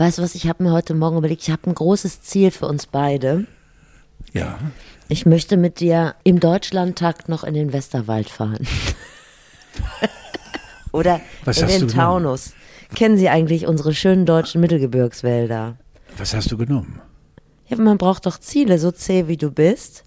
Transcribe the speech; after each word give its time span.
Weißt 0.00 0.16
du 0.16 0.22
was, 0.22 0.34
ich 0.34 0.48
habe 0.48 0.62
mir 0.62 0.72
heute 0.72 0.94
Morgen 0.94 1.18
überlegt, 1.18 1.42
ich 1.42 1.50
habe 1.50 1.68
ein 1.68 1.74
großes 1.74 2.22
Ziel 2.22 2.50
für 2.50 2.66
uns 2.66 2.86
beide. 2.86 3.44
Ja. 4.32 4.58
Ich 5.10 5.26
möchte 5.26 5.58
mit 5.58 5.78
dir 5.78 6.14
im 6.24 6.40
Deutschlandtakt 6.40 7.28
noch 7.28 7.44
in 7.44 7.52
den 7.52 7.74
Westerwald 7.74 8.30
fahren. 8.30 8.66
Oder 10.92 11.20
Was 11.44 11.60
in 11.60 11.68
den? 11.68 11.88
Taunus. 11.88 12.54
Kennen 12.94 13.18
Sie 13.18 13.28
eigentlich 13.28 13.66
unsere 13.66 13.92
schönen 13.92 14.24
deutschen 14.24 14.62
Mittelgebirgswälder? 14.62 15.76
Was 16.16 16.32
hast 16.32 16.50
du 16.50 16.56
genommen? 16.56 17.02
Ja, 17.66 17.76
man 17.76 17.98
braucht 17.98 18.24
doch 18.24 18.38
Ziele, 18.38 18.78
so 18.78 18.92
zäh 18.92 19.28
wie 19.28 19.36
du 19.36 19.50
bist. 19.50 20.04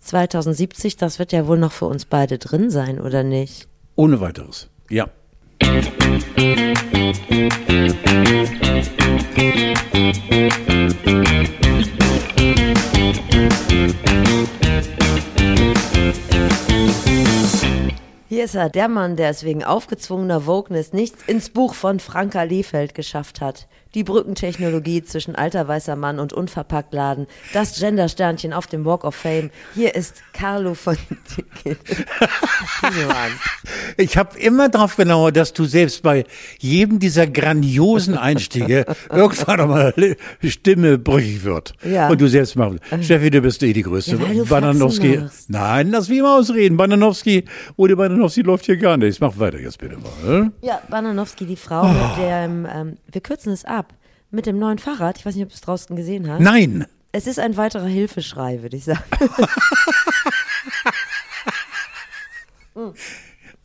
2070, 0.00 0.96
das 0.96 1.20
wird 1.20 1.30
ja 1.30 1.46
wohl 1.46 1.58
noch 1.58 1.70
für 1.70 1.86
uns 1.86 2.04
beide 2.04 2.38
drin 2.38 2.68
sein, 2.68 3.00
oder 3.00 3.22
nicht? 3.22 3.68
Ohne 3.94 4.18
weiteres. 4.18 4.70
Ja. 4.90 5.06
Hier 18.28 18.44
ist 18.44 18.54
er, 18.54 18.68
der 18.68 18.88
Mann, 18.88 19.16
der 19.16 19.30
es 19.30 19.44
wegen 19.44 19.64
aufgezwungener 19.64 20.46
Wokeness 20.46 20.92
nicht 20.92 21.14
ins 21.26 21.48
Buch 21.48 21.74
von 21.74 22.00
Franka 22.00 22.42
Liefeld 22.42 22.94
geschafft 22.94 23.40
hat. 23.40 23.66
Die 23.96 24.04
Brückentechnologie 24.04 25.02
zwischen 25.02 25.34
alter 25.36 25.66
weißer 25.68 25.96
Mann 25.96 26.18
und 26.18 26.34
unverpackt 26.34 26.92
Laden. 26.92 27.26
Das 27.54 27.80
Gendersternchen 27.80 28.52
auf 28.52 28.66
dem 28.66 28.84
Walk 28.84 29.04
of 29.04 29.14
Fame. 29.14 29.48
Hier 29.74 29.94
ist 29.94 30.22
Carlo 30.34 30.74
von. 30.74 30.98
Ich 33.96 34.16
habe 34.16 34.38
immer 34.38 34.68
darauf 34.68 34.96
genauer, 34.96 35.32
dass 35.32 35.52
du 35.52 35.64
selbst 35.64 36.02
bei 36.02 36.24
jedem 36.58 36.98
dieser 36.98 37.26
grandiosen 37.26 38.16
Einstiege 38.16 38.84
irgendwann 39.10 39.60
einmal 39.60 39.94
Stimme 40.42 40.98
brüchig 40.98 41.44
wird. 41.44 41.72
Ja. 41.82 42.08
Und 42.08 42.20
du 42.20 42.28
selbst 42.28 42.56
machst. 42.56 42.80
Steffi, 43.00 43.30
du 43.30 43.40
bist 43.40 43.62
eh 43.62 43.72
die 43.72 43.82
Größte. 43.82 44.16
Ja, 44.16 44.44
Bananowski. 44.44 45.22
Nein, 45.48 45.90
lass 45.90 46.08
mich 46.08 46.20
mal 46.20 46.38
ausreden. 46.38 46.76
Bananowski, 46.76 47.44
ohne 47.76 47.96
Bananowski 47.96 48.42
läuft 48.42 48.66
hier 48.66 48.76
gar 48.76 48.96
nichts. 48.96 49.20
Mach 49.20 49.38
weiter 49.38 49.58
jetzt 49.58 49.78
bitte 49.78 49.96
mal. 49.96 50.52
Ja, 50.60 50.80
Bananowski, 50.88 51.46
die 51.46 51.56
Frau 51.56 51.88
mit 51.88 52.18
dem, 52.18 52.66
ähm, 52.70 52.96
wir 53.10 53.20
kürzen 53.20 53.52
es 53.52 53.64
ab, 53.64 53.85
mit 54.36 54.46
dem 54.46 54.58
neuen 54.58 54.78
Fahrrad. 54.78 55.18
Ich 55.18 55.26
weiß 55.26 55.34
nicht, 55.34 55.42
ob 55.44 55.48
du 55.50 55.54
es 55.56 55.60
draußen 55.62 55.96
gesehen 55.96 56.30
hast. 56.30 56.40
Nein. 56.40 56.86
Es 57.10 57.26
ist 57.26 57.38
ein 57.40 57.56
weiterer 57.56 57.86
Hilfeschrei, 57.86 58.62
würde 58.62 58.76
ich 58.76 58.84
sagen. 58.84 59.02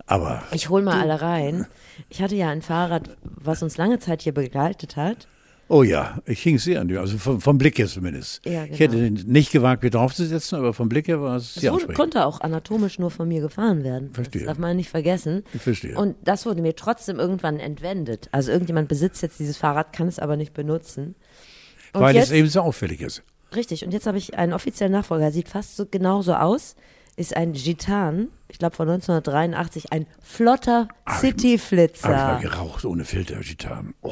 Aber 0.06 0.44
Ich 0.52 0.70
hol 0.70 0.82
mal 0.82 1.00
alle 1.02 1.22
rein. 1.22 1.68
Ich 2.10 2.22
hatte 2.22 2.36
ja 2.36 2.50
ein 2.50 2.62
Fahrrad, 2.62 3.18
was 3.22 3.62
uns 3.62 3.78
lange 3.78 4.00
Zeit 4.00 4.22
hier 4.22 4.34
begleitet 4.34 4.96
hat. 4.96 5.28
Oh 5.72 5.84
ja, 5.84 6.20
ich 6.26 6.42
hing 6.44 6.58
sehr 6.60 6.82
an 6.82 6.90
dir, 6.90 7.00
also 7.00 7.18
vom, 7.18 7.40
vom 7.40 7.58
Blick 7.58 7.78
her 7.80 7.88
zumindest. 7.88 8.46
Ja, 8.46 8.66
Ich 8.66 8.78
genau. 8.78 8.94
hätte 9.00 9.30
nicht 9.32 9.52
gewagt, 9.54 9.84
mir 9.84 9.90
draufzusetzen, 9.90 10.58
aber 10.58 10.74
vom 10.74 10.90
Blick 10.90 11.08
her 11.08 11.22
war 11.22 11.38
es 11.38 11.56
Es 11.56 11.62
sehr 11.62 11.72
ansprechend. 11.72 11.96
konnte 11.98 12.26
auch 12.26 12.42
anatomisch 12.42 13.00
nur 13.00 13.10
von 13.10 13.28
mir 13.28 13.40
gefahren 13.40 13.84
werden. 13.86 14.14
Verstehe. 14.14 14.42
Das 14.42 14.48
darf 14.50 14.58
man 14.58 14.76
nicht 14.76 14.90
vergessen. 14.90 15.44
Ich 15.54 15.62
verstehe. 15.62 15.96
Und 15.98 16.18
das 16.26 16.46
wurde 16.46 16.62
mir 16.62 16.76
trotzdem 16.76 17.20
irgendwann 17.20 17.60
entwendet. 17.60 18.28
Also 18.34 18.52
irgendjemand 18.52 18.90
besitzt 18.90 19.22
jetzt 19.22 19.40
dieses 19.40 19.56
Fahrrad, 19.56 19.94
kann 19.94 20.08
es 20.10 20.20
aber 20.20 20.36
nicht 20.36 20.54
benutzen. 20.54 21.16
Und 21.94 22.02
Weil 22.02 22.16
jetzt, 22.16 22.26
es 22.26 22.32
eben 22.32 22.48
so 22.50 22.60
auffällig 22.62 23.00
ist. 23.02 23.24
richtig, 23.56 23.86
und 23.86 23.94
jetzt 23.94 24.08
habe 24.08 24.18
ich 24.18 24.38
einen 24.38 24.52
offiziellen 24.54 24.92
Nachfolger, 24.92 25.32
sieht 25.32 25.48
fast 25.48 25.78
so 25.78 25.86
genauso 25.86 26.34
aus, 26.36 26.76
ist 27.16 27.36
ein 27.36 27.54
Gitan, 27.54 28.28
ich 28.50 28.58
glaube 28.60 28.76
von 28.76 28.90
1983, 28.90 29.92
ein 29.94 30.06
flotter 30.22 30.88
Habe 31.06 31.16
ich 31.28 31.32
City-Flitzer. 31.34 32.10
mal 32.10 32.40
geraucht 32.42 32.84
ohne 32.86 33.06
Filter, 33.06 33.40
Gitarren. 33.40 33.94
Oh, 34.02 34.12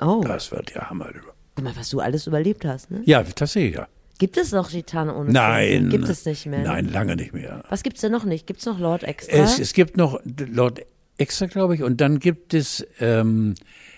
Oh, 0.00 0.22
das 0.26 0.50
wird 0.52 0.74
der 0.74 0.90
Hammer. 0.90 1.10
guck 1.54 1.64
mal, 1.64 1.76
was 1.76 1.88
du 1.90 2.00
alles 2.00 2.26
überlebt 2.26 2.64
hast, 2.64 2.90
ne? 2.90 3.02
Ja, 3.04 3.22
tatsächlich, 3.22 3.74
ja. 3.76 3.88
Gibt 4.18 4.36
es 4.38 4.52
noch 4.52 4.70
Gitan 4.70 5.10
ohne 5.10 5.30
Nein. 5.30 5.68
Filter? 5.82 5.88
Gibt 5.98 6.08
es 6.08 6.24
nicht 6.24 6.46
mehr. 6.46 6.60
ne? 6.60 6.64
Nein, 6.68 6.88
lange 6.90 7.16
nicht 7.16 7.34
mehr. 7.34 7.62
Was 7.68 7.82
gibt's 7.82 8.00
denn 8.00 8.12
noch 8.12 8.24
nicht? 8.24 8.46
Gibt's 8.46 8.64
noch 8.64 8.78
Lord 8.78 9.02
Extra? 9.02 9.36
Es, 9.36 9.58
es 9.58 9.74
gibt 9.74 9.96
noch 9.98 10.20
Lord 10.52 10.80
Extra, 11.18 11.46
glaube 11.46 11.74
ich, 11.74 11.82
und 11.82 12.00
dann 12.00 12.18
gibt 12.18 12.54
es 12.54 12.86
ähm, 13.00 13.54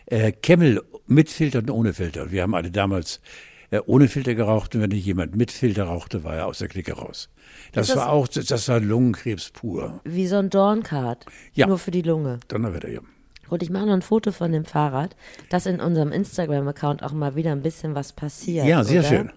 äh, 0.07 0.33
Camel 0.33 0.83
mit 1.07 1.31
Filter 1.31 1.61
und 1.61 1.71
ohne 1.71 1.93
Filter. 1.95 2.31
Wir 2.33 2.43
haben 2.43 2.55
alle 2.55 2.71
damals 2.73 3.21
äh, 3.71 3.81
ohne 3.87 4.09
Filter 4.09 4.35
geraucht 4.35 4.75
und 4.75 4.81
wenn 4.83 4.91
nicht 4.91 5.05
jemand 5.07 5.37
mit 5.37 5.51
Filter 5.53 5.85
rauchte, 5.85 6.25
war 6.25 6.35
er 6.35 6.47
aus 6.47 6.59
der 6.59 6.69
Clique 6.69 6.93
raus. 6.93 7.29
Das, 7.73 7.89
das- 7.89 7.97
war 7.97 8.11
auch, 8.11 8.27
das 8.29 8.69
war 8.69 8.81
Lungenkrebs 8.81 9.51
pur. 9.51 10.01
Wie 10.05 10.27
so 10.27 10.37
ein 10.37 10.51
Dorncard. 10.51 11.27
Ja. 11.55 11.67
Nur 11.69 11.79
für 11.79 11.91
die 11.93 12.03
Lunge. 12.03 12.41
Donnerwetter, 12.49 12.89
ja. 12.89 13.01
Und 13.51 13.63
ich 13.63 13.71
mache 13.71 13.87
noch 13.87 13.95
ein 13.95 14.03
Foto 14.03 14.33
von 14.33 14.53
dem 14.53 14.65
Fahrrad, 14.65 15.17
dass 15.51 15.67
in 15.67 15.81
unserem 15.81 16.13
Instagram-Account 16.13 17.03
auch 17.03 17.13
mal 17.13 17.35
wieder 17.37 17.53
ein 17.53 17.63
bisschen 17.63 17.95
was 17.95 18.13
passiert. 18.13 18.67
Ja, 18.67 18.85
sehr 18.85 19.01
oder? 19.01 19.09
schön. 19.09 19.33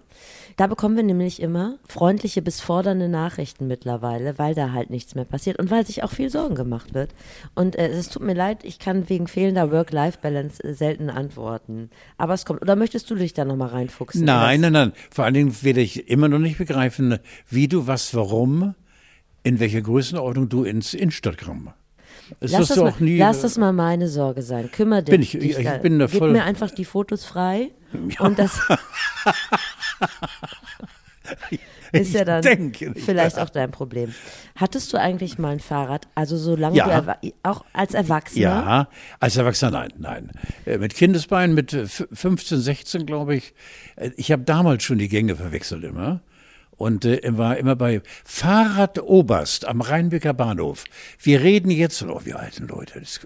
Da 0.57 0.67
bekommen 0.67 0.95
wir 0.95 1.03
nämlich 1.03 1.41
immer 1.41 1.77
freundliche 1.87 2.41
bis 2.41 2.59
fordernde 2.59 3.09
Nachrichten 3.09 3.67
mittlerweile, 3.67 4.37
weil 4.37 4.53
da 4.53 4.71
halt 4.73 4.89
nichts 4.89 5.15
mehr 5.15 5.25
passiert 5.25 5.57
und 5.59 5.71
weil 5.71 5.85
sich 5.85 6.03
auch 6.03 6.11
viel 6.11 6.29
Sorgen 6.29 6.55
gemacht 6.55 6.93
wird. 6.93 7.15
Und 7.55 7.75
äh, 7.75 7.87
es 7.87 8.09
tut 8.09 8.21
mir 8.21 8.33
leid, 8.33 8.63
ich 8.63 8.79
kann 8.79 9.09
wegen 9.09 9.27
fehlender 9.27 9.71
Work-Life-Balance 9.71 10.63
äh, 10.63 10.73
selten 10.73 11.09
antworten. 11.09 11.89
Aber 12.17 12.33
es 12.33 12.45
kommt. 12.45 12.61
Oder 12.61 12.75
möchtest 12.75 13.09
du 13.09 13.15
dich 13.15 13.33
da 13.33 13.45
nochmal 13.45 13.69
reinfuchsen? 13.69 14.25
Nein, 14.25 14.61
nein, 14.61 14.73
nein. 14.73 14.93
Vor 15.09 15.25
allen 15.25 15.33
Dingen 15.33 15.55
werde 15.61 15.81
ich 15.81 16.09
immer 16.09 16.27
noch 16.27 16.39
nicht 16.39 16.57
begreifen, 16.57 17.17
wie 17.49 17.67
du 17.67 17.87
was, 17.87 18.13
warum, 18.13 18.75
in 19.43 19.59
welcher 19.59 19.81
Größenordnung 19.81 20.49
du 20.49 20.63
ins 20.63 20.93
Instagram. 20.93 21.73
Es 22.39 22.51
Lass 22.51 22.67
das, 22.69 22.77
mal, 22.77 22.93
nie. 22.99 23.17
lass 23.17 23.41
das 23.41 23.57
mal 23.57 23.73
meine 23.73 24.07
Sorge 24.07 24.41
sein. 24.41 24.71
Kümmer 24.71 25.01
dich. 25.01 25.11
Bin 25.11 25.21
ich- 25.21 25.31
dich 25.31 25.57
ich 25.59 25.65
da- 25.65 25.77
bin 25.77 25.99
da 25.99 26.05
Gib 26.07 26.19
voll- 26.19 26.31
mir 26.31 26.43
einfach 26.43 26.71
die 26.71 26.85
Fotos 26.85 27.25
frei. 27.25 27.71
Und 28.19 28.39
das 28.39 28.59
ist 31.91 32.13
ja 32.13 32.23
dann 32.23 32.41
vielleicht 32.95 33.37
auch 33.37 33.49
dein 33.49 33.71
Problem. 33.71 34.13
Hattest 34.55 34.91
du 34.93 34.97
eigentlich 34.97 35.37
mal 35.37 35.49
ein 35.51 35.59
Fahrrad? 35.59 36.07
Also 36.15 36.37
solange 36.37 36.75
Ja. 36.77 37.01
du 37.01 37.33
auch 37.43 37.65
als 37.73 37.93
Erwachsener? 37.93 38.41
Ja, 38.41 38.87
als 39.19 39.37
Erwachsener 39.37 39.71
nein, 39.71 39.91
nein. 39.97 40.31
Äh, 40.65 40.77
Mit 40.77 40.95
Kindesbeinen, 40.95 41.53
mit 41.55 41.73
äh, 41.73 41.81
f- 41.83 42.07
15, 42.13 42.59
16, 42.61 43.05
glaube 43.05 43.35
ich. 43.35 43.53
Äh, 43.97 44.11
Ich 44.17 44.31
habe 44.31 44.43
damals 44.43 44.83
schon 44.83 44.97
die 44.97 45.09
Gänge 45.09 45.35
verwechselt 45.35 45.83
immer. 45.83 46.21
Und 46.81 47.05
äh, 47.05 47.21
war 47.37 47.57
immer 47.57 47.75
bei 47.75 48.01
Fahrrad 48.25 48.99
Oberst 48.99 49.67
am 49.67 49.81
Rheinbecker 49.81 50.33
Bahnhof. 50.33 50.85
Wir 51.21 51.41
reden 51.41 51.69
jetzt, 51.69 52.01
oh, 52.01 52.21
wir 52.23 52.39
alten 52.39 52.67
Leute. 52.67 52.99
Das, 52.99 53.19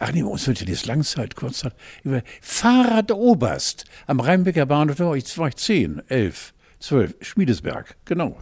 ach 0.00 0.12
nee, 0.12 0.22
uns 0.22 0.46
wird 0.46 0.60
ja 0.60 0.66
das 0.66 0.86
Langzeit, 0.86 1.36
Kurzzeit. 1.36 1.74
über 2.04 2.22
Fahrrad 2.40 3.12
Oberst 3.12 3.84
am 4.06 4.18
Rheinbecker 4.18 4.64
Bahnhof, 4.64 4.96
da 4.96 5.04
war 5.04 5.16
ich, 5.16 5.36
war 5.36 5.48
ich 5.48 5.56
10, 5.56 6.00
11, 6.08 6.54
12, 6.80 7.14
Schmiedesberg, 7.20 7.96
genau. 8.06 8.38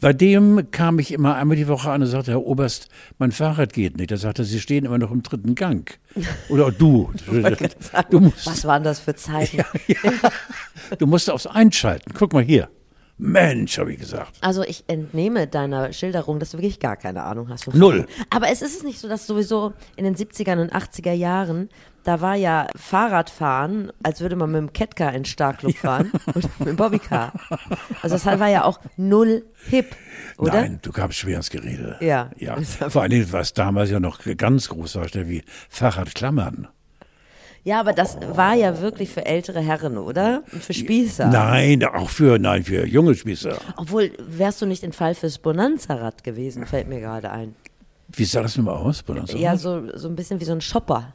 Bei 0.00 0.14
dem 0.14 0.70
kam 0.70 0.98
ich 0.98 1.12
immer 1.12 1.34
einmal 1.36 1.58
die 1.58 1.68
Woche 1.68 1.90
an 1.90 2.00
und 2.00 2.08
sagte, 2.08 2.30
Herr 2.30 2.46
Oberst, 2.46 2.88
mein 3.18 3.32
Fahrrad 3.32 3.74
geht 3.74 3.98
nicht. 3.98 4.10
Er 4.10 4.16
sagte, 4.16 4.44
Sie 4.44 4.60
stehen 4.60 4.86
immer 4.86 4.98
noch 4.98 5.10
im 5.10 5.22
dritten 5.22 5.54
Gang. 5.54 5.98
Oder 6.48 6.70
du. 6.70 7.12
Du 8.10 8.20
musst, 8.20 8.46
Was 8.46 8.64
waren 8.64 8.82
das 8.82 9.00
für 9.00 9.14
Zeiten? 9.14 9.62
du 10.98 11.06
musst 11.06 11.28
aufs 11.30 11.46
Einschalten. 11.46 12.12
Guck 12.14 12.32
mal 12.32 12.42
hier. 12.42 12.70
Mensch, 13.18 13.78
habe 13.78 13.92
ich 13.92 13.98
gesagt. 13.98 14.32
Also 14.40 14.62
ich 14.62 14.84
entnehme 14.86 15.48
deiner 15.48 15.92
Schilderung, 15.92 16.38
dass 16.38 16.52
du 16.52 16.58
wirklich 16.58 16.78
gar 16.78 16.96
keine 16.96 17.24
Ahnung 17.24 17.48
hast. 17.48 17.72
Null. 17.74 18.06
Aber 18.30 18.48
es 18.50 18.62
ist 18.62 18.76
es 18.76 18.82
nicht 18.84 19.00
so, 19.00 19.08
dass 19.08 19.26
sowieso 19.26 19.72
in 19.96 20.04
den 20.04 20.14
70er 20.14 20.60
und 20.60 20.72
80er 20.72 21.12
Jahren, 21.12 21.68
da 22.04 22.20
war 22.20 22.36
ja 22.36 22.68
Fahrradfahren, 22.76 23.92
als 24.02 24.20
würde 24.20 24.36
man 24.36 24.52
mit 24.52 24.60
dem 24.60 24.72
Catcar 24.72 25.12
in 25.12 25.24
Starkclub 25.24 25.76
fahren 25.76 26.12
oder 26.34 26.48
mit 26.60 26.68
dem 26.68 26.76
Bobbycar. 26.76 27.32
Also 28.02 28.14
das 28.14 28.24
war 28.24 28.48
ja 28.48 28.64
auch 28.64 28.80
null 28.96 29.44
hip, 29.68 29.96
oder? 30.38 30.62
Nein, 30.62 30.78
du 30.80 30.92
kamst 30.92 31.18
schwer 31.18 31.36
ins 31.36 31.50
Gerede. 31.50 31.96
Ja. 32.00 32.30
ja. 32.36 32.56
Vor 32.88 33.02
allen 33.02 33.10
Dingen, 33.10 33.32
was 33.32 33.52
damals 33.52 33.90
ja 33.90 33.98
noch 34.00 34.20
ganz 34.36 34.68
groß 34.68 34.94
war, 34.94 35.06
wie 35.12 35.42
Fahrradklammern. 35.68 36.68
Ja, 37.64 37.80
aber 37.80 37.92
das 37.92 38.16
war 38.34 38.54
ja 38.54 38.80
wirklich 38.80 39.10
für 39.10 39.26
ältere 39.26 39.60
Herren, 39.60 39.98
oder? 39.98 40.42
Und 40.52 40.62
für 40.64 40.72
Spießer. 40.72 41.26
Nein, 41.28 41.84
auch 41.84 42.08
für, 42.08 42.38
nein, 42.38 42.64
für 42.64 42.86
junge 42.86 43.14
Spießer. 43.14 43.58
Obwohl, 43.76 44.10
wärst 44.18 44.62
du 44.62 44.66
nicht 44.66 44.84
ein 44.84 44.92
Fall 44.92 45.14
fürs 45.14 45.38
Bonanza-Rad 45.38 46.24
gewesen, 46.24 46.64
fällt 46.66 46.88
mir 46.88 47.00
gerade 47.00 47.30
ein. 47.30 47.54
Wie 48.08 48.24
sah 48.24 48.40
das 48.42 48.56
nun 48.56 48.66
mal 48.66 48.74
aus? 48.76 49.02
Bonanza? 49.02 49.36
Ja, 49.36 49.56
so, 49.56 49.82
so 49.96 50.08
ein 50.08 50.16
bisschen 50.16 50.40
wie 50.40 50.44
so 50.44 50.52
ein 50.52 50.60
Shopper. 50.62 51.14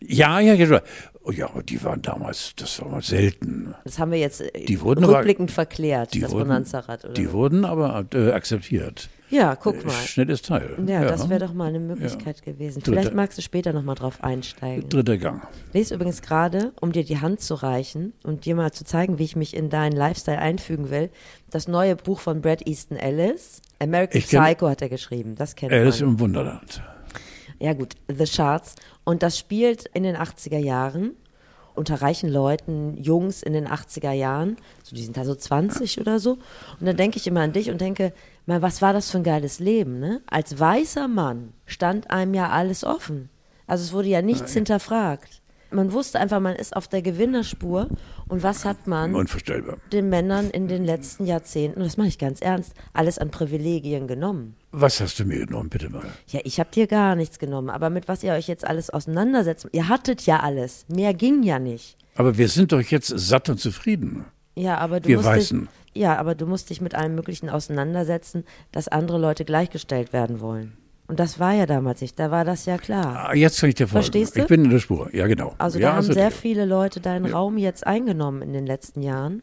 ja, 0.00 0.38
ja, 0.40 0.54
ja. 0.54 0.80
Oh 1.22 1.32
ja, 1.32 1.46
aber 1.50 1.62
die 1.62 1.82
waren 1.84 2.00
damals, 2.00 2.52
das 2.56 2.80
war 2.80 2.88
mal 2.88 3.02
selten. 3.02 3.74
Das 3.84 3.98
haben 3.98 4.10
wir 4.12 4.18
jetzt 4.18 4.42
Die 4.68 4.80
wurden 4.80 5.04
aber- 5.04 5.16
rückblickend 5.18 5.50
verklärt, 5.50 6.14
Die 6.14 6.20
das 6.20 6.30
Bonanza-Rad. 6.32 7.04
oder 7.04 7.12
die 7.14 7.30
wurden 7.32 7.64
aber 7.66 8.06
äh, 8.14 8.30
akzeptiert. 8.32 9.08
Ja, 9.30 9.54
guck 9.56 9.84
mal. 9.84 9.92
Schnelles 9.92 10.42
Teil. 10.42 10.76
Ja, 10.86 11.04
das 11.04 11.28
wäre 11.28 11.40
doch 11.46 11.54
mal 11.54 11.68
eine 11.68 11.78
Möglichkeit 11.80 12.42
gewesen. 12.42 12.80
Dritter- 12.82 13.00
Vielleicht 13.00 13.14
magst 13.14 13.38
du 13.38 13.42
später 13.42 13.72
nochmal 13.72 13.94
drauf 13.94 14.22
einsteigen. 14.24 14.88
Dritter 14.88 15.16
Gang. 15.18 15.46
Lese 15.72 15.94
übrigens 15.94 16.20
gerade, 16.22 16.72
um 16.80 16.90
dir 16.92 17.04
die 17.04 17.20
Hand 17.20 17.40
zu 17.40 17.54
reichen 17.54 18.12
und 18.24 18.44
dir 18.44 18.54
mal 18.56 18.72
zu 18.72 18.84
zeigen, 18.84 19.18
wie 19.18 19.24
ich 19.24 19.36
mich 19.36 19.54
in 19.54 19.70
deinen 19.70 19.92
Lifestyle 19.96 20.38
einfügen 20.38 20.90
will, 20.90 21.10
das 21.50 21.68
neue 21.68 21.94
Buch 21.96 22.18
von 22.20 22.40
Brad 22.40 22.66
Easton 22.66 22.96
Ellis. 22.96 23.62
American 23.78 24.20
kenn- 24.20 24.42
Psycho 24.44 24.68
hat 24.68 24.82
er 24.82 24.88
geschrieben, 24.88 25.36
das 25.36 25.54
kennt 25.54 25.72
Alice 25.72 26.00
man. 26.00 26.10
im 26.10 26.20
Wunderland. 26.20 26.82
Ja 27.60 27.72
gut, 27.74 27.94
The 28.08 28.24
Charts. 28.24 28.74
Und 29.04 29.22
das 29.22 29.38
spielt 29.38 29.86
in 29.94 30.02
den 30.02 30.16
80er 30.16 30.58
Jahren. 30.58 31.12
unter 31.76 32.02
reichen 32.02 32.28
Leuten, 32.28 32.96
Jungs 33.00 33.42
in 33.42 33.52
den 33.54 33.66
80er 33.66 34.10
Jahren, 34.12 34.56
so, 34.82 34.94
die 34.96 35.02
sind 35.02 35.16
da 35.16 35.24
so 35.24 35.34
20 35.34 36.00
oder 36.00 36.18
so. 36.18 36.32
Und 36.78 36.86
dann 36.86 36.96
denke 36.96 37.16
ich 37.16 37.26
immer 37.26 37.40
an 37.40 37.52
dich 37.52 37.70
und 37.70 37.80
denke, 37.80 38.12
mal, 38.50 38.62
was 38.62 38.82
war 38.82 38.92
das 38.92 39.10
für 39.10 39.18
ein 39.18 39.24
geiles 39.24 39.60
Leben, 39.60 39.98
ne? 40.00 40.20
Als 40.26 40.58
weißer 40.58 41.08
Mann 41.08 41.52
stand 41.66 42.10
einem 42.10 42.34
ja 42.34 42.50
alles 42.50 42.84
offen. 42.84 43.30
Also 43.66 43.84
es 43.84 43.92
wurde 43.92 44.08
ja 44.08 44.22
nichts 44.22 44.52
hinterfragt. 44.52 45.40
Man 45.70 45.92
wusste 45.92 46.18
einfach, 46.18 46.40
man 46.40 46.56
ist 46.56 46.74
auf 46.74 46.88
der 46.88 47.00
Gewinnerspur. 47.00 47.88
Und 48.26 48.42
was 48.42 48.64
hat 48.64 48.88
man 48.88 49.14
Unvorstellbar. 49.14 49.76
den 49.92 50.08
Männern 50.08 50.50
in 50.50 50.66
den 50.66 50.84
letzten 50.84 51.26
Jahrzehnten, 51.26 51.78
und 51.78 51.86
das 51.86 51.96
mache 51.96 52.08
ich 52.08 52.18
ganz 52.18 52.40
ernst, 52.40 52.74
alles 52.92 53.18
an 53.18 53.30
Privilegien 53.30 54.08
genommen? 54.08 54.56
Was 54.72 55.00
hast 55.00 55.20
du 55.20 55.24
mir 55.24 55.46
genommen, 55.46 55.68
bitte 55.68 55.88
mal? 55.88 56.02
Ja, 56.26 56.40
ich 56.42 56.58
habe 56.58 56.70
dir 56.72 56.88
gar 56.88 57.14
nichts 57.14 57.38
genommen, 57.38 57.70
aber 57.70 57.88
mit 57.88 58.08
was 58.08 58.24
ihr 58.24 58.32
euch 58.32 58.48
jetzt 58.48 58.66
alles 58.66 58.90
auseinandersetzt, 58.90 59.68
ihr 59.70 59.88
hattet 59.88 60.26
ja 60.26 60.40
alles, 60.40 60.86
mehr 60.88 61.14
ging 61.14 61.44
ja 61.44 61.60
nicht. 61.60 61.96
Aber 62.16 62.36
wir 62.36 62.48
sind 62.48 62.72
doch 62.72 62.82
jetzt 62.82 63.06
satt 63.06 63.48
und 63.48 63.60
zufrieden. 63.60 64.24
Ja, 64.54 64.78
aber 64.78 65.00
du 65.00 65.08
Wir 65.08 65.16
musst 65.16 65.28
Weißen. 65.28 65.60
Dich, 65.94 66.02
ja, 66.02 66.16
aber 66.18 66.34
du 66.34 66.46
musst 66.46 66.70
dich 66.70 66.80
mit 66.80 66.94
allem 66.94 67.14
Möglichen 67.14 67.48
auseinandersetzen, 67.48 68.44
dass 68.72 68.88
andere 68.88 69.18
Leute 69.18 69.44
gleichgestellt 69.44 70.12
werden 70.12 70.40
wollen. 70.40 70.72
Und 71.08 71.18
das 71.18 71.40
war 71.40 71.52
ja 71.54 71.66
damals 71.66 72.00
nicht, 72.02 72.18
da 72.20 72.30
war 72.30 72.44
das 72.44 72.66
ja 72.66 72.78
klar. 72.78 73.30
Ah, 73.30 73.34
Jetzt 73.34 73.58
kann 73.60 73.68
ich 73.68 73.74
dir 73.74 73.88
folgen. 73.88 74.04
Verstehst 74.04 74.36
du? 74.36 74.40
Ich 74.42 74.46
bin 74.46 74.64
in 74.64 74.70
der 74.70 74.78
Spur. 74.78 75.12
Ja, 75.12 75.26
genau. 75.26 75.54
Also 75.58 75.78
ja, 75.80 75.88
da 75.88 75.92
haben 75.94 75.96
also 75.98 76.12
sehr 76.12 76.30
viele 76.30 76.64
Leute 76.66 77.00
deinen 77.00 77.26
Raum 77.26 77.58
jetzt 77.58 77.84
eingenommen 77.84 78.42
in 78.42 78.52
den 78.52 78.64
letzten 78.66 79.02
Jahren. 79.02 79.42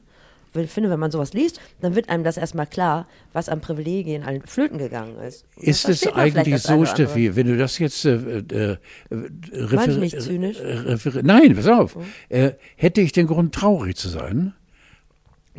Ich 0.56 0.72
finde, 0.72 0.90
wenn 0.90 1.00
man 1.00 1.12
sowas 1.12 1.34
liest, 1.34 1.60
dann 1.82 1.94
wird 1.94 2.10
einem 2.10 2.24
das 2.24 2.38
erstmal 2.38 2.66
klar, 2.68 3.06
was 3.34 3.50
an 3.50 3.60
Privilegien 3.60 4.24
allen 4.24 4.42
flöten 4.44 4.78
gegangen 4.78 5.18
ist. 5.20 5.46
Und 5.58 5.64
Ist 5.68 5.88
es 5.90 6.08
eigentlich 6.08 6.62
so. 6.64 6.86
Steffi, 6.86 7.36
wenn 7.36 7.48
du 7.48 7.58
das 7.58 7.78
jetzt 7.80 8.06
äh, 8.06 8.16
äh, 8.16 8.78
äh, 9.12 9.88
nicht 9.98 10.20
zynisch? 10.22 10.60
äh, 10.60 10.94
referi- 10.94 11.22
Nein, 11.22 11.54
pass 11.56 11.68
auf. 11.68 11.98
Äh, 12.30 12.52
hätte 12.78 13.02
ich 13.02 13.12
den 13.12 13.28
Grund, 13.28 13.54
traurig 13.54 13.98
zu 13.98 14.08
sein? 14.08 14.54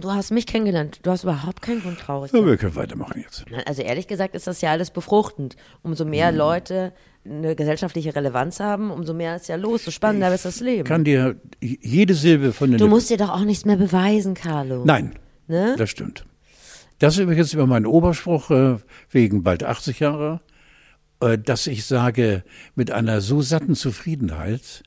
Du 0.00 0.11
hast 0.12 0.31
mich 0.31 0.47
kennengelernt. 0.47 1.00
Du 1.03 1.11
hast 1.11 1.25
überhaupt 1.25 1.61
keinen 1.62 1.83
Grund 1.83 1.99
traurig. 1.99 2.31
Ja, 2.33 2.39
zu 2.39 2.43
sein. 2.45 2.47
wir 2.50 2.56
können 2.56 2.77
weitermachen 2.77 3.21
jetzt. 3.21 3.45
Also 3.67 3.83
ehrlich 3.83 4.06
gesagt 4.06 4.35
ist 4.35 4.47
das 4.47 4.61
ja 4.61 4.71
alles 4.71 4.91
befruchtend. 4.91 5.56
Umso 5.83 6.05
mehr 6.05 6.29
Hm. 6.29 6.37
Leute 6.37 6.93
eine 7.25 7.55
gesellschaftliche 7.56 8.15
Relevanz 8.15 8.61
haben, 8.61 8.91
umso 8.91 9.12
mehr 9.12 9.37
ist 9.37 9.49
ja 9.49 9.56
los, 9.56 9.85
so 9.85 9.91
spannender 9.91 10.33
ist 10.35 10.45
das 10.45 10.61
Leben. 10.61 10.85
Kann 10.85 11.05
dir 11.05 11.37
jede 11.61 12.15
Silbe 12.15 12.53
von 12.53 12.71
den 12.71 12.79
Du 12.79 12.85
Lippen- 12.85 12.95
musst 12.95 13.11
dir 13.11 13.17
doch 13.19 13.31
auch 13.31 13.45
nichts 13.45 13.65
mehr 13.67 13.77
beweisen, 13.77 14.35
Carlo. 14.35 14.85
Nein, 14.87 15.15
Ne? 15.47 15.75
das 15.77 15.91
stimmt. 15.91 16.25
Das 17.00 17.15
ist 17.15 17.21
übrigens 17.21 17.53
über 17.53 17.67
meinen 17.67 17.87
Oberspruch 17.87 18.50
äh, 18.50 18.77
wegen 19.11 19.43
bald 19.43 19.62
80 19.65 20.00
Jahre, 20.00 20.41
äh, 21.21 21.37
dass 21.39 21.67
ich 21.67 21.85
sage, 21.85 22.45
mit 22.75 22.91
einer 22.91 23.21
so 23.21 23.43
satten 23.43 23.75
Zufriedenheit, 23.75 24.83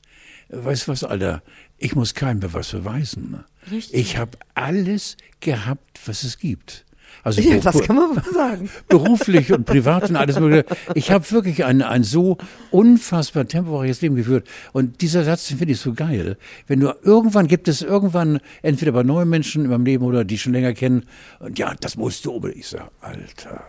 weißt 0.48 0.86
du 0.86 0.92
was, 0.92 1.04
Alter, 1.04 1.42
ich 1.78 1.94
muss 1.94 2.14
keinem 2.14 2.52
was 2.52 2.70
beweisen. 2.70 3.44
Richtig. 3.70 3.98
Ich 3.98 4.16
habe 4.16 4.38
alles 4.54 5.16
gehabt, 5.40 6.00
was 6.06 6.22
es 6.24 6.38
gibt. 6.38 6.84
Also 7.24 7.40
Ja, 7.42 7.58
das 7.58 7.82
kann 7.82 7.96
man 7.96 8.10
wohl 8.16 8.32
sagen. 8.32 8.70
beruflich 8.88 9.52
und 9.52 9.64
privat 9.66 10.08
und 10.08 10.16
alles 10.16 10.40
mögliche. 10.40 10.64
Ich 10.94 11.10
habe 11.10 11.30
wirklich 11.30 11.64
ein, 11.64 11.82
ein 11.82 12.04
so 12.04 12.38
unfassbar 12.70 13.46
temporäres 13.46 14.00
Leben 14.00 14.16
geführt. 14.16 14.48
Und 14.72 15.02
dieser 15.02 15.22
Satz 15.24 15.48
finde 15.48 15.72
ich 15.72 15.78
so 15.80 15.92
geil. 15.92 16.36
Wenn 16.66 16.80
du 16.80 16.94
irgendwann 17.02 17.48
gibt 17.48 17.68
es 17.68 17.82
irgendwann 17.82 18.40
entweder 18.62 18.92
bei 18.92 19.02
neuen 19.02 19.28
Menschen 19.28 19.64
in 19.64 19.70
meinem 19.70 19.84
Leben 19.84 20.04
oder 20.04 20.24
die 20.24 20.38
schon 20.38 20.52
länger 20.52 20.72
kennen, 20.72 21.04
und 21.38 21.58
ja, 21.58 21.74
das 21.78 21.96
musst 21.96 22.24
du 22.24 22.32
unbedingt. 22.32 22.60
Ich 22.60 22.68
sage, 22.68 22.90
Alter, 23.00 23.62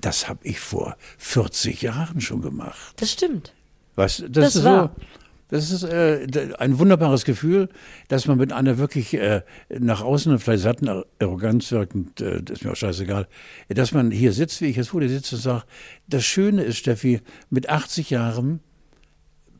das 0.00 0.28
habe 0.28 0.40
ich 0.42 0.60
vor 0.60 0.96
40 1.18 1.82
Jahren 1.82 2.20
schon 2.20 2.42
gemacht. 2.42 2.94
Das 2.96 3.12
stimmt. 3.12 3.52
Weißt, 3.96 4.20
das, 4.22 4.30
Das 4.30 4.56
ist 4.56 4.64
war. 4.64 4.92
so. 4.96 5.02
Das 5.48 5.70
ist 5.70 5.82
äh, 5.82 6.26
ein 6.58 6.78
wunderbares 6.78 7.24
Gefühl, 7.24 7.70
dass 8.08 8.26
man 8.26 8.36
mit 8.36 8.52
einer 8.52 8.76
wirklich 8.76 9.14
äh, 9.14 9.42
nach 9.70 10.02
außen 10.02 10.38
vielleicht 10.38 10.62
satten 10.62 10.88
Ar- 10.88 11.06
Arroganz 11.18 11.72
wirkend, 11.72 12.20
äh, 12.20 12.42
das 12.42 12.58
ist 12.58 12.64
mir 12.64 12.72
auch 12.72 12.76
scheißegal, 12.76 13.26
dass 13.68 13.92
man 13.92 14.10
hier 14.10 14.32
sitzt, 14.32 14.60
wie 14.60 14.66
ich 14.66 14.76
jetzt 14.76 14.90
vor 14.90 15.00
dir 15.00 15.08
sitze 15.08 15.36
und 15.36 15.42
sage, 15.42 15.64
das 16.06 16.24
Schöne 16.24 16.62
ist, 16.62 16.76
Steffi, 16.76 17.20
mit 17.48 17.68
80 17.70 18.10
Jahren 18.10 18.60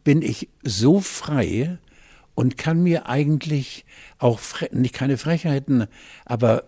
bin 0.04 0.20
ich 0.20 0.48
so 0.62 1.00
frei 1.00 1.78
und 2.34 2.56
kann 2.58 2.82
mir 2.82 3.08
eigentlich 3.08 3.84
auch 4.18 4.40
nicht 4.70 4.94
keine 4.94 5.16
Frechheiten, 5.16 5.86
aber 6.24 6.64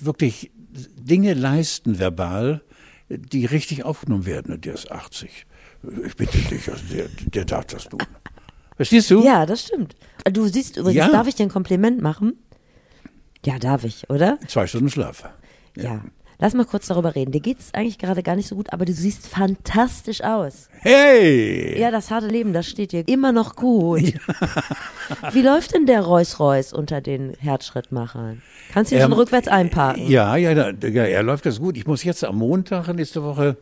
wirklich 0.00 0.50
Dinge 0.98 1.34
leisten 1.34 1.98
verbal, 1.98 2.62
die 3.08 3.44
richtig 3.44 3.84
aufgenommen 3.84 4.24
werden. 4.24 4.54
Und 4.54 4.64
der 4.66 4.74
ist 4.74 4.92
80. 4.92 5.46
Ich 6.06 6.14
bitte 6.14 6.38
dich, 6.38 6.70
also 6.70 6.84
der, 6.92 7.06
der 7.08 7.44
darf 7.44 7.64
das 7.66 7.88
tun. 7.88 8.00
Verstehst 8.80 9.10
du? 9.10 9.22
Ja, 9.22 9.44
das 9.44 9.60
stimmt. 9.60 9.94
Du 10.32 10.46
siehst 10.46 10.78
übrigens, 10.78 10.96
Ja. 10.96 11.08
darf 11.12 11.26
ich 11.26 11.34
dir 11.34 11.42
ein 11.42 11.50
Kompliment 11.50 12.00
machen? 12.00 12.38
Ja, 13.44 13.58
darf 13.58 13.84
ich, 13.84 14.08
oder? 14.08 14.38
Zwei 14.48 14.66
Stunden 14.66 14.88
Schlaf. 14.88 15.28
Ja. 15.76 16.00
Lass 16.38 16.54
mal 16.54 16.64
kurz 16.64 16.86
darüber 16.86 17.14
reden. 17.14 17.30
Dir 17.30 17.42
geht 17.42 17.58
es 17.60 17.74
eigentlich 17.74 17.98
gerade 17.98 18.22
gar 18.22 18.36
nicht 18.36 18.48
so 18.48 18.54
gut, 18.56 18.72
aber 18.72 18.86
du 18.86 18.94
siehst 18.94 19.26
fantastisch 19.26 20.22
aus. 20.22 20.70
Hey! 20.78 21.78
Ja, 21.78 21.90
das 21.90 22.10
harte 22.10 22.28
Leben, 22.28 22.54
das 22.54 22.66
steht 22.66 22.92
dir 22.92 23.06
immer 23.06 23.32
noch 23.32 23.54
gut. 23.54 24.00
Wie 25.32 25.42
läuft 25.42 25.74
denn 25.74 25.84
der 25.84 26.00
Reus-Reus 26.00 26.72
unter 26.72 27.02
den 27.02 27.34
Herzschrittmachern? 27.38 28.40
Kannst 28.72 28.90
du 28.92 28.96
ihn 28.96 29.02
schon 29.02 29.12
Ähm, 29.12 29.18
rückwärts 29.18 29.48
einparken? 29.48 30.08
Ja, 30.08 30.36
ja, 30.36 30.52
ja, 30.52 31.02
er 31.04 31.22
läuft 31.22 31.44
das 31.44 31.60
gut. 31.60 31.76
Ich 31.76 31.86
muss 31.86 32.02
jetzt 32.02 32.24
am 32.24 32.38
Montag 32.38 32.88
nächste 32.94 33.22
Woche, 33.22 33.48
äh, 33.48 33.54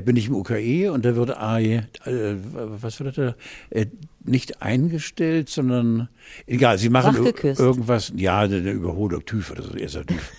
bin 0.00 0.16
ich 0.16 0.28
im 0.28 0.34
UKE 0.34 0.90
und 0.90 1.04
da 1.04 1.14
wird 1.16 1.36
AI, 1.36 1.86
äh, 2.04 2.34
was 2.54 2.98
wird 3.00 3.18
da, 3.18 3.34
äh, 3.70 3.86
nicht 4.24 4.62
eingestellt, 4.62 5.48
sondern, 5.48 6.08
egal, 6.46 6.78
sie 6.78 6.88
machen 6.88 7.24
irgendwas, 7.24 8.12
ja, 8.16 8.40
eine 8.40 8.70
Überholung, 8.70 9.24
TÜV 9.24 9.50
oder 9.52 9.62
so, 9.62 9.74
erster 9.74 10.06
TÜV. 10.06 10.32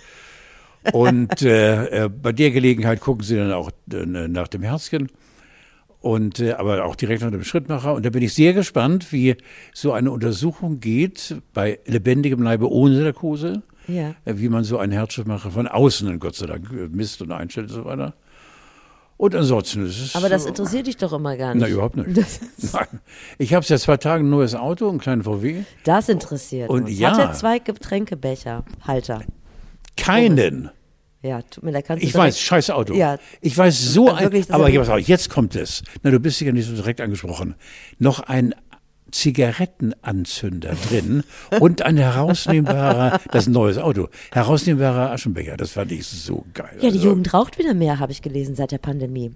Und 0.92 1.42
äh, 1.42 2.06
äh, 2.06 2.10
bei 2.10 2.32
der 2.32 2.52
Gelegenheit 2.52 3.00
gucken 3.00 3.24
sie 3.24 3.38
dann 3.38 3.54
auch 3.54 3.72
äh, 3.92 4.06
nach 4.06 4.48
dem 4.48 4.64
Herzchen. 4.64 5.10
Und 6.02 6.42
äh, 6.42 6.54
aber 6.54 6.84
auch 6.84 6.98
direkt 6.98 7.22
nach 7.22 7.32
dem 7.32 7.46
Schrittmacher. 7.46 7.94
Und 7.94 8.06
da 8.06 8.10
bin 8.10 8.22
ich 8.22 8.34
sehr 8.34 8.54
gespannt, 8.54 9.14
wie 9.14 9.38
so 9.74 9.94
eine 9.94 10.12
Untersuchung 10.12 10.82
geht 10.82 11.38
bei 11.54 11.80
lebendigem 11.86 12.42
Leibe 12.42 12.70
ohne 12.70 13.00
Narkose. 13.02 13.64
Ja. 13.88 14.16
Äh, 14.26 14.34
Wie 14.38 14.50
man 14.50 14.66
so 14.66 14.78
einen 14.78 14.92
Herzschrittmacher 14.92 15.52
von 15.52 15.68
außen, 15.68 16.20
Gott 16.20 16.36
sei 16.36 16.48
Dank, 16.48 16.70
äh, 16.74 16.90
misst 16.90 17.22
und 17.22 17.32
einstellt 17.32 17.70
und 17.70 17.76
so 17.76 17.86
weiter. 17.86 18.14
Und 19.18 19.36
ansonsten 19.36 19.86
ist 19.86 20.00
es. 20.00 20.16
Aber 20.16 20.28
das 20.28 20.46
interessiert 20.46 20.88
dich 20.88 20.98
doch 20.98 21.14
immer 21.14 21.38
gar 21.38 21.54
nicht. 21.54 21.62
Na, 21.62 21.68
überhaupt 21.70 21.96
nicht. 21.96 22.10
Nein. 22.74 22.88
Ich 23.38 23.54
habe 23.54 23.66
seit 23.66 23.80
zwei 23.80 23.98
Tagen 23.98 24.26
ein 24.26 24.30
neues 24.30 24.56
Auto, 24.56 24.90
einen 24.90 25.00
kleinen 25.00 25.24
VW. 25.24 25.64
Das 25.84 26.10
interessiert 26.10 26.70
Und 26.70 26.86
uns. 26.86 27.00
ja. 27.00 27.12
Hat 27.12 27.20
er 27.20 27.34
zwei 27.34 27.60
Getränkebecher, 27.60 28.66
Halter? 28.86 29.22
Keinen. 29.96 30.72
Ja, 31.22 31.42
tut 31.44 31.64
mir 31.64 31.72
leid, 31.72 31.86
kannst 31.88 32.04
du 32.04 32.08
Ich 32.08 32.14
weiß, 32.14 32.38
scheiß 32.40 32.70
Auto. 32.72 32.94
Ja. 32.96 33.18
Ich 33.40 33.58
weiß 33.58 33.94
so 33.94 34.08
Also 34.08 34.16
ein, 34.18 34.24
wirklich, 34.26 34.48
das 34.48 34.56
aber 34.56 35.00
jetzt 35.00 35.30
kommt 35.30 35.56
es. 35.56 35.84
Na, 36.02 36.12
du 36.12 36.20
bist 36.20 36.42
ja 36.42 36.52
nicht 36.52 36.68
so 36.68 36.74
direkt 36.76 37.00
angesprochen. 37.00 37.56
Noch 38.00 38.20
ein 38.20 38.54
Zigarettenanzünder 39.14 40.74
drin 40.90 41.24
und 41.60 41.82
ein 41.84 41.98
herausnehmbarer, 41.98 43.20
das 43.32 43.44
ist 43.44 43.48
ein 43.50 43.54
neues 43.54 43.78
Auto, 43.78 44.10
herausnehmbarer 44.32 45.12
Aschenbecher. 45.12 45.56
Das 45.58 45.72
fand 45.72 45.92
ich 45.92 46.06
so 46.06 46.46
geil. 46.54 46.70
Ja, 46.82 46.90
die 46.90 46.98
Also, 46.98 47.10
Jugend 47.10 47.34
raucht 47.34 47.58
wieder 47.60 47.74
mehr, 47.74 48.00
habe 48.00 48.12
ich 48.12 48.22
gelesen, 48.22 48.56
seit 48.56 48.72
der 48.72 48.78
Pandemie. 48.80 49.32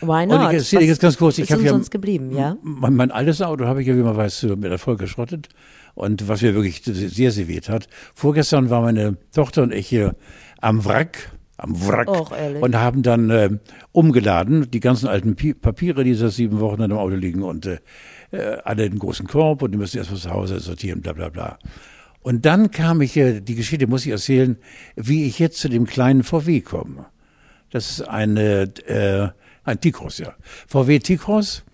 Why 0.00 0.22
Und 0.22 0.28
not? 0.28 0.50
ich 0.52 0.58
erzähle 0.58 0.84
jetzt 0.84 1.00
ganz 1.00 1.16
kurz, 1.16 1.38
ich 1.38 1.52
habe 1.52 1.62
ja- 1.62 1.78
geblieben, 1.78 2.34
ja? 2.36 2.56
Mein, 2.62 2.94
mein 2.94 3.10
altes 3.10 3.40
Auto 3.42 3.64
habe 3.66 3.82
ich 3.82 3.88
ja, 3.88 3.96
wie 3.96 4.02
man 4.02 4.16
weiß, 4.16 4.44
mit 4.56 4.64
Erfolg 4.70 4.98
geschrottet. 4.98 5.48
Und 5.94 6.28
was 6.28 6.42
mir 6.42 6.54
wirklich 6.54 6.82
sehr, 6.84 7.32
sehr 7.32 7.48
weht 7.48 7.68
hat. 7.68 7.88
Vorgestern 8.14 8.70
war 8.70 8.82
meine 8.82 9.16
Tochter 9.34 9.64
und 9.64 9.74
ich 9.74 9.88
hier 9.88 10.14
am 10.60 10.84
Wrack, 10.84 11.32
am 11.56 11.74
Wrack, 11.88 12.08
Och, 12.08 12.32
und 12.60 12.76
haben 12.76 13.02
dann 13.02 13.30
äh, 13.30 13.50
umgeladen, 13.90 14.70
die 14.70 14.78
ganzen 14.78 15.08
alten 15.08 15.34
Pi 15.34 15.54
Papiere, 15.54 16.04
die 16.04 16.14
seit 16.14 16.30
sieben 16.32 16.60
Wochen 16.60 16.82
in 16.82 16.90
dem 16.90 16.98
Auto 16.98 17.16
liegen 17.16 17.42
und 17.42 17.66
äh, 17.66 17.78
äh, 18.30 18.56
alle 18.64 18.84
in 18.84 18.92
einen 18.92 18.98
großen 18.98 19.26
Korb 19.26 19.62
und 19.62 19.72
die 19.72 19.78
müssen 19.78 19.98
erst 19.98 20.10
mal 20.10 20.16
zu 20.18 20.30
Hause 20.30 20.60
sortieren, 20.60 21.00
bla 21.00 21.12
bla 21.12 21.28
bla. 21.28 21.58
Und 22.20 22.44
dann 22.46 22.70
kam 22.70 23.00
ich, 23.00 23.16
äh, 23.16 23.40
die 23.40 23.54
Geschichte 23.54 23.86
muss 23.86 24.04
ich 24.04 24.12
erzählen, 24.12 24.56
wie 24.96 25.26
ich 25.26 25.38
jetzt 25.38 25.58
zu 25.60 25.68
dem 25.68 25.86
kleinen 25.86 26.22
VW 26.24 26.60
komme. 26.60 27.06
Das 27.70 27.90
ist 27.90 28.02
eine, 28.08 28.62
äh, 28.86 29.28
ein 29.64 29.80
T-Cross, 29.80 30.18
ja. 30.18 30.34
VW 30.66 30.98
T-Cross. 30.98 31.64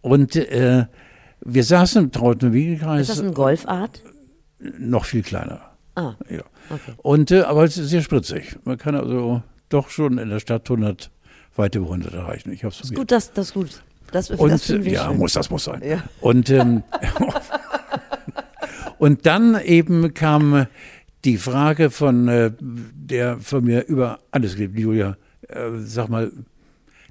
Und 0.00 0.36
äh, 0.36 0.86
wir 1.44 1.64
saßen 1.64 2.04
im 2.04 2.12
trauten 2.12 2.52
Ist 2.54 2.80
das 2.80 3.18
Familienkreis, 3.18 3.20
ein 3.20 3.34
Golfart? 3.34 4.02
noch 4.78 5.04
viel 5.04 5.22
kleiner. 5.22 5.60
Ah, 5.94 6.14
Ja. 6.28 6.42
okay. 6.70 6.92
Und, 6.98 7.30
äh, 7.30 7.42
aber 7.42 7.64
es 7.64 7.76
ist 7.76 7.90
sehr 7.90 8.02
spritzig. 8.02 8.56
Man 8.64 8.78
kann 8.78 8.94
also 8.94 9.42
doch 9.68 9.90
schon 9.90 10.18
in 10.18 10.28
der 10.30 10.40
Stadt 10.40 10.68
100, 10.70 11.10
weit 11.56 11.74
über 11.74 11.86
100 11.86 12.14
erreichen. 12.14 12.52
Ich 12.52 12.64
habe 12.64 12.72
es 12.74 12.80
Ist 12.80 12.94
gut, 12.94 13.10
das, 13.10 13.32
das 13.32 13.48
ist 13.48 13.54
gut. 13.54 13.82
Das, 14.12 14.28
das 14.28 14.38
und 14.38 14.84
wir 14.84 14.92
ja, 14.92 15.08
schön. 15.08 15.18
muss, 15.18 15.32
das 15.32 15.50
muss 15.50 15.64
sein. 15.64 15.82
Ja. 15.84 16.02
Und, 16.20 16.50
ähm, 16.50 16.82
und 18.98 19.26
dann 19.26 19.60
eben 19.60 20.14
kam 20.14 20.66
die 21.24 21.38
Frage 21.38 21.90
von 21.90 22.28
äh, 22.28 22.52
der 22.60 23.38
von 23.40 23.64
mir 23.64 23.86
über 23.86 24.20
alles 24.30 24.54
geliebt, 24.54 24.78
Julia, 24.78 25.16
äh, 25.48 25.70
sag 25.84 26.08
mal, 26.08 26.30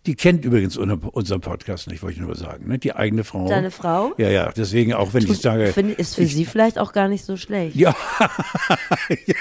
Die 0.08 0.16
kennt 0.16 0.46
übrigens 0.46 0.78
unseren 0.78 1.42
Podcast 1.42 1.88
nicht, 1.88 2.02
wollte 2.02 2.16
ich 2.16 2.22
nur 2.22 2.36
sagen. 2.36 2.68
Ne? 2.68 2.80
Die 2.80 2.96
eigene 2.96 3.24
Frau. 3.24 3.48
Deine 3.48 3.70
Frau? 3.70 4.14
Ja, 4.18 4.30
ja. 4.30 4.52
Deswegen 4.52 4.94
auch, 4.94 5.14
wenn 5.14 5.24
ich 5.24 5.40
sage. 5.40 5.68
Find, 5.68 5.98
ist 6.00 6.16
für 6.16 6.24
ich, 6.24 6.34
sie 6.34 6.46
vielleicht 6.46 6.80
auch 6.80 6.92
gar 6.92 7.08
nicht 7.08 7.24
so 7.24 7.38
schlecht. 7.38 7.76
Ja. 7.76 7.96
ja. 9.28 9.36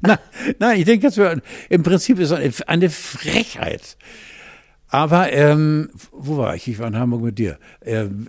Nein, 0.00 0.18
nein, 0.58 0.78
ich 0.78 0.84
denke, 0.84 1.10
das 1.10 1.40
im 1.68 1.82
Prinzip 1.82 2.18
ist 2.20 2.30
es 2.30 2.62
eine 2.62 2.90
Frechheit. 2.90 3.96
Aber 4.92 5.32
ähm, 5.32 5.88
wo 6.12 6.36
war 6.36 6.54
ich? 6.54 6.68
Ich 6.68 6.78
war 6.78 6.86
in 6.86 6.98
Hamburg 6.98 7.22
mit 7.22 7.38
dir. 7.38 7.58
Ähm, 7.80 8.28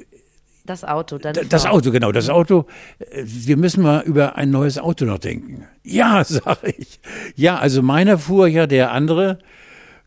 das 0.66 0.86
Auto, 0.86 1.18
deine 1.18 1.44
Das. 1.46 1.66
Auto, 1.66 1.92
genau, 1.92 2.14
das 2.14 2.30
Auto. 2.30 2.68
Äh, 3.00 3.24
Wir 3.26 3.58
müssen 3.58 3.84
mal 3.84 4.02
über 4.04 4.38
ein 4.38 4.50
neues 4.50 4.78
Auto 4.78 5.04
noch 5.04 5.18
denken. 5.20 5.66
Ja, 5.84 6.24
sage 6.28 6.74
ich. 6.78 7.02
Ja, 7.36 7.58
also 7.60 7.82
meiner 7.82 8.18
fuhr 8.18 8.48
ja 8.48 8.66
der 8.66 8.92
andere 8.94 9.40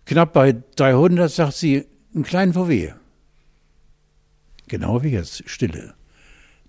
knapp 0.06 0.32
bei 0.32 0.56
300, 0.76 1.30
sagt 1.30 1.52
sie, 1.52 1.84
einen 2.14 2.24
kleinen 2.24 2.54
VW. 2.54 2.92
Genau 4.68 5.02
wie 5.02 5.10
jetzt, 5.10 5.48
Stille. 5.48 5.92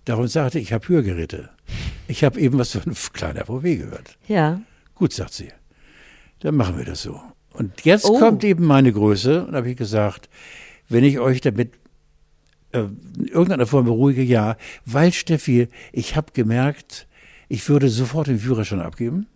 Darum 0.04 0.28
sagte 0.28 0.58
ich, 0.58 0.66
ich 0.66 0.72
habe 0.74 0.86
Hörgeräte. 0.86 1.48
Ich 2.08 2.24
habe 2.24 2.38
eben 2.38 2.58
was 2.58 2.72
von 2.72 2.92
kleiner 3.14 3.46
VW 3.46 3.76
gehört. 3.76 4.18
Ja. 4.26 4.60
Gut, 4.94 5.14
sagt 5.14 5.32
sie. 5.32 5.48
Dann 6.40 6.56
machen 6.56 6.76
wir 6.76 6.84
das 6.84 7.02
so. 7.02 7.20
Und 7.58 7.84
jetzt 7.84 8.04
Oh. 8.04 8.18
kommt 8.18 8.44
eben 8.44 8.64
meine 8.64 8.92
Größe 8.92 9.44
und 9.46 9.54
habe 9.56 9.70
ich 9.70 9.76
gesagt, 9.76 10.28
wenn 10.88 11.02
ich 11.02 11.18
euch 11.18 11.40
damit 11.40 11.72
äh, 12.72 12.80
in 13.18 13.26
irgendeiner 13.26 13.66
Form 13.66 13.86
beruhige, 13.86 14.22
ja, 14.22 14.56
weil 14.84 15.12
Steffi, 15.12 15.68
ich 15.92 16.14
habe 16.16 16.32
gemerkt, 16.32 17.08
ich 17.48 17.68
würde 17.68 17.88
sofort 17.88 18.28
den 18.28 18.38
Führerschein 18.38 18.80
abgeben 18.80 19.26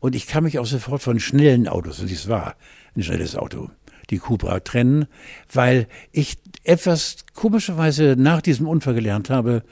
und 0.00 0.14
ich 0.14 0.26
kann 0.26 0.44
mich 0.44 0.58
auch 0.58 0.66
sofort 0.66 1.02
von 1.02 1.20
schnellen 1.20 1.68
Autos, 1.68 2.00
und 2.00 2.08
dies 2.08 2.28
war 2.28 2.54
ein 2.96 3.02
schnelles 3.02 3.36
Auto, 3.36 3.70
die 4.08 4.18
Cupra 4.18 4.60
trennen, 4.60 5.06
weil 5.52 5.86
ich 6.12 6.38
etwas 6.64 7.18
komischerweise 7.34 8.14
nach 8.16 8.40
diesem 8.40 8.66
Unfall 8.68 8.94
gelernt 8.94 9.28
habe, 9.28 9.64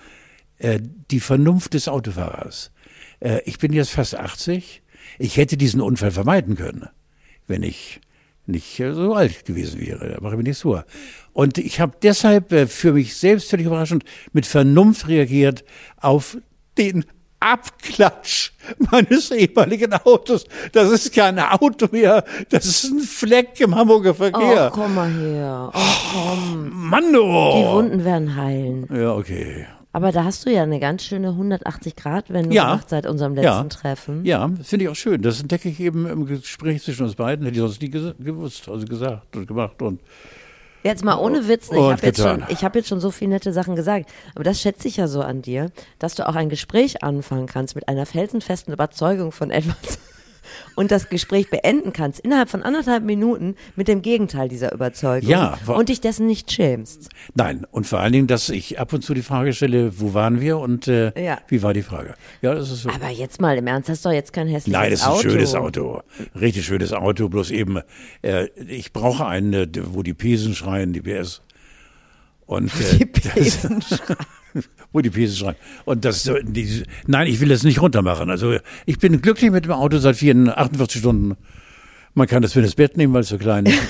äh, 0.58 0.80
die 1.10 1.20
Vernunft 1.20 1.72
des 1.74 1.88
Autofahrers. 1.88 2.70
Äh, 3.20 3.40
ich 3.46 3.58
bin 3.58 3.72
jetzt 3.72 3.90
fast 3.92 4.14
80. 4.14 4.82
Ich 5.18 5.36
hätte 5.38 5.56
diesen 5.56 5.80
Unfall 5.80 6.10
vermeiden 6.10 6.56
können, 6.56 6.88
wenn 7.46 7.62
ich 7.62 8.00
nicht 8.46 8.76
so 8.76 9.14
alt 9.14 9.44
gewesen 9.44 9.80
wäre. 9.80 10.08
Da 10.08 10.20
mache 10.20 10.32
ich 10.34 10.38
mir 10.38 10.44
nichts 10.44 10.62
vor. 10.62 10.84
Und 11.32 11.58
ich 11.58 11.80
habe 11.80 11.96
deshalb 12.02 12.52
äh, 12.52 12.66
für 12.66 12.92
mich 12.92 13.16
selbst 13.16 13.50
völlig 13.50 13.66
überraschend 13.66 14.04
mit 14.32 14.46
Vernunft 14.46 15.08
reagiert 15.08 15.64
auf 16.00 16.36
den 16.76 17.04
Abklatsch 17.40 18.52
meines 18.90 19.30
ehemaligen 19.30 19.92
Autos. 19.92 20.46
Das 20.72 20.90
ist 20.90 21.14
kein 21.14 21.38
Auto 21.38 21.88
mehr, 21.92 22.24
das 22.48 22.64
ist 22.64 22.84
ein 22.84 23.00
Fleck 23.00 23.60
im 23.60 23.74
Hamburger 23.74 24.14
Verkehr. 24.14 24.70
Oh, 24.72 24.74
komm 24.74 24.94
mal 24.94 25.10
her. 25.10 25.70
Oh, 25.74 25.78
komm. 26.12 26.70
Mann, 26.72 27.14
oh. 27.16 27.58
Die 27.58 27.76
Wunden 27.76 28.04
werden 28.04 28.36
heilen. 28.36 28.88
Ja, 28.90 29.12
okay. 29.14 29.66
Aber 29.94 30.10
da 30.12 30.24
hast 30.24 30.44
du 30.44 30.50
ja 30.50 30.64
eine 30.64 30.80
ganz 30.80 31.04
schöne 31.04 31.30
180-Grad-Wendung 31.30 32.52
Ja. 32.52 32.64
gemacht 32.72 32.88
seit 32.90 33.06
unserem 33.06 33.34
letzten 33.36 33.46
Ja. 33.48 33.64
Treffen. 33.64 34.24
Ja, 34.24 34.48
das 34.58 34.68
finde 34.68 34.84
ich 34.86 34.90
auch 34.90 34.96
schön. 34.96 35.22
Das 35.22 35.40
entdecke 35.40 35.68
ich 35.68 35.78
eben 35.80 36.06
im 36.06 36.26
Gespräch 36.26 36.82
zwischen 36.82 37.04
uns 37.04 37.14
beiden. 37.14 37.44
Hätte 37.46 37.56
ich 37.56 37.62
sonst 37.62 37.80
nie 37.80 37.90
gewusst, 37.90 38.68
also 38.68 38.84
gesagt 38.86 39.36
und 39.36 39.46
gemacht. 39.46 39.80
Und 39.80 40.00
Jetzt 40.82 41.02
mal 41.04 41.16
ohne 41.16 41.48
Witz, 41.48 41.70
ich 41.72 41.78
habe 41.78 41.98
jetzt, 42.04 42.20
schon- 42.20 42.42
ich 42.48 42.62
hab 42.64 42.74
jetzt 42.74 42.88
schon 42.88 43.00
so 43.00 43.10
viele 43.10 43.30
nette 43.30 43.52
Sachen 43.54 43.74
gesagt, 43.76 44.10
aber 44.34 44.44
das 44.44 44.60
schätze 44.60 44.86
ich 44.88 44.98
ja 44.98 45.08
so 45.08 45.22
an 45.22 45.40
dir, 45.40 45.70
dass 45.98 46.14
du 46.14 46.28
auch 46.28 46.34
ein 46.34 46.50
Gespräch 46.50 47.02
anfangen 47.02 47.46
kannst 47.46 47.74
mit 47.74 47.88
einer 47.88 48.04
felsenfesten 48.04 48.74
Überzeugung 48.74 49.32
von 49.32 49.50
etwas 49.50 49.98
und 50.76 50.90
das 50.90 51.08
Gespräch 51.08 51.50
beenden 51.50 51.92
kannst 51.92 52.20
innerhalb 52.20 52.48
von 52.50 52.62
anderthalb 52.62 53.04
Minuten 53.04 53.56
mit 53.76 53.88
dem 53.88 54.02
Gegenteil 54.02 54.48
dieser 54.48 54.72
Überzeugung 54.72 55.28
Ja, 55.28 55.58
und 55.66 55.88
dich 55.88 56.00
dessen 56.00 56.26
nicht 56.26 56.50
schämst. 56.52 57.08
nein, 57.34 57.66
und 57.70 57.86
vor 57.86 58.00
allen 58.00 58.12
Dingen, 58.12 58.26
dass 58.26 58.48
ich 58.48 58.78
ab 58.78 58.92
und 58.92 59.02
zu 59.02 59.14
die 59.14 59.22
Frage 59.22 59.52
stelle, 59.52 60.00
wo 60.00 60.14
waren 60.14 60.40
wir 60.40 60.58
und 60.58 60.88
äh, 60.88 61.12
Ja. 61.22 61.38
wie 61.48 61.62
war 61.62 61.72
die 61.74 61.82
Frage? 61.82 62.14
Ja, 62.42 62.54
das 62.54 62.70
ist 62.70 62.82
so. 62.82 62.90
Aber 62.90 63.08
jetzt 63.08 63.40
mal 63.40 63.56
im 63.56 63.66
Ernst, 63.66 63.88
das 63.88 63.98
ist 63.98 64.06
doch 64.06 64.12
jetzt 64.12 64.32
kein 64.32 64.46
hässliches 64.48 64.78
Nein, 64.80 64.90
das 64.90 65.00
ist 65.00 65.06
ein 65.06 65.12
Auto. 65.12 65.28
schönes 65.30 65.54
Auto. 65.54 66.02
Richtig 66.40 66.64
schönes 66.66 66.92
Auto, 66.92 67.28
bloß 67.28 67.50
eben, 67.50 67.80
äh, 68.22 68.46
ich 68.68 68.92
brauche 68.92 69.26
einen, 69.26 69.52
äh, 69.52 69.68
wo 69.92 70.02
die 70.02 70.14
Pesen 70.14 70.54
schreien, 70.54 70.92
die 70.92 71.00
PS. 71.02 71.40
Und, 72.46 72.70
äh, 72.78 72.98
Die 72.98 73.06
Pesen 73.06 73.82
wo 74.94 75.00
die 75.00 75.10
Pesen 75.10 75.36
schreien. 75.36 75.56
Und 75.84 76.06
das, 76.06 76.22
die, 76.44 76.84
nein, 77.06 77.26
ich 77.26 77.40
will 77.40 77.48
das 77.48 77.64
nicht 77.64 77.82
runtermachen. 77.82 78.30
Also 78.30 78.56
ich 78.86 78.98
bin 78.98 79.20
glücklich 79.20 79.50
mit 79.50 79.66
dem 79.66 79.72
Auto 79.72 79.98
seit 79.98 80.16
44, 80.16 80.56
48 80.56 81.00
Stunden. 81.00 81.36
Man 82.14 82.28
kann 82.28 82.40
das 82.40 82.54
mit 82.54 82.64
ins 82.64 82.76
Bett 82.76 82.96
nehmen, 82.96 83.12
weil 83.12 83.22
es 83.22 83.28
so 83.28 83.36
klein 83.36 83.66
ist. 83.66 83.78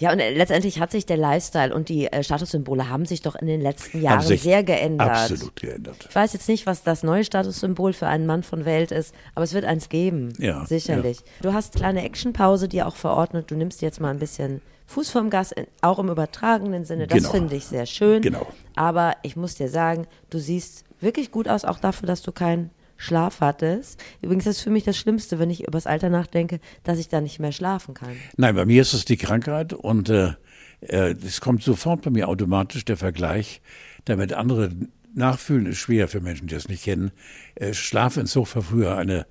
Ja, 0.00 0.12
und 0.12 0.18
äh, 0.18 0.34
letztendlich 0.34 0.80
hat 0.80 0.90
sich 0.90 1.06
der 1.06 1.16
Lifestyle 1.16 1.72
und 1.72 1.88
die 1.88 2.06
äh, 2.06 2.24
Statussymbole 2.24 2.88
haben 2.88 3.06
sich 3.06 3.22
doch 3.22 3.36
in 3.36 3.46
den 3.46 3.60
letzten 3.60 4.02
Jahren 4.02 4.18
Haben 4.18 4.26
sich 4.26 4.42
sehr 4.42 4.64
geändert. 4.64 5.08
Absolut 5.08 5.54
geändert. 5.54 6.06
Ich 6.08 6.14
weiß 6.14 6.32
jetzt 6.32 6.48
nicht, 6.48 6.66
was 6.66 6.82
das 6.82 7.04
neue 7.04 7.22
Statussymbol 7.22 7.92
für 7.92 8.08
einen 8.08 8.26
Mann 8.26 8.42
von 8.42 8.64
Welt 8.64 8.90
ist, 8.90 9.14
aber 9.36 9.44
es 9.44 9.54
wird 9.54 9.64
eins 9.64 9.88
geben. 9.88 10.32
Ja, 10.38 10.66
Sicherlich. 10.66 11.18
Du 11.40 11.52
hast 11.52 11.76
kleine 11.76 12.02
Actionpause 12.02 12.68
dir 12.68 12.88
auch 12.88 12.96
verordnet. 12.96 13.50
Du 13.50 13.54
nimmst 13.54 13.80
jetzt 13.80 14.00
mal 14.00 14.10
ein 14.10 14.18
bisschen 14.18 14.60
Fuß 14.86 15.10
vom 15.10 15.30
Gas, 15.30 15.52
in- 15.52 15.66
auch 15.82 15.98
im 15.98 16.08
übertragenen 16.08 16.84
Sinne. 16.84 17.06
Das 17.06 17.18
Genau. 17.18 17.30
finde 17.32 17.56
ich 17.56 17.64
sehr 17.66 17.86
schön. 17.86 18.22
Genau. 18.22 18.46
Aber 18.74 19.14
ich 19.22 19.36
muss 19.36 19.54
dir 19.56 19.68
sagen, 19.68 20.06
du 20.30 20.38
siehst 20.38 20.84
wirklich 21.00 21.30
gut 21.30 21.48
aus, 21.48 21.64
auch 21.64 21.78
dafür, 21.78 22.06
dass 22.06 22.22
du 22.22 22.32
keinen 22.32 22.70
Schlaf 22.96 23.40
hattest. 23.40 24.02
Übrigens 24.22 24.46
ist 24.46 24.60
für 24.62 24.70
mich 24.70 24.84
das 24.84 24.96
Schlimmste, 24.96 25.38
wenn 25.38 25.50
ich 25.50 25.60
über 25.62 25.72
das 25.72 25.86
Alter 25.86 26.08
nachdenke, 26.08 26.60
dass 26.84 26.98
ich 26.98 27.08
da 27.08 27.20
nicht 27.20 27.38
mehr 27.40 27.52
schlafen 27.52 27.92
kann. 27.94 28.16
Nein, 28.36 28.54
bei 28.54 28.64
mir 28.64 28.80
ist 28.80 28.94
es 28.94 29.04
die 29.04 29.18
Krankheit 29.18 29.72
und 29.74 30.08
äh, 30.08 30.32
äh, 30.80 31.14
es 31.24 31.40
kommt 31.42 31.62
sofort 31.62 32.02
bei 32.02 32.10
mir 32.10 32.28
automatisch 32.28 32.84
der 32.86 32.96
Vergleich, 32.96 33.60
damit 34.06 34.32
andere 34.32 34.70
nachfühlen, 35.14 35.66
ist 35.66 35.78
schwer 35.78 36.08
für 36.08 36.20
Menschen, 36.20 36.46
die 36.46 36.54
das 36.54 36.68
nicht 36.68 36.84
kennen. 36.84 37.10
Äh, 37.54 37.74
Schlafentzug 37.74 38.54
war 38.54 38.62
früher 38.62 38.96
eine 38.96 39.26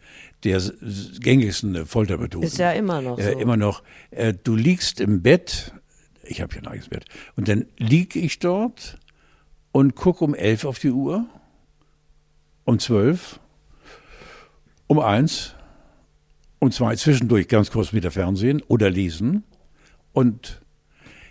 der 0.45 0.61
gängigsten 1.19 1.85
Foltermethoden. 1.85 2.47
Ist 2.47 2.57
ja 2.57 2.71
immer 2.71 3.01
noch 3.01 3.17
Äh, 3.19 3.33
so. 3.33 3.39
immer 3.39 3.57
noch. 3.57 3.83
Äh, 4.11 4.33
du 4.43 4.55
liegst 4.55 5.01
im 5.01 5.21
Bett, 5.21 5.73
ich 6.23 6.41
habe 6.41 6.53
hier 6.53 6.63
ein 6.63 6.67
eigenes 6.67 6.89
Bett, 6.89 7.05
und 7.35 7.47
dann 7.49 7.65
lieg 7.77 8.15
ich 8.15 8.39
dort 8.39 8.97
und 9.71 9.95
guck 9.95 10.21
um 10.21 10.33
elf 10.35 10.63
auf 10.65 10.79
die 10.79 10.91
Uhr, 10.91 11.25
um 12.63 12.79
zwölf, 12.79 13.39
um 14.87 14.99
eins, 14.99 15.53
um 16.59 16.71
zwei 16.71 16.95
zwischendurch 16.95 17.47
ganz 17.47 17.71
kurz 17.71 17.91
wieder 17.93 18.11
Fernsehen 18.11 18.61
oder 18.67 18.89
lesen 18.89 19.43
und 20.13 20.61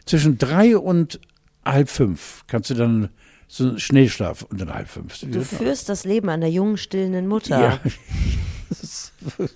zwischen 0.06 0.36
drei 0.38 0.76
und 0.76 1.18
halb 1.64 1.88
fünf 1.88 2.44
kannst 2.46 2.70
du 2.70 2.74
dann 2.74 3.08
so 3.48 3.68
einen 3.68 3.78
Schnellschlaf 3.80 4.42
und 4.42 4.60
dann 4.60 4.74
halb 4.74 4.88
fünf. 4.88 5.20
Du 5.20 5.42
führst 5.42 5.88
das 5.88 6.04
Leben 6.04 6.28
einer 6.28 6.48
jungen, 6.48 6.76
stillenden 6.76 7.26
Mutter. 7.28 7.60
Ja. 7.60 7.80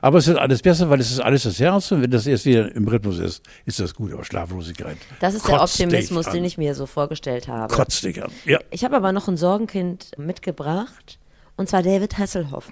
Aber 0.00 0.18
es 0.18 0.26
wird 0.26 0.38
alles 0.38 0.62
besser, 0.62 0.90
weil 0.90 1.00
es 1.00 1.10
ist 1.10 1.20
alles 1.20 1.44
das 1.44 1.58
Herz 1.60 1.90
und 1.92 2.02
wenn 2.02 2.10
das 2.10 2.26
erst 2.26 2.44
wieder 2.44 2.74
im 2.74 2.86
Rhythmus 2.88 3.18
ist, 3.18 3.42
ist 3.66 3.80
das 3.80 3.94
gut. 3.94 4.12
Aber 4.12 4.24
Schlaflosigkeit. 4.24 4.96
Das 5.20 5.34
ist 5.34 5.46
der 5.46 5.60
Optimismus, 5.62 6.26
den 6.26 6.44
ich 6.44 6.58
mir 6.58 6.74
so 6.74 6.86
vorgestellt 6.86 7.48
habe. 7.48 7.72
Kotzt 7.72 8.02
dich 8.02 8.22
an. 8.22 8.30
Ja. 8.44 8.58
Ich 8.70 8.84
habe 8.84 8.96
aber 8.96 9.12
noch 9.12 9.28
ein 9.28 9.36
Sorgenkind 9.36 10.12
mitgebracht, 10.18 11.18
und 11.56 11.68
zwar 11.68 11.82
David 11.82 12.18
Hasselhoff. 12.18 12.70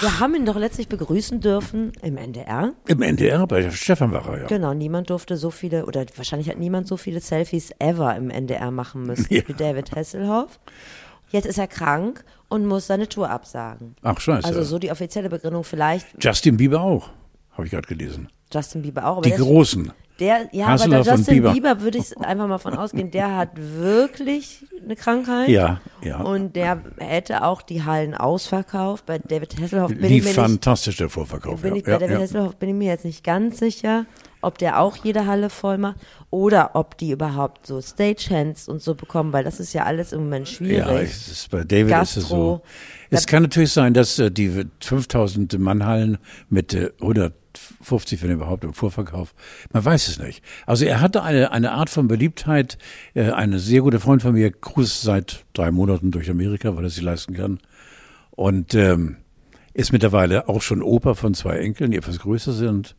Wir 0.00 0.18
haben 0.18 0.34
ihn 0.34 0.44
doch 0.44 0.56
letztlich 0.56 0.88
begrüßen 0.88 1.40
dürfen 1.40 1.92
im 2.02 2.16
NDR. 2.16 2.72
Im 2.88 3.02
NDR 3.02 3.46
bei 3.46 3.70
Stefan 3.70 4.10
Wacher, 4.12 4.40
ja. 4.40 4.46
Genau, 4.48 4.74
niemand 4.74 5.10
durfte 5.10 5.36
so 5.36 5.50
viele, 5.52 5.86
oder 5.86 6.04
wahrscheinlich 6.16 6.48
hat 6.48 6.58
niemand 6.58 6.88
so 6.88 6.96
viele 6.96 7.20
Selfies 7.20 7.70
ever 7.78 8.16
im 8.16 8.28
NDR 8.30 8.72
machen 8.72 9.04
müssen 9.04 9.32
Ja. 9.32 9.42
wie 9.46 9.54
David 9.54 9.94
Hasselhoff. 9.94 10.58
Jetzt 11.30 11.46
ist 11.46 11.58
er 11.58 11.68
krank 11.68 12.24
und 12.48 12.66
muss 12.66 12.86
seine 12.86 13.08
Tour 13.08 13.30
absagen. 13.30 13.96
Ach, 14.02 14.18
scheiße. 14.20 14.46
Also 14.46 14.62
so 14.62 14.78
die 14.78 14.90
offizielle 14.90 15.28
Begründung 15.28 15.64
vielleicht 15.64 16.06
Justin 16.22 16.56
Bieber 16.56 16.80
auch, 16.80 17.08
habe 17.52 17.64
ich 17.66 17.70
gerade 17.72 17.86
gelesen. 17.88 18.28
Justin 18.52 18.82
Bieber 18.82 19.06
auch. 19.06 19.18
Aber 19.18 19.22
Die 19.22 19.30
ist- 19.32 19.40
Großen. 19.40 19.92
Der, 20.18 20.48
ja, 20.52 20.68
aber 20.68 20.88
der 20.88 21.02
Justin 21.02 21.34
Bieber. 21.34 21.52
Bieber, 21.52 21.80
würde 21.82 21.98
ich 21.98 22.16
einfach 22.16 22.46
mal 22.46 22.56
von 22.56 22.74
ausgehen, 22.74 23.10
der 23.10 23.36
hat 23.36 23.50
wirklich 23.54 24.64
eine 24.82 24.96
Krankheit. 24.96 25.50
Ja, 25.50 25.80
ja. 26.02 26.22
Und 26.22 26.56
der 26.56 26.82
hätte 26.96 27.42
auch 27.44 27.60
die 27.60 27.84
Hallen 27.84 28.14
ausverkauft. 28.14 29.04
Bei 29.04 29.18
David 29.18 29.60
Hasselhoff 29.60 29.88
bin 29.90 30.00
Lief 30.00 30.10
ich 30.10 30.22
mir 30.22 30.28
nicht, 30.28 30.34
fantastisch 30.36 30.96
der 30.96 31.10
Vorverkauf. 31.10 31.60
bin 31.60 31.72
ja. 31.72 31.76
ich, 31.76 31.84
bei 31.84 31.90
ja, 31.92 31.98
David 31.98 32.16
ja. 32.16 32.22
Hasselhoff 32.22 32.56
bin 32.56 32.70
ich 32.70 32.74
mir 32.76 32.88
jetzt 32.88 33.04
nicht 33.04 33.24
ganz 33.24 33.58
sicher, 33.58 34.06
ob 34.40 34.56
der 34.56 34.80
auch 34.80 34.96
jede 34.96 35.26
Halle 35.26 35.50
voll 35.50 35.76
macht 35.76 35.96
oder 36.36 36.72
ob 36.74 36.98
die 36.98 37.12
überhaupt 37.12 37.66
so 37.66 37.80
Stagehands 37.80 38.68
und 38.68 38.82
so 38.82 38.94
bekommen, 38.94 39.32
weil 39.32 39.42
das 39.42 39.58
ist 39.58 39.72
ja 39.72 39.84
alles 39.84 40.12
im 40.12 40.24
Moment 40.24 40.46
Ja, 40.50 40.54
schwierig. 40.56 41.10
es 41.10 41.28
ist, 41.28 41.50
bei 41.50 41.64
David 41.64 41.94
ist 42.02 42.16
es 42.18 42.24
Gastro. 42.24 42.56
so. 42.56 42.62
Es 43.08 43.26
kann 43.26 43.42
natürlich 43.42 43.72
sein, 43.72 43.94
dass 43.94 44.18
äh, 44.18 44.30
die 44.30 44.66
5000 44.80 45.58
Mannhallen 45.58 46.18
mit 46.50 46.74
äh, 46.74 46.90
150, 47.00 48.22
wenn 48.22 48.32
überhaupt, 48.32 48.64
im 48.64 48.74
Vorverkauf, 48.74 49.34
man 49.72 49.82
weiß 49.82 50.08
es 50.08 50.18
nicht. 50.18 50.44
Also 50.66 50.84
er 50.84 51.00
hatte 51.00 51.22
eine, 51.22 51.52
eine 51.52 51.72
Art 51.72 51.88
von 51.88 52.06
Beliebtheit. 52.06 52.76
Äh, 53.14 53.30
eine 53.30 53.58
sehr 53.58 53.80
gute 53.80 53.98
Freund 53.98 54.20
von 54.20 54.34
mir 54.34 54.52
cruist 54.52 55.00
seit 55.00 55.46
drei 55.54 55.70
Monaten 55.70 56.10
durch 56.10 56.28
Amerika, 56.28 56.76
weil 56.76 56.84
er 56.84 56.90
sich 56.90 57.02
leisten 57.02 57.32
kann. 57.32 57.60
Und 58.32 58.74
ähm, 58.74 59.16
ist 59.72 59.90
mittlerweile 59.90 60.50
auch 60.50 60.60
schon 60.60 60.82
Opa 60.82 61.14
von 61.14 61.32
zwei 61.32 61.56
Enkeln, 61.60 61.92
die 61.92 61.96
etwas 61.96 62.18
größer 62.18 62.52
sind. 62.52 62.94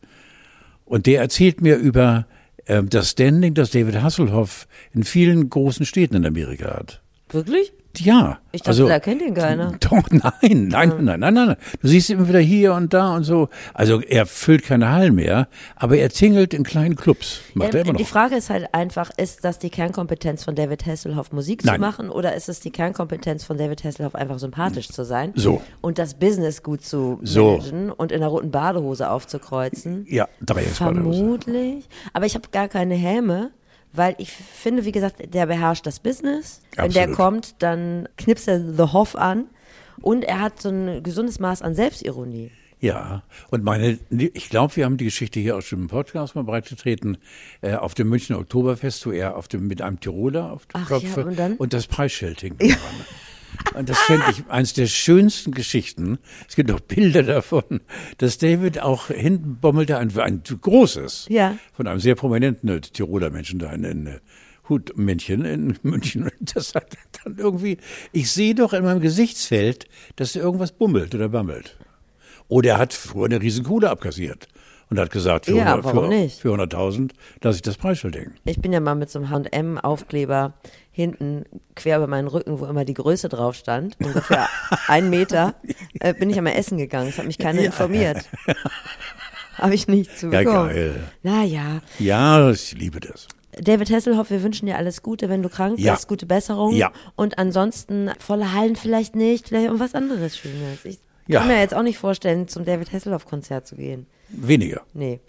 Und 0.84 1.06
der 1.06 1.20
erzählt 1.20 1.60
mir 1.60 1.76
über 1.76 2.26
das 2.68 3.10
Standing, 3.10 3.54
das 3.54 3.70
David 3.70 4.02
Hasselhoff 4.02 4.68
in 4.92 5.04
vielen 5.04 5.48
großen 5.48 5.86
Städten 5.86 6.16
in 6.16 6.26
Amerika 6.26 6.76
hat. 6.76 7.02
Wirklich? 7.30 7.72
Ja. 7.96 8.38
Ich 8.52 8.60
dachte, 8.62 8.70
also, 8.70 8.88
da 8.88 9.00
kennt 9.00 9.22
ihn 9.22 9.34
keiner. 9.34 9.72
Doch, 9.80 10.08
nein, 10.10 10.68
nein, 10.68 10.68
nein, 10.68 11.04
nein, 11.04 11.20
nein, 11.20 11.34
nein. 11.34 11.56
Du 11.82 11.88
siehst 11.88 12.08
ihn 12.10 12.18
immer 12.18 12.28
wieder 12.28 12.38
hier 12.38 12.74
und 12.74 12.94
da 12.94 13.14
und 13.16 13.24
so. 13.24 13.48
Also 13.74 14.00
er 14.00 14.24
füllt 14.26 14.62
keine 14.62 14.90
Hallen 14.92 15.16
mehr, 15.16 15.48
aber 15.74 15.96
er 15.98 16.10
zingelt 16.10 16.54
in 16.54 16.62
kleinen 16.62 16.94
Clubs. 16.96 17.40
Macht 17.54 17.74
er 17.74 17.80
Ähm, 17.80 17.86
immer 17.88 17.96
die 17.96 18.04
noch. 18.04 18.08
Frage 18.08 18.36
ist 18.36 18.50
halt 18.50 18.72
einfach, 18.72 19.10
ist 19.16 19.44
das 19.44 19.58
die 19.58 19.70
Kernkompetenz 19.70 20.44
von 20.44 20.54
David 20.54 20.86
Hasselhoff, 20.86 21.32
Musik 21.32 21.62
zu 21.62 21.66
Nein. 21.68 21.80
machen, 21.80 22.08
oder 22.10 22.34
ist 22.36 22.48
es 22.48 22.60
die 22.60 22.70
Kernkompetenz 22.70 23.42
von 23.44 23.58
David 23.58 23.82
Hasselhoff, 23.82 24.14
einfach 24.14 24.38
sympathisch 24.38 24.88
zu 24.90 25.04
sein? 25.04 25.32
So. 25.34 25.60
Und 25.80 25.98
das 25.98 26.14
Business 26.14 26.62
gut 26.62 26.84
zu 26.84 27.18
So. 27.22 27.52
managen 27.58 27.90
und 27.90 28.12
in 28.12 28.20
der 28.20 28.28
roten 28.28 28.50
Badehose 28.52 29.10
aufzukreuzen? 29.10 30.06
Ja, 30.08 30.28
Dreiecksbadehose. 30.40 31.18
Vermutlich. 31.18 31.88
Aber 32.12 32.26
ich 32.26 32.34
habe 32.34 32.48
gar 32.52 32.68
keine 32.68 32.94
Häme, 32.94 33.50
weil 33.92 34.14
ich 34.18 34.30
finde, 34.32 34.84
wie 34.84 34.92
gesagt, 34.92 35.34
der 35.34 35.46
beherrscht 35.46 35.86
das 35.86 36.00
Business. 36.00 36.60
Wenn 36.76 36.92
der 36.92 37.04
Absolut. 37.04 37.16
kommt, 37.16 37.54
dann 37.60 38.08
knipst 38.16 38.48
er 38.48 38.60
The 38.60 38.92
Hoff 38.92 39.16
an. 39.16 39.46
Und 40.00 40.24
er 40.24 40.40
hat 40.40 40.62
so 40.62 40.68
ein 40.68 41.02
gesundes 41.02 41.40
Maß 41.40 41.62
an 41.62 41.74
Selbstironie. 41.74 42.52
Ja, 42.80 43.24
und 43.50 43.64
meine, 43.64 43.98
ich 44.10 44.50
glaube, 44.50 44.76
wir 44.76 44.84
haben 44.84 44.96
die 44.96 45.06
Geschichte 45.06 45.40
hier 45.40 45.56
auch 45.56 45.62
schon 45.62 45.80
im 45.80 45.88
Podcast 45.88 46.36
mal 46.36 46.44
breitgetreten, 46.44 47.18
äh, 47.60 47.74
auf 47.74 47.94
dem 47.94 48.08
Münchner 48.08 48.38
Oktoberfest, 48.38 49.04
wo 49.06 49.10
er 49.10 49.36
auf 49.36 49.48
dem, 49.48 49.66
mit 49.66 49.82
einem 49.82 49.98
Tiroler 49.98 50.52
auf 50.52 50.66
dem 50.66 50.82
Ach 50.82 50.88
Kopf 50.88 51.16
ja, 51.16 51.24
und 51.24 51.36
dann? 51.36 51.58
das 51.70 51.88
Preisschild 51.88 52.40
hing. 52.40 52.56
dran. 52.56 52.70
Und 53.74 53.88
das 53.88 53.98
finde 54.00 54.24
ich 54.30 54.44
eines 54.48 54.72
der 54.72 54.86
schönsten 54.86 55.52
Geschichten. 55.52 56.18
Es 56.48 56.56
gibt 56.56 56.68
noch 56.70 56.80
Bilder 56.80 57.22
davon, 57.22 57.80
dass 58.18 58.38
David 58.38 58.80
auch 58.80 59.08
hinten 59.08 59.56
bommelte 59.60 59.98
ein, 59.98 60.16
ein 60.18 60.42
großes 60.42 61.26
Ja. 61.28 61.56
von 61.72 61.86
einem 61.86 62.00
sehr 62.00 62.14
prominenten 62.14 62.68
äh, 62.68 62.80
Tiroler 62.80 63.30
Menschen 63.30 63.58
da 63.58 63.72
in, 63.72 63.84
in 63.84 64.06
äh, 64.06 64.18
Hutmännchen 64.68 65.44
in 65.44 65.78
München. 65.82 66.24
Und 66.24 66.56
das 66.56 66.74
hat 66.74 66.96
dann 67.24 67.36
irgendwie, 67.38 67.78
ich 68.12 68.30
sehe 68.30 68.54
doch 68.54 68.72
in 68.72 68.84
meinem 68.84 69.00
Gesichtsfeld, 69.00 69.86
dass 70.16 70.36
er 70.36 70.42
irgendwas 70.42 70.72
bummelt 70.72 71.14
oder 71.14 71.28
bammelt. 71.28 71.76
Oder 72.48 72.70
er 72.72 72.78
hat 72.78 72.92
früher 72.94 73.26
eine 73.26 73.40
riesen 73.42 73.64
Kohle 73.64 73.90
abkassiert 73.90 74.48
und 74.90 74.98
hat 74.98 75.10
gesagt, 75.10 75.46
für, 75.46 75.52
Ja, 75.56 75.64
100 75.74 75.84
warum 75.84 76.04
für, 76.04 76.08
nicht? 76.08 76.40
für 76.40 76.54
100.000 76.54 77.10
lasse 77.42 77.56
ich 77.56 77.62
das 77.62 77.76
Preisschild 77.76 78.16
hängen. 78.16 78.34
Ich 78.44 78.60
bin 78.60 78.72
ja 78.72 78.80
mal 78.80 78.94
mit 78.94 79.10
so 79.10 79.18
einem 79.18 79.30
H&M-Aufkleber 79.30 80.54
hinten 80.90 81.44
quer 81.76 81.98
über 81.98 82.06
meinen 82.06 82.28
Rücken, 82.28 82.58
wo 82.58 82.66
immer 82.66 82.84
die 82.84 82.94
Größe 82.94 83.28
drauf 83.28 83.54
stand, 83.54 83.96
ungefähr 84.02 84.48
ein 84.88 85.10
Meter, 85.10 85.54
äh, 86.00 86.12
bin 86.14 86.30
ich 86.30 86.36
einmal 86.38 86.54
essen 86.54 86.78
gegangen. 86.78 87.08
Es 87.08 87.18
hat 87.18 87.26
mich 87.26 87.38
keiner 87.38 87.62
informiert. 87.62 88.24
Habe 89.54 89.74
ich 89.74 89.88
nicht 89.88 90.16
zu 90.18 90.30
Ja, 90.30 90.42
geil. 90.44 90.94
Naja, 91.22 91.80
Ja, 91.98 92.50
ich 92.50 92.72
liebe 92.78 93.00
das. 93.00 93.26
David 93.60 93.90
Hasselhoff, 93.90 94.30
wir 94.30 94.42
wünschen 94.44 94.66
dir 94.66 94.76
alles 94.76 95.02
Gute, 95.02 95.28
wenn 95.28 95.42
du 95.42 95.48
krank 95.48 95.80
Ja. 95.80 95.94
bist, 95.94 96.06
gute 96.06 96.26
Besserung. 96.26 96.74
Ja. 96.76 96.92
Und 97.16 97.38
ansonsten 97.38 98.10
volle 98.20 98.52
Hallen 98.52 98.76
vielleicht 98.76 99.16
nicht, 99.16 99.48
vielleicht 99.48 99.66
irgendwas 99.66 99.94
anderes 99.96 100.36
Schönes. 100.38 100.84
Ich 100.84 100.98
Ja. 101.28 101.40
kann 101.40 101.48
mir 101.48 101.60
jetzt 101.60 101.74
auch 101.74 101.82
nicht 101.82 101.98
vorstellen, 101.98 102.48
zum 102.48 102.64
David 102.64 102.92
Hasselhoff-Konzert 102.92 103.66
zu 103.66 103.76
gehen. 103.76 104.06
Weniger. 104.30 104.82
Nee. 104.94 105.20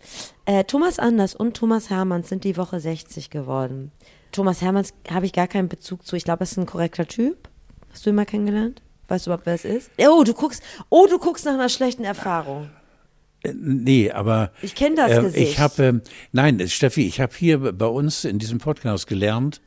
Äh, 0.45 0.63
Thomas 0.63 0.97
Anders 0.99 1.35
und 1.35 1.55
Thomas 1.55 1.89
Hermanns 1.89 2.29
sind 2.29 2.43
die 2.43 2.57
Woche 2.57 2.79
60 2.79 3.29
geworden. 3.29 3.91
Thomas 4.31 4.61
Hermanns 4.61 4.93
habe 5.09 5.25
ich 5.25 5.33
gar 5.33 5.47
keinen 5.47 5.69
Bezug 5.69 6.05
zu. 6.05 6.15
Ich 6.15 6.23
glaube, 6.23 6.41
er 6.41 6.43
ist 6.43 6.57
ein 6.57 6.65
korrekter 6.65 7.07
Typ. 7.07 7.49
Hast 7.91 8.05
du 8.05 8.09
ihn 8.11 8.15
mal 8.15 8.25
kennengelernt? 8.25 8.81
Weißt 9.07 9.25
du 9.25 9.29
überhaupt, 9.29 9.45
wer 9.45 9.55
es 9.55 9.65
ist? 9.65 9.89
Oh, 9.97 10.23
du 10.23 10.33
guckst, 10.33 10.61
oh, 10.89 11.07
du 11.09 11.17
guckst 11.17 11.45
nach 11.45 11.53
einer 11.53 11.69
schlechten 11.69 12.03
Erfahrung. 12.03 12.69
Äh, 13.43 13.53
Nee, 13.55 14.11
aber 14.11 14.51
Ich 14.61 14.75
kenn 14.75 14.95
das 14.95 15.11
äh, 15.11 15.21
Gesicht. 15.21 15.51
Ich 15.51 15.59
habe, 15.59 15.83
ähm, 15.83 16.01
nein, 16.31 16.67
Steffi, 16.67 17.07
ich 17.07 17.19
habe 17.19 17.33
hier 17.35 17.57
bei 17.73 17.85
uns 17.87 18.25
in 18.25 18.37
diesem 18.37 18.59
Podcast 18.59 19.07
gelernt, 19.07 19.61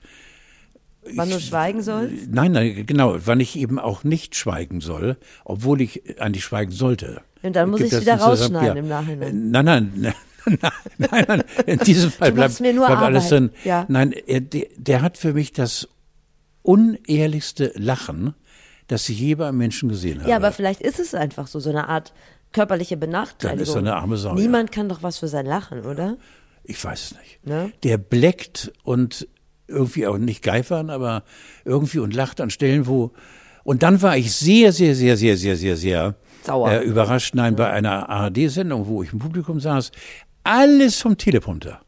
Wann 1.15 1.31
du 1.31 1.41
schweigen 1.41 1.83
sollst? 1.83 2.29
nein, 2.31 2.53
nein, 2.53 2.87
genau, 2.87 3.17
wann 3.25 3.41
ich 3.41 3.57
eben 3.57 3.79
auch 3.79 4.05
nicht 4.05 4.37
schweigen 4.37 4.81
soll, 4.81 5.17
obwohl 5.45 5.81
ich 5.81 6.21
eigentlich 6.21 6.45
schweigen 6.45 6.71
sollte. 6.73 7.23
Und 7.43 7.57
dann 7.57 7.71
muss 7.71 7.81
Gibt 7.81 7.93
ich 7.93 7.99
das 7.99 8.03
wieder 8.03 8.17
rausschneiden 8.25 8.77
im 8.79 8.89
Nachhinein. 8.89 9.51
Nein, 9.51 9.65
nein, 9.65 9.93
nein. 9.97 10.15
Nein, 10.99 11.25
nein, 11.29 11.45
in 11.67 11.79
diesem 11.87 12.11
Fall 12.11 12.33
bleibt, 12.33 12.51
machst 12.51 12.61
mir 12.61 12.73
nur 12.73 12.87
bleibt 12.87 13.03
alles 13.03 13.29
drin. 13.29 13.51
Ja. 13.65 13.85
Nein, 13.89 14.13
er, 14.13 14.41
der, 14.41 14.67
der 14.77 15.03
hat 15.03 15.17
für 15.17 15.35
mich 15.35 15.53
das 15.53 15.89
unehrlichste 16.63 17.73
Lachen, 17.77 18.35
das 18.89 19.09
ich 19.09 19.21
je 19.21 19.37
bei 19.37 19.49
einem 19.49 19.59
Menschen 19.59 19.89
gesehen 19.89 20.21
habe. 20.21 20.31
Ja, 20.31 20.37
aber 20.37 20.53
vielleicht 20.53 20.81
ist 20.81 20.99
es 20.99 21.15
einfach 21.15 21.47
so, 21.47 21.61
so 21.61 21.71
eine 21.71 21.89
Art 21.89 22.13
körperliche 22.53 22.97
Benachteiligung. 22.97 23.59
Dann 23.59 23.63
ist 23.63 23.75
er 23.75 23.79
eine 23.79 23.97
arme 23.97 24.17
Sau, 24.17 24.35
Niemand 24.35 24.73
kann 24.73 24.89
doch 24.89 25.03
was 25.03 25.19
für 25.19 25.29
sein 25.29 25.47
Lachen, 25.47 25.85
oder? 25.85 26.17
Ich 26.65 26.83
weiß 26.83 27.13
es 27.13 27.19
nicht. 27.19 27.47
Ne? 27.47 27.73
Der 27.83 27.99
bleckt 27.99 28.73
und 28.85 29.27
irgendwie 29.73 30.07
auch 30.07 30.19
nicht 30.19 30.43
geifern, 30.43 30.91
aber 30.91 31.25
irgendwie 31.65 31.99
und 31.99 32.15
lacht 32.15 32.41
an 32.41 32.51
Stellen, 32.51 32.87
wo. 32.87 33.13
Und 33.65 33.83
dann 33.83 34.03
war 34.03 34.17
ich 34.17 34.35
sehr, 34.35 34.73
sehr, 34.73 34.95
sehr, 34.95 35.17
sehr, 35.17 35.37
sehr, 35.37 35.57
sehr, 35.57 35.77
sehr 35.77 36.15
Sauer. 36.45 36.73
Äh, 36.73 36.83
überrascht. 36.83 37.35
Nein, 37.35 37.57
bei 37.57 37.71
einer 37.71 38.09
ARD-Sendung, 38.09 38.87
wo 38.87 39.03
ich 39.03 39.13
im 39.13 39.19
Publikum 39.19 39.61
saß, 39.61 39.93
alles 40.45 41.01
vom 41.01 41.17
Teleprompter. 41.17 41.81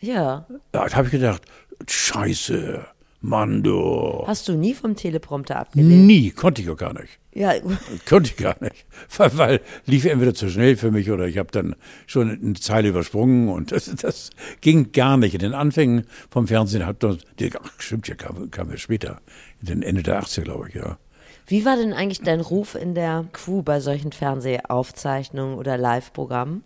Ja. 0.00 0.46
Ja, 0.74 0.88
da 0.88 0.92
habe 0.94 1.06
ich 1.06 1.12
gedacht, 1.12 1.42
Scheiße, 1.88 2.84
Mann, 3.24 3.62
du. 3.62 4.22
Hast 4.26 4.48
du 4.48 4.52
nie 4.52 4.74
vom 4.74 4.96
Teleprompter 4.96 5.56
abgelehnt? 5.56 6.06
Nie, 6.06 6.30
konnte 6.30 6.60
ich 6.60 6.68
auch 6.68 6.76
gar 6.76 6.92
nicht. 6.92 7.18
Ja, 7.32 7.54
Konnte 8.06 8.30
ich 8.30 8.36
gar 8.36 8.56
nicht. 8.60 8.84
Weil, 9.16 9.38
weil 9.38 9.60
lief 9.86 10.04
entweder 10.04 10.34
zu 10.34 10.50
schnell 10.50 10.76
für 10.76 10.90
mich 10.90 11.10
oder 11.10 11.26
ich 11.26 11.38
habe 11.38 11.50
dann 11.50 11.74
schon 12.06 12.30
eine 12.30 12.52
Zeile 12.52 12.88
übersprungen 12.90 13.48
und 13.48 13.72
das, 13.72 13.86
das 13.86 14.28
ging 14.60 14.92
gar 14.92 15.16
nicht. 15.16 15.32
In 15.32 15.40
den 15.40 15.54
Anfängen 15.54 16.04
vom 16.28 16.46
Fernsehen 16.46 16.84
hat 16.84 17.02
das, 17.02 17.16
ach, 17.62 17.70
stimmt 17.78 18.08
ja, 18.08 18.14
kam, 18.14 18.50
kam 18.50 18.70
ja 18.70 18.76
später, 18.76 19.22
in 19.62 19.68
den 19.68 19.82
Ende 19.82 20.02
der 20.02 20.22
80er, 20.22 20.42
glaube 20.42 20.68
ich, 20.68 20.74
ja. 20.74 20.98
Wie 21.46 21.64
war 21.64 21.76
denn 21.76 21.94
eigentlich 21.94 22.20
dein 22.20 22.40
Ruf 22.40 22.74
in 22.74 22.94
der 22.94 23.24
Crew 23.32 23.62
bei 23.62 23.80
solchen 23.80 24.12
Fernsehaufzeichnungen 24.12 25.56
oder 25.56 25.78
Live-Programmen? 25.78 26.62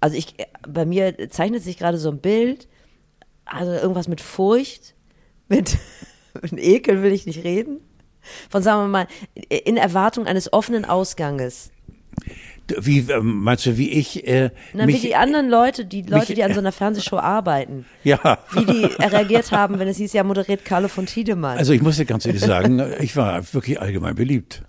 Also 0.00 0.18
ich, 0.18 0.34
bei 0.68 0.84
mir 0.84 1.30
zeichnet 1.30 1.62
sich 1.62 1.78
gerade 1.78 1.96
so 1.96 2.10
ein 2.10 2.18
Bild, 2.18 2.68
also 3.46 3.72
irgendwas 3.72 4.06
mit 4.06 4.20
Furcht, 4.20 4.94
mit, 5.48 5.76
mit 6.42 6.58
Ekel 6.58 7.02
will 7.02 7.12
ich 7.12 7.26
nicht 7.26 7.44
reden. 7.44 7.80
Von, 8.48 8.62
sagen 8.62 8.82
wir 8.82 8.88
mal, 8.88 9.06
in 9.48 9.76
Erwartung 9.76 10.26
eines 10.26 10.52
offenen 10.52 10.84
Ausganges. 10.86 11.70
Wie, 12.80 13.00
ähm, 13.10 13.42
meinst 13.42 13.66
du, 13.66 13.76
wie 13.76 13.90
ich 13.90 14.26
äh, 14.26 14.48
Na, 14.72 14.86
mich, 14.86 14.96
wie 15.02 15.08
die 15.08 15.14
anderen 15.16 15.50
Leute, 15.50 15.84
die 15.84 16.00
Leute, 16.00 16.28
mich- 16.28 16.34
die 16.36 16.44
an 16.44 16.54
so 16.54 16.60
einer 16.60 16.72
Fernsehshow 16.72 17.18
arbeiten, 17.18 17.84
ja. 18.04 18.38
wie 18.52 18.64
die 18.64 18.84
reagiert 18.84 19.52
haben, 19.52 19.78
wenn 19.78 19.88
es 19.88 19.98
hieß, 19.98 20.14
ja, 20.14 20.24
moderiert 20.24 20.64
Carlo 20.64 20.88
von 20.88 21.04
Tiedemann. 21.04 21.58
Also 21.58 21.74
ich 21.74 21.82
muss 21.82 21.96
dir 21.98 22.06
ganz 22.06 22.24
ehrlich 22.24 22.40
sagen, 22.40 22.82
ich 23.00 23.16
war 23.16 23.52
wirklich 23.52 23.80
allgemein 23.80 24.14
beliebt. 24.14 24.62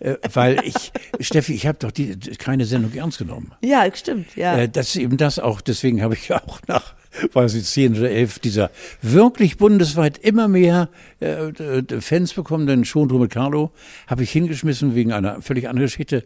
Äh, 0.00 0.16
weil 0.32 0.60
ich, 0.64 0.92
Steffi, 1.20 1.52
ich 1.52 1.66
habe 1.66 1.78
doch 1.78 1.90
die, 1.90 2.16
keine 2.38 2.64
Sendung 2.64 2.92
ernst 2.94 3.18
genommen. 3.18 3.52
ja, 3.62 3.84
stimmt, 3.94 4.34
ja. 4.36 4.56
Äh, 4.56 4.68
das 4.70 4.88
ist 4.88 4.96
eben 4.96 5.18
das 5.18 5.38
auch, 5.38 5.60
deswegen 5.60 6.00
habe 6.00 6.14
ich 6.14 6.32
auch 6.32 6.60
nach, 6.66 6.94
weiß 7.32 7.54
ich, 7.54 7.64
zehn 7.64 7.96
oder 7.96 8.10
elf 8.10 8.38
dieser 8.38 8.70
wirklich 9.02 9.56
bundesweit 9.56 10.18
immer 10.18 10.48
mehr 10.48 10.88
äh, 11.20 11.52
Fans 12.00 12.34
bekommen, 12.34 12.66
denn 12.66 12.84
schon 12.84 13.08
mit 13.18 13.30
Carlo 13.30 13.72
habe 14.06 14.22
ich 14.22 14.30
hingeschmissen 14.30 14.94
wegen 14.94 15.12
einer 15.12 15.40
völlig 15.42 15.68
anderen 15.68 15.86
Geschichte. 15.86 16.24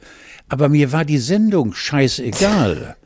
Aber 0.48 0.68
mir 0.68 0.92
war 0.92 1.04
die 1.04 1.18
Sendung 1.18 1.74
scheißegal. 1.74 2.96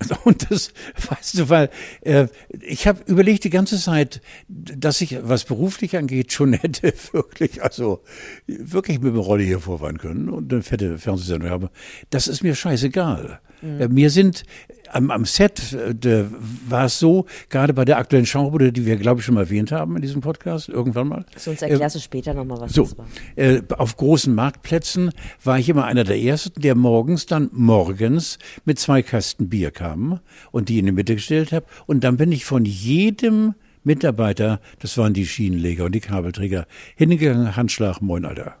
Und 0.24 0.50
das, 0.50 0.72
weißt 1.08 1.38
du, 1.38 1.48
weil 1.48 1.70
äh, 2.02 2.28
ich 2.60 2.86
habe 2.86 3.00
überlegt 3.06 3.44
die 3.44 3.50
ganze 3.50 3.78
Zeit, 3.78 4.20
dass 4.48 5.00
ich, 5.00 5.18
was 5.22 5.44
beruflich 5.44 5.96
angeht, 5.96 6.32
schon 6.32 6.52
hätte 6.54 6.92
wirklich, 7.12 7.62
also 7.62 8.02
wirklich 8.46 9.00
mit 9.00 9.14
dem 9.14 9.20
Rolle 9.20 9.42
hier 9.42 9.60
vorfahren 9.60 9.98
können 9.98 10.28
und 10.28 10.52
eine 10.52 10.62
fette 10.62 10.98
Fernsehsendung 10.98 11.50
haben. 11.50 11.68
Das 12.10 12.28
ist 12.28 12.42
mir 12.42 12.54
scheißegal. 12.54 13.40
Äh, 13.62 13.88
mir 13.88 14.10
sind 14.10 14.44
am, 14.90 15.10
am 15.10 15.24
Set 15.24 15.72
äh, 15.72 16.24
war 16.68 16.86
es 16.86 16.98
so, 16.98 17.26
gerade 17.50 17.74
bei 17.74 17.84
der 17.84 17.98
aktuellen 17.98 18.26
Schaubude, 18.26 18.72
die 18.72 18.86
wir, 18.86 18.96
glaube 18.96 19.20
ich, 19.20 19.26
schon 19.26 19.34
mal 19.34 19.42
erwähnt 19.42 19.72
haben 19.72 19.96
in 19.96 20.02
diesem 20.02 20.20
Podcast, 20.20 20.68
irgendwann 20.68 21.08
mal. 21.08 21.26
Sonst 21.36 21.62
erklärst 21.62 21.96
du 21.96 22.00
später 22.00 22.34
nochmal, 22.34 22.60
was 22.60 22.72
So, 22.72 22.84
das 22.84 22.98
war. 22.98 23.06
äh, 23.36 23.62
auf 23.76 23.96
großen 23.96 24.34
Marktplätzen 24.34 25.10
war 25.42 25.58
ich 25.58 25.68
immer 25.68 25.84
einer 25.84 26.04
der 26.04 26.18
Ersten, 26.18 26.60
der 26.60 26.74
morgens 26.74 27.26
dann 27.26 27.50
morgens 27.52 28.38
mit 28.64 28.78
zwei 28.78 29.02
Kasten 29.02 29.48
Bier 29.48 29.70
kam 29.70 30.20
und 30.50 30.68
die 30.68 30.78
in 30.78 30.86
die 30.86 30.92
Mitte 30.92 31.14
gestellt 31.14 31.52
habe. 31.52 31.66
Und 31.86 32.04
dann 32.04 32.16
bin 32.16 32.32
ich 32.32 32.44
von 32.44 32.64
jedem 32.64 33.54
Mitarbeiter, 33.84 34.60
das 34.80 34.98
waren 34.98 35.14
die 35.14 35.26
Schienenleger 35.26 35.84
und 35.84 35.94
die 35.94 36.00
Kabelträger, 36.00 36.66
hingegangen, 36.96 37.56
Handschlag, 37.56 38.00
moin, 38.00 38.24
Alter. 38.24 38.56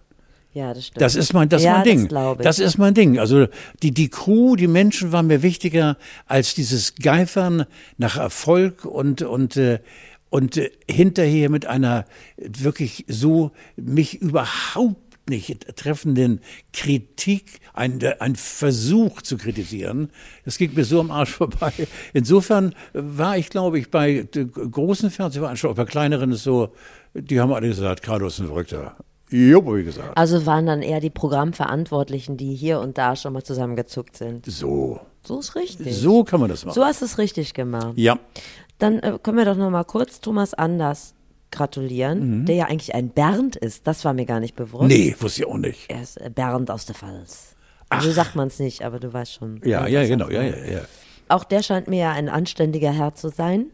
Ja, 0.58 0.74
das 0.74 0.88
stimmt. 0.88 1.00
Das 1.00 1.14
ist 1.14 1.32
mein, 1.34 1.48
das 1.48 1.62
ja, 1.62 1.74
mein 1.74 1.84
Ding. 1.84 2.08
Das, 2.08 2.36
das 2.38 2.58
ist 2.58 2.78
mein 2.78 2.92
Ding. 2.92 3.20
Also 3.20 3.46
die, 3.84 3.92
die 3.92 4.08
Crew, 4.08 4.56
die 4.56 4.66
Menschen 4.66 5.12
waren 5.12 5.28
mir 5.28 5.44
wichtiger 5.44 5.96
als 6.26 6.54
dieses 6.54 6.96
Geifern 6.96 7.64
nach 7.96 8.16
Erfolg 8.16 8.84
und, 8.84 9.22
und, 9.22 9.56
äh, 9.56 9.78
und 10.30 10.56
äh, 10.56 10.72
hinterher 10.90 11.48
mit 11.48 11.66
einer 11.66 12.06
wirklich 12.36 13.04
so 13.06 13.52
mich 13.76 14.20
überhaupt 14.20 15.28
nicht 15.28 15.76
treffenden 15.76 16.40
Kritik, 16.72 17.60
ein, 17.72 18.00
ein 18.18 18.34
Versuch 18.34 19.22
zu 19.22 19.36
kritisieren. 19.36 20.10
Das 20.44 20.58
ging 20.58 20.74
mir 20.74 20.84
so 20.84 20.98
am 20.98 21.12
Arsch 21.12 21.30
vorbei. 21.30 21.72
Insofern 22.14 22.74
war 22.94 23.38
ich, 23.38 23.48
glaube 23.48 23.78
ich, 23.78 23.92
bei 23.92 24.26
großen 24.32 25.12
Fernsehveranstaltungen, 25.12 25.86
bei 25.86 25.88
kleineren 25.88 26.32
ist 26.32 26.42
so, 26.42 26.74
die 27.14 27.38
haben 27.38 27.52
alle 27.52 27.68
gesagt, 27.68 28.02
Carlos 28.02 28.34
ist 28.34 28.40
ein 28.40 28.46
Verrückter. 28.46 28.96
Jo, 29.30 29.76
wie 29.76 29.84
gesagt. 29.84 30.16
Also 30.16 30.46
waren 30.46 30.66
dann 30.66 30.82
eher 30.82 31.00
die 31.00 31.10
Programmverantwortlichen, 31.10 32.36
die 32.36 32.54
hier 32.54 32.80
und 32.80 32.98
da 32.98 33.16
schon 33.16 33.32
mal 33.32 33.42
zusammengezuckt 33.42 34.16
sind. 34.16 34.46
So. 34.46 35.00
So 35.22 35.40
ist 35.40 35.54
richtig. 35.54 35.94
So 35.96 36.24
kann 36.24 36.40
man 36.40 36.48
das 36.48 36.64
machen. 36.64 36.74
So 36.74 36.84
hast 36.84 37.02
du 37.02 37.04
es 37.04 37.18
richtig 37.18 37.52
gemacht. 37.52 37.92
Ja. 37.96 38.18
Dann 38.78 39.00
äh, 39.00 39.18
können 39.22 39.36
wir 39.36 39.44
doch 39.44 39.56
noch 39.56 39.70
mal 39.70 39.84
kurz 39.84 40.20
Thomas 40.20 40.54
Anders 40.54 41.14
gratulieren, 41.50 42.40
mhm. 42.40 42.46
der 42.46 42.56
ja 42.56 42.64
eigentlich 42.66 42.94
ein 42.94 43.10
Bernd 43.10 43.56
ist. 43.56 43.86
Das 43.86 44.04
war 44.04 44.14
mir 44.14 44.26
gar 44.26 44.40
nicht 44.40 44.56
bewusst. 44.56 44.88
Nee, 44.88 45.14
wusste 45.18 45.42
ich 45.42 45.48
auch 45.48 45.56
nicht. 45.56 45.90
Er 45.90 46.02
ist 46.02 46.18
äh, 46.18 46.30
Bernd 46.30 46.70
aus 46.70 46.86
der 46.86 46.94
Pfalz. 46.94 47.56
Ach. 47.90 48.02
So 48.02 48.10
sagt 48.12 48.36
man 48.36 48.48
es 48.48 48.58
nicht, 48.58 48.82
aber 48.82 48.98
du 49.00 49.12
weißt 49.12 49.34
schon. 49.34 49.60
Ja, 49.64 49.86
ja, 49.86 50.06
genau, 50.06 50.28
ja, 50.28 50.42
ja, 50.42 50.56
ja. 50.56 50.80
Auch 51.28 51.44
der 51.44 51.62
scheint 51.62 51.88
mir 51.88 51.98
ja 51.98 52.12
ein 52.12 52.28
anständiger 52.28 52.92
Herr 52.92 53.14
zu 53.14 53.28
sein. 53.28 53.66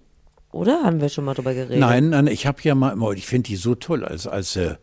Oder 0.53 0.83
haben 0.85 1.01
wir 1.01 1.09
schon 1.09 1.25
mal 1.25 1.35
drüber 1.35 1.53
geredet? 1.53 1.79
Nein, 1.79 2.11
nein, 2.11 2.29
ich 2.29 2.47
habe 2.47 2.59
ja 2.62 2.77
mal, 2.77 2.97
ich 3.14 3.27
finde 3.27 3.49
die 3.49 3.57
so 3.57 3.75
toll 3.75 4.05
als, 4.05 4.29
als 4.29 4.55
äh, 4.55 4.77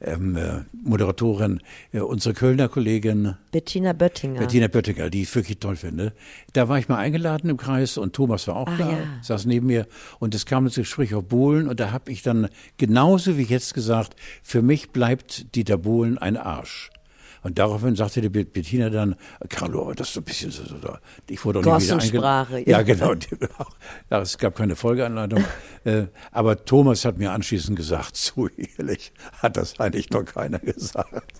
ähm, 0.00 0.36
äh, 0.36 0.60
Moderatorin, 0.72 1.60
äh, 1.92 2.00
unsere 2.00 2.34
Kölner 2.34 2.68
Kollegin 2.68 3.34
Bettina 3.50 3.92
Böttinger. 3.92 4.40
Bettina 4.40 4.68
Böttinger, 4.68 5.10
die 5.10 5.22
ich 5.22 5.34
wirklich 5.34 5.58
toll 5.58 5.76
finde. 5.76 6.12
Da 6.52 6.68
war 6.68 6.78
ich 6.78 6.88
mal 6.88 6.98
eingeladen 6.98 7.50
im 7.50 7.56
Kreis 7.56 7.98
und 7.98 8.12
Thomas 8.12 8.46
war 8.46 8.56
auch 8.56 8.68
ah, 8.68 8.76
da, 8.78 8.90
ja. 8.90 8.98
saß 9.22 9.46
neben 9.46 9.66
mir 9.66 9.86
und 10.18 10.34
es 10.34 10.46
kam 10.46 10.64
das 10.64 10.76
Gespräch 10.76 11.14
auf 11.14 11.24
Bohlen 11.24 11.68
und 11.68 11.80
da 11.80 11.90
habe 11.90 12.12
ich 12.12 12.22
dann 12.22 12.48
genauso 12.76 13.36
wie 13.36 13.42
jetzt 13.42 13.74
gesagt, 13.74 14.14
für 14.42 14.62
mich 14.62 14.90
bleibt 14.90 15.54
Dieter 15.54 15.78
Bohlen 15.78 16.18
ein 16.18 16.36
Arsch. 16.36 16.90
Und 17.42 17.58
daraufhin 17.58 17.96
sagte 17.96 18.20
die 18.20 18.28
Bettina 18.28 18.90
dann, 18.90 19.16
Carlo, 19.48 19.92
das 19.94 20.08
ist 20.08 20.14
so 20.14 20.20
ein 20.20 20.24
bisschen 20.24 20.50
so, 20.50 20.64
so 20.64 20.96
ich 21.28 21.44
wurde 21.44 21.60
auch 21.60 21.78
nicht 21.78 21.88
wieder 21.88 21.98
eingeladen. 21.98 22.64
Ja, 22.66 22.82
genau. 22.82 23.14
es 24.10 24.38
gab 24.38 24.56
keine 24.56 24.76
Folgeanleitung. 24.76 25.44
Äh, 25.84 26.04
aber 26.32 26.64
Thomas 26.64 27.04
hat 27.04 27.18
mir 27.18 27.32
anschließend 27.32 27.76
gesagt, 27.76 28.16
so 28.16 28.48
ehrlich 28.48 29.12
hat 29.42 29.56
das 29.56 29.78
eigentlich 29.80 30.10
noch 30.10 30.24
keiner 30.24 30.58
gesagt. 30.58 31.32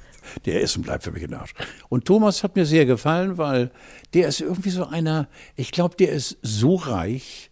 Der 0.44 0.60
ist 0.60 0.76
und 0.76 0.82
bleibt 0.82 1.04
für 1.04 1.10
mich 1.10 1.24
ein 1.24 1.34
Arsch. 1.34 1.54
Und 1.88 2.04
Thomas 2.04 2.42
hat 2.42 2.54
mir 2.54 2.66
sehr 2.66 2.84
gefallen, 2.84 3.38
weil 3.38 3.70
der 4.12 4.28
ist 4.28 4.40
irgendwie 4.40 4.70
so 4.70 4.86
einer, 4.86 5.26
ich 5.56 5.72
glaube, 5.72 5.96
der 5.96 6.12
ist 6.12 6.36
so 6.42 6.74
reich, 6.74 7.50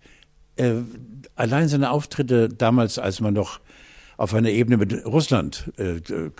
äh, 0.56 0.74
allein 1.34 1.68
seine 1.68 1.90
Auftritte 1.90 2.48
damals, 2.48 2.98
als 2.98 3.20
man 3.20 3.34
noch 3.34 3.60
auf 4.16 4.34
einer 4.34 4.50
Ebene 4.50 4.76
mit 4.76 5.04
Russland 5.04 5.70
äh, 5.76 6.00
kontaktieren 6.00 6.38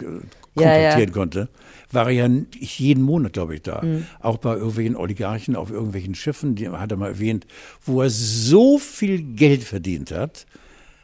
ja, 0.56 0.98
ja. 0.98 1.06
konnte, 1.06 1.48
war 1.92 2.06
er 2.06 2.12
ja 2.12 2.30
jeden 2.58 3.02
Monat, 3.02 3.34
glaube 3.34 3.56
ich, 3.56 3.62
da. 3.62 3.82
Mhm. 3.82 4.06
Auch 4.20 4.38
bei 4.38 4.54
irgendwelchen 4.54 4.96
Oligarchen 4.96 5.56
auf 5.56 5.70
irgendwelchen 5.70 6.14
Schiffen, 6.14 6.54
die 6.54 6.68
hat 6.68 6.90
er 6.90 6.96
mal 6.96 7.08
erwähnt, 7.08 7.46
wo 7.84 8.02
er 8.02 8.10
so 8.10 8.78
viel 8.78 9.22
Geld 9.22 9.62
verdient 9.62 10.10
hat. 10.10 10.46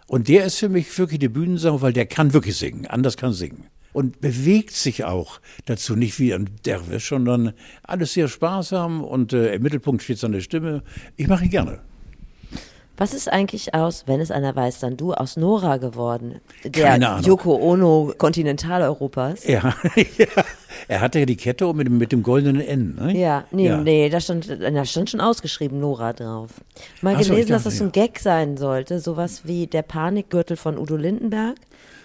Und 0.06 0.28
der 0.28 0.44
ist 0.44 0.58
für 0.58 0.68
mich 0.68 0.98
wirklich 0.98 1.20
die 1.20 1.28
Bühnensau, 1.28 1.80
weil 1.80 1.92
der 1.92 2.06
kann 2.06 2.32
wirklich 2.32 2.56
singen, 2.56 2.86
anders 2.86 3.16
kann 3.16 3.32
singen. 3.32 3.66
Und 3.92 4.22
bewegt 4.22 4.72
sich 4.72 5.04
auch 5.04 5.40
dazu, 5.66 5.96
nicht 5.96 6.18
wie 6.18 6.32
ein 6.32 6.48
Derwisch, 6.64 7.10
sondern 7.10 7.52
alles 7.82 8.14
sehr 8.14 8.28
sparsam 8.28 9.04
und 9.04 9.34
äh, 9.34 9.54
im 9.54 9.62
Mittelpunkt 9.62 10.02
steht 10.02 10.18
seine 10.18 10.40
Stimme. 10.40 10.82
Ich 11.16 11.28
mache 11.28 11.44
ihn 11.44 11.50
gerne. 11.50 11.80
Was 12.96 13.14
ist 13.14 13.32
eigentlich 13.32 13.74
aus, 13.74 14.04
wenn 14.06 14.20
es 14.20 14.30
einer 14.30 14.54
weiß, 14.54 14.80
dann 14.80 14.96
du, 14.96 15.14
aus 15.14 15.36
Nora 15.36 15.78
geworden? 15.78 16.40
Der. 16.64 17.20
Yoko 17.22 17.56
Ono 17.56 18.12
Kontinentaleuropas. 18.16 19.46
Ja, 19.46 19.74
ja. 19.96 20.26
Er 20.88 21.00
hatte 21.00 21.20
ja 21.20 21.26
die 21.26 21.36
Kette 21.36 21.72
mit, 21.72 21.88
mit 21.88 22.12
dem 22.12 22.22
goldenen 22.22 22.60
N, 22.60 22.94
ne? 22.96 23.18
Ja, 23.18 23.44
nee, 23.50 23.66
ja. 23.66 23.78
nee, 23.78 24.08
da 24.10 24.20
stand, 24.20 24.48
da 24.48 24.84
stand 24.84 25.10
schon 25.10 25.20
ausgeschrieben 25.20 25.80
Nora 25.80 26.12
drauf. 26.12 26.50
Mal 27.00 27.14
Ach 27.14 27.20
gelesen, 27.20 27.28
so, 27.28 27.34
dachte, 27.34 27.52
dass 27.52 27.62
das 27.64 27.78
ja. 27.78 27.86
ein 27.86 27.92
Gag 27.92 28.18
sein 28.18 28.56
sollte, 28.56 29.00
sowas 29.00 29.42
wie 29.44 29.66
der 29.66 29.82
Panikgürtel 29.82 30.56
von 30.56 30.78
Udo 30.78 30.96
Lindenberg. 30.96 31.56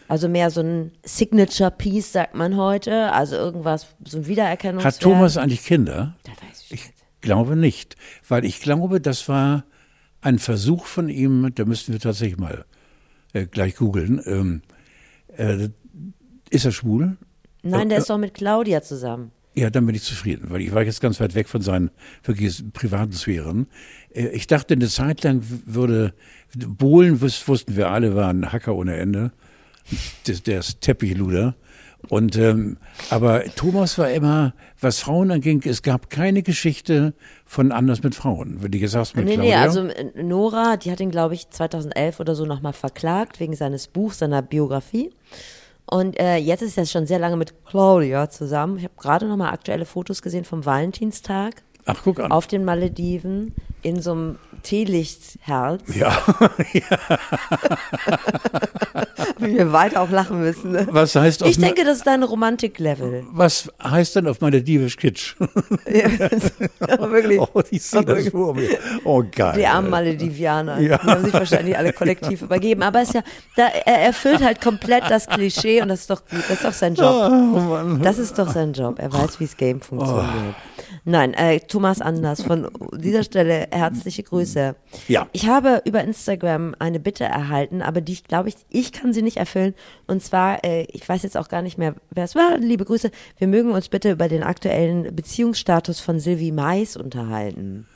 Also 0.08 0.30
mehr 0.30 0.50
so 0.52 0.62
ein 0.62 0.92
Signature 1.04 1.72
Piece, 1.72 2.14
sagt 2.14 2.34
man 2.34 2.56
heute. 2.56 3.12
Also 3.12 3.36
irgendwas, 3.36 3.88
so 4.06 4.20
ein 4.20 4.28
Wiedererkennungswert. 4.28 4.96
Hat 4.96 5.02
Thomas 5.02 5.36
eigentlich 5.36 5.66
Kinder? 5.66 6.16
Das 6.24 6.36
weiß 6.36 6.66
ich, 6.70 6.74
ich 6.74 6.94
glaube 7.22 7.58
nicht, 7.58 7.98
weil 8.28 8.46
ich 8.46 8.62
glaube, 8.62 9.02
das 9.02 9.28
war 9.28 9.64
ein 10.22 10.40
Versuch 10.40 10.86
von 10.86 11.10
ihm, 11.10 11.52
da 11.54 11.66
müssten 11.66 11.94
wir 11.94 12.00
tatsächlich 12.00 12.38
mal 12.38 12.66
äh, 13.34 13.46
gleich 13.46 13.76
googeln. 13.76 14.22
Ähm, 14.26 14.62
äh, 15.36 15.70
ist 16.50 16.66
er 16.66 16.72
schwul? 16.72 17.18
Nein, 17.64 17.90
der 17.90 18.00
äh, 18.00 18.02
ist 18.02 18.10
doch 18.10 18.18
mit 18.18 18.34
Claudia 18.34 18.82
zusammen. 18.82 19.32
Ja, 19.56 19.72
dann 19.72 19.86
bin 19.88 19.96
ich 19.96 20.04
zufrieden, 20.04 20.50
weil 20.50 20.62
ich 20.62 20.72
war 20.72 20.84
jetzt 20.84 21.02
ganz 21.02 21.20
weit 21.20 21.34
weg 21.34 21.48
von 21.50 21.62
seinen 21.62 21.90
wirklich 22.24 22.64
privaten 22.74 23.14
Sphären. 23.14 23.68
Äh, 24.14 24.28
ich 24.28 24.48
dachte, 24.48 24.76
eine 24.76 24.88
Zeit 24.88 25.24
lang 25.24 25.44
würde, 25.66 26.14
Bohlen 26.56 27.22
wussten 27.22 27.76
wir 27.76 27.90
alle, 27.90 28.16
war 28.16 28.30
ein 28.30 28.52
Hacker 28.52 28.76
ohne 28.76 28.98
Ende. 28.98 29.32
Der, 30.28 30.36
der 30.36 30.60
ist 30.60 30.82
Teppichluder. 30.82 31.56
Und 32.10 32.38
ähm, 32.38 32.78
aber 33.10 33.44
Thomas 33.56 33.98
war 33.98 34.10
immer, 34.10 34.54
was 34.80 35.00
Frauen 35.00 35.32
anging, 35.32 35.62
es 35.66 35.82
gab 35.82 36.10
keine 36.10 36.42
Geschichte 36.42 37.14
von 37.46 37.72
anders 37.72 38.02
mit 38.04 38.16
Frauen. 38.16 38.58
Wenn 38.62 38.72
du 38.72 38.80
gesagt 38.80 39.16
mit 39.16 39.26
nee, 39.26 39.34
Claudia. 39.34 39.58
Nee, 39.58 39.64
also 39.64 39.82
äh, 39.88 40.24
Nora, 40.24 40.78
die 40.78 40.92
hat 40.92 41.00
ihn, 41.00 41.12
glaube 41.12 41.34
ich, 41.34 41.50
2011 41.50 42.20
oder 42.20 42.36
so 42.36 42.46
nochmal 42.46 42.74
verklagt 42.74 43.40
wegen 43.40 43.56
seines 43.56 43.88
Buchs, 43.88 44.20
seiner 44.20 44.42
Biografie. 44.42 45.12
Und 45.90 46.20
äh, 46.20 46.38
jetzt 46.38 46.62
ist 46.62 46.78
er 46.78 46.86
schon 46.86 47.08
sehr 47.08 47.20
lange 47.20 47.38
mit 47.38 47.66
Claudia 47.66 48.30
zusammen. 48.30 48.78
Ich 48.78 48.84
habe 48.84 48.94
gerade 48.98 49.26
nochmal 49.26 49.54
aktuelle 49.54 49.86
Fotos 49.86 50.22
gesehen 50.22 50.46
vom 50.46 50.66
Valentinstag. 50.66 51.64
Ach, 51.86 52.02
guck 52.04 52.20
an. 52.20 52.32
Auf 52.32 52.48
den 52.48 52.66
Malediven 52.66 53.54
in 53.82 54.02
so 54.02 54.12
einem 54.12 54.40
Teelichtherz. 54.64 55.82
Ja. 55.96 56.18
ja. 56.74 57.00
Wir 59.40 59.72
weiter 59.72 60.02
auch 60.02 60.10
lachen 60.10 60.40
müssen. 60.40 60.72
Ne? 60.72 60.88
Was 60.90 61.16
heißt 61.16 61.44
Ich 61.44 61.60
denke, 61.60 61.84
das 61.86 61.98
ist 61.98 62.08
dein 62.08 62.24
Romantik-Level. 62.24 63.26
Was 63.32 63.72
heißt 63.82 64.16
denn 64.16 64.28
auf 64.28 64.42
Maledivisch 64.42 64.98
Kitsch? 64.98 65.36
ja, 65.86 66.10
wirklich. 67.12 67.40
Oh, 67.40 67.62
ich 67.70 67.84
sehe 67.84 68.04
das 68.04 68.30
vor 68.30 68.56
mir. 68.56 68.78
Oh, 69.04 69.24
geil. 69.32 69.56
Die 69.58 69.66
armen 69.66 69.90
Maledivianer. 69.90 70.80
Ja. 70.80 70.98
Die 70.98 71.08
haben 71.08 71.24
sich 71.24 71.34
wahrscheinlich 71.34 71.78
alle 71.78 71.94
kollektiv 71.94 72.42
übergeben. 72.42 72.84
Aber 72.84 73.02
es 73.02 73.10
ist 73.10 73.16
ja, 73.16 73.24
da, 73.56 73.68
er 73.68 74.00
erfüllt 74.00 74.44
halt 74.44 74.60
komplett 74.60 75.04
das 75.10 75.28
Klischee 75.28 75.82
und 75.82 75.90
das 75.90 76.02
ist 76.02 76.10
doch 76.10 76.26
gut. 76.26 76.44
Das 76.48 76.58
ist 76.58 76.66
doch 76.66 76.74
sein 76.74 76.96
Job. 76.96 77.32
Oh, 77.32 77.98
das 78.02 78.18
ist 78.18 78.38
doch 78.40 78.52
sein 78.52 78.74
Job. 78.74 79.00
Er 79.00 79.14
weiß, 79.14 79.40
wie 79.40 79.46
das 79.46 79.56
Game 79.56 79.82
funktioniert. 79.82 80.28
Oh. 80.50 80.77
Nein, 81.10 81.34
äh, 81.36 81.62
Thomas 81.62 82.02
Anders, 82.02 82.42
von 82.44 82.70
dieser 82.92 83.24
Stelle 83.24 83.68
herzliche 83.72 84.24
Grüße. 84.24 84.76
Ja. 85.08 85.30
Ich 85.32 85.48
habe 85.48 85.82
über 85.86 86.04
Instagram 86.04 86.76
eine 86.80 87.00
Bitte 87.00 87.24
erhalten, 87.24 87.82
aber 87.82 88.02
die, 88.02 88.22
glaube 88.22 88.50
ich, 88.50 88.56
ich 88.70 88.92
kann 88.92 89.14
sie 89.14 89.22
nicht 89.22 89.38
erfüllen. 89.38 89.74
Und 90.08 90.22
zwar, 90.22 90.66
äh, 90.66 90.84
ich 90.92 91.08
weiß 91.08 91.24
jetzt 91.24 91.38
auch 91.38 91.48
gar 91.48 91.62
nicht 91.62 91.78
mehr, 91.78 91.96
wer 92.10 92.26
es 92.26 92.36
war. 92.36 92.58
Liebe 92.58 92.84
Grüße. 92.84 93.10
Wir 93.38 93.48
mögen 93.48 93.72
uns 93.72 93.88
bitte 93.88 94.12
über 94.12 94.28
den 94.28 94.44
aktuellen 94.44 95.16
Beziehungsstatus 95.16 96.02
von 96.02 96.20
Sylvie 96.20 96.52
Mais 96.52 96.98
unterhalten. 96.98 97.88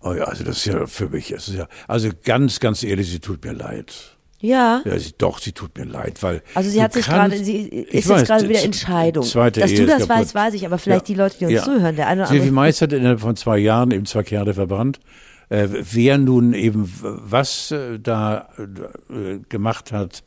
Oh 0.00 0.14
ja, 0.14 0.24
also 0.24 0.42
das 0.42 0.56
ist 0.56 0.64
ja 0.64 0.86
für 0.86 1.10
mich, 1.10 1.30
ist 1.32 1.48
ja, 1.48 1.68
also 1.86 2.08
ganz, 2.24 2.60
ganz 2.60 2.82
ehrlich, 2.82 3.10
sie 3.10 3.20
tut 3.20 3.44
mir 3.44 3.52
leid. 3.52 4.16
Ja. 4.40 4.82
ja 4.84 4.98
sie, 4.98 5.12
doch, 5.18 5.38
sie 5.38 5.52
tut 5.52 5.76
mir 5.76 5.84
leid, 5.84 6.22
weil. 6.22 6.42
Also 6.54 6.70
sie 6.70 6.82
hat 6.82 6.92
sich 6.92 7.06
gerade, 7.06 7.36
sie 7.36 7.62
ist 7.62 8.08
jetzt 8.08 8.26
gerade 8.26 8.48
wieder 8.48 8.62
Entscheidung. 8.62 9.24
Zweite 9.24 9.60
Dass 9.60 9.72
Ehe 9.72 9.80
du 9.80 9.86
das 9.86 10.08
weißt, 10.08 10.34
weiß 10.34 10.54
ich, 10.54 10.64
aber 10.64 10.78
vielleicht 10.78 11.08
ja. 11.08 11.14
die 11.14 11.18
Leute, 11.18 11.38
die 11.38 11.44
uns 11.46 11.54
ja. 11.54 11.62
zuhören, 11.64 11.96
der 11.96 12.06
eine 12.06 12.22
oder 12.22 12.30
andere. 12.30 12.44
Silvi 12.44 12.50
Mais 12.52 12.80
hat 12.80 12.92
innerhalb 12.92 13.20
von 13.20 13.36
zwei 13.36 13.58
Jahren 13.58 13.90
eben 13.90 14.06
zwei 14.06 14.22
Kerle 14.22 14.54
verbrannt. 14.54 15.00
Äh, 15.48 15.68
wer 15.70 16.18
nun 16.18 16.52
eben 16.52 16.92
was 17.02 17.70
äh, 17.70 17.98
da 17.98 18.48
äh, 18.58 19.38
gemacht 19.48 19.92
hat, 19.92 20.22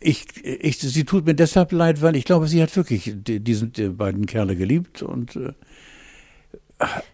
ich, 0.00 0.26
ich, 0.42 0.78
sie 0.80 1.04
tut 1.04 1.26
mir 1.26 1.34
deshalb 1.34 1.72
leid, 1.72 2.02
weil 2.02 2.16
ich 2.16 2.24
glaube, 2.24 2.48
sie 2.48 2.60
hat 2.60 2.74
wirklich 2.76 3.12
die, 3.14 3.40
diesen 3.40 3.72
die 3.72 3.88
beiden 3.88 4.26
Kerle 4.26 4.56
geliebt 4.56 5.02
und 5.02 5.36
äh, 5.36 5.52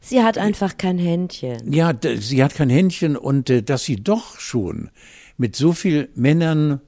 Sie 0.00 0.22
hat 0.22 0.38
einfach 0.38 0.78
kein 0.78 0.96
Händchen. 0.96 1.70
Ja, 1.70 1.92
sie 2.18 2.42
hat 2.42 2.54
kein 2.54 2.70
Händchen 2.70 3.18
und 3.18 3.50
äh, 3.50 3.62
dass 3.62 3.85
sie 3.85 3.96
doch 3.96 4.40
schon 4.40 4.88
mit 5.38 5.57
so 5.57 5.72
vielen 5.72 6.09
Männern, 6.14 6.81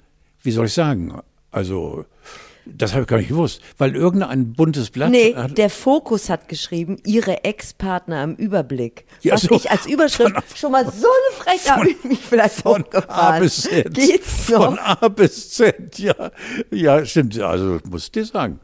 wie 0.43 0.51
soll 0.51 0.67
ich 0.67 0.75
sagen, 0.75 1.19
also 1.51 2.05
das 2.67 2.93
habe 2.93 3.03
ich 3.03 3.09
gar 3.09 3.17
nicht 3.17 3.29
gewusst, 3.29 3.63
weil 3.79 3.97
irgendein 3.97 4.53
buntes 4.53 4.91
Blatt. 4.91 5.11
Nee, 5.11 5.35
der 5.57 5.71
Fokus 5.71 6.29
hat 6.29 6.49
geschrieben, 6.49 6.99
ihre 7.05 7.45
Ex-Partner 7.45 8.23
im 8.23 8.35
Überblick. 8.35 9.07
Ja, 9.23 9.35
was 9.35 9.43
so 9.43 9.55
ich 9.55 9.71
als 9.71 9.87
Überschrift 9.87 10.35
von, 10.35 10.43
schon 10.57 10.73
mal 10.73 10.85
so 10.85 11.09
eine 11.09 11.37
Frechheit 11.37 11.77
habe 11.77 11.91
ich 11.91 12.05
mich 12.05 12.21
vielleicht 12.21 12.57
von 12.57 12.85
A 13.09 13.39
bis 13.39 13.63
Z. 13.63 13.95
Geht's 13.95 14.49
noch? 14.49 14.67
Von 14.67 14.79
A 14.79 15.09
bis 15.09 15.51
Z, 15.51 15.99
ja. 15.99 16.31
Ja, 16.71 17.05
stimmt, 17.05 17.39
also 17.41 17.79
muss 17.89 18.05
ich 18.05 18.13
dir 18.13 18.25
sagen. 18.25 18.61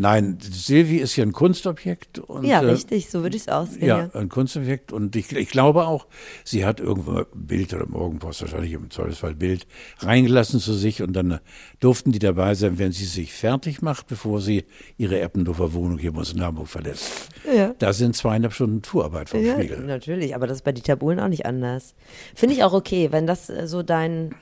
Nein, 0.00 0.38
Silvi 0.40 0.96
ist 0.96 1.14
ja 1.16 1.24
ein 1.26 1.32
Kunstobjekt. 1.32 2.20
Und, 2.20 2.44
Ja, 2.46 2.62
äh, 2.62 2.70
richtig, 2.70 3.10
so 3.10 3.20
würde 3.22 3.36
ich 3.36 3.42
es 3.42 3.48
aussehen. 3.48 3.84
Ja, 3.86 3.98
Ja. 3.98 4.10
ein 4.14 4.30
Kunstobjekt. 4.30 4.92
Und 4.92 5.14
ich, 5.14 5.30
ich 5.32 5.50
glaube 5.50 5.86
auch, 5.86 6.06
sie 6.42 6.64
hat 6.64 6.80
irgendwo 6.80 7.18
ein 7.18 7.26
Bild 7.34 7.74
oder 7.74 7.86
Morgenpost, 7.86 8.40
wahrscheinlich 8.40 8.72
im 8.72 8.90
Zweifelsfall 8.90 9.34
Bild, 9.34 9.66
reingelassen 9.98 10.58
zu 10.58 10.72
sich. 10.72 11.02
Und 11.02 11.12
dann 11.12 11.40
durften 11.80 12.12
die 12.12 12.18
dabei 12.18 12.54
sein, 12.54 12.78
wenn 12.78 12.92
sie 12.92 13.04
sich 13.04 13.34
fertig 13.34 13.82
macht, 13.82 14.06
bevor 14.06 14.40
sie 14.40 14.64
ihre 14.96 15.20
Eppendorfer 15.20 15.74
Wohnung 15.74 15.98
hier 15.98 16.14
in 16.14 16.40
Hamburg 16.42 16.68
verlässt. 16.68 17.28
Ja. 17.54 17.74
Da 17.78 17.92
sind 17.92 18.16
zweieinhalb 18.16 18.54
Stunden 18.54 18.80
Tourarbeit 18.80 19.28
vom 19.28 19.44
Ja, 19.44 19.52
Spiegel. 19.52 19.80
natürlich, 19.80 20.34
aber 20.34 20.46
das 20.46 20.58
ist 20.58 20.62
bei 20.64 20.72
Dieter 20.72 20.96
Bohlen 20.96 21.20
auch 21.20 21.28
nicht 21.28 21.44
anders. 21.44 21.94
Finde 22.34 22.54
ich 22.54 22.64
auch 22.64 22.72
okay, 22.72 23.08
wenn 23.12 23.26
das 23.26 23.50
äh, 23.50 23.66
so 23.68 23.82
dein 23.82 24.34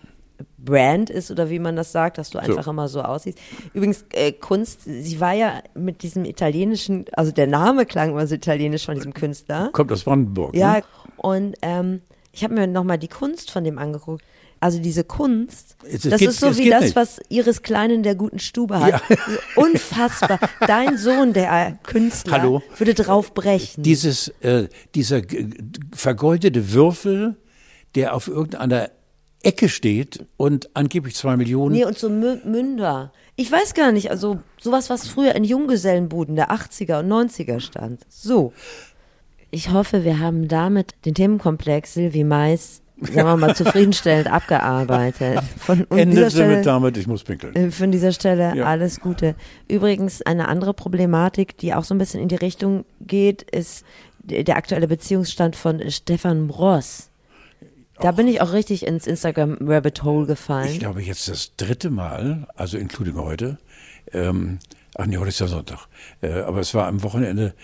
Brand 0.58 1.10
ist 1.10 1.30
oder 1.30 1.50
wie 1.50 1.58
man 1.58 1.76
das 1.76 1.92
sagt, 1.92 2.18
dass 2.18 2.30
du 2.30 2.38
einfach 2.38 2.66
immer 2.66 2.88
so 2.88 3.02
aussiehst. 3.02 3.38
Übrigens, 3.74 4.04
äh, 4.12 4.32
Kunst, 4.32 4.82
sie 4.84 5.18
war 5.20 5.32
ja 5.32 5.62
mit 5.74 6.02
diesem 6.02 6.24
italienischen, 6.24 7.06
also 7.12 7.32
der 7.32 7.46
Name 7.46 7.86
klang 7.86 8.10
immer 8.10 8.26
so 8.26 8.34
italienisch 8.34 8.84
von 8.86 8.94
diesem 8.94 9.14
Künstler. 9.14 9.70
Kommt 9.72 9.90
aus 9.92 10.04
Brandenburg. 10.04 10.54
Ja, 10.54 10.74
Ne? 10.76 10.82
und 11.16 11.56
ähm, 11.62 12.02
ich 12.32 12.44
habe 12.44 12.54
mir 12.54 12.66
nochmal 12.66 12.98
die 12.98 13.08
Kunst 13.08 13.50
von 13.50 13.64
dem 13.64 13.78
angeguckt. 13.78 14.22
Also 14.60 14.80
diese 14.80 15.04
Kunst, 15.04 15.76
Es- 15.84 16.04
es 16.04 16.10
das 16.10 16.18
geht- 16.20 16.28
ist 16.30 16.40
so 16.40 16.56
wie 16.58 16.68
das, 16.68 16.82
nicht. 16.82 16.96
was 16.96 17.20
Iris 17.28 17.62
Klein 17.62 17.90
in 17.92 18.02
der 18.02 18.16
guten 18.16 18.40
Stube 18.40 18.80
hat. 18.80 18.90
Ja. 19.08 19.16
Unfassbar. 19.56 20.40
Dein 20.66 20.98
Sohn, 20.98 21.32
der 21.32 21.78
Künstler, 21.84 22.40
Hallo? 22.40 22.62
würde 22.76 22.94
drauf 22.94 23.32
brechen. 23.34 23.82
Dieses, 23.84 24.28
äh, 24.40 24.68
dieser 24.96 25.22
vergoldete 25.94 26.72
Würfel, 26.72 27.36
der 27.94 28.14
auf 28.14 28.28
irgendeiner 28.28 28.90
Ecke 29.42 29.68
steht 29.68 30.26
und 30.36 30.68
angeblich 30.74 31.14
zwei 31.14 31.36
Millionen. 31.36 31.74
Nee, 31.74 31.84
und 31.84 31.96
so 31.98 32.08
Mü 32.10 32.38
Münder. 32.44 33.12
Ich 33.36 33.50
weiß 33.52 33.74
gar 33.74 33.92
nicht, 33.92 34.10
also 34.10 34.40
sowas, 34.60 34.90
was 34.90 35.06
früher 35.06 35.34
in 35.36 35.44
Junggesellenbuden 35.44 36.34
der 36.34 36.50
80er 36.50 37.00
und 37.00 37.08
90er 37.08 37.60
stand. 37.60 38.00
So. 38.08 38.52
Ich 39.50 39.70
hoffe, 39.70 40.04
wir 40.04 40.18
haben 40.18 40.48
damit 40.48 40.94
den 41.04 41.14
Themenkomplex 41.14 41.94
Silvi 41.94 42.24
Mais, 42.24 42.82
sagen 43.00 43.14
wir 43.28 43.36
mal, 43.36 43.54
zufriedenstellend 43.56 44.26
abgearbeitet. 44.30 45.40
Von 45.56 45.84
und 45.84 45.96
dieser 45.96 46.02
Endet 46.02 46.32
Stelle, 46.32 46.48
damit 46.54 46.66
damit, 46.66 46.96
ich 46.96 47.06
muss 47.06 47.22
pinkeln. 47.24 47.54
äh, 47.54 47.70
Von 47.70 47.92
dieser 47.92 48.12
Stelle 48.12 48.54
Ja. 48.56 48.64
alles 48.64 48.98
Gute. 49.00 49.36
Übrigens, 49.68 50.20
eine 50.22 50.48
andere 50.48 50.74
Problematik, 50.74 51.56
die 51.58 51.72
auch 51.74 51.84
so 51.84 51.94
ein 51.94 51.98
bisschen 51.98 52.20
in 52.20 52.28
die 52.28 52.34
Richtung 52.34 52.84
geht, 53.00 53.42
ist 53.42 53.84
der 54.18 54.56
aktuelle 54.56 54.88
Beziehungsstand 54.88 55.56
von 55.56 55.80
Stefan 55.90 56.50
Ross. 56.50 57.07
Da 58.00 58.12
bin 58.12 58.28
ich 58.28 58.40
auch 58.40 58.52
richtig 58.52 58.86
ins 58.86 59.06
Instagram-Rabbit 59.06 60.02
Hole 60.02 60.26
gefallen. 60.26 60.70
Ich 60.70 60.78
glaube 60.78 61.02
jetzt 61.02 61.28
das 61.28 61.56
dritte 61.56 61.90
Mal, 61.90 62.46
also 62.54 62.78
including 62.78 63.16
heute, 63.16 63.58
ähm, 64.12 64.58
ach 64.94 65.06
nee, 65.06 65.16
heute 65.16 65.30
ist 65.30 65.40
ja 65.40 65.48
Sonntag, 65.48 65.88
äh, 66.20 66.40
aber 66.40 66.60
es 66.60 66.74
war 66.74 66.86
am 66.86 67.02
Wochenende, 67.02 67.54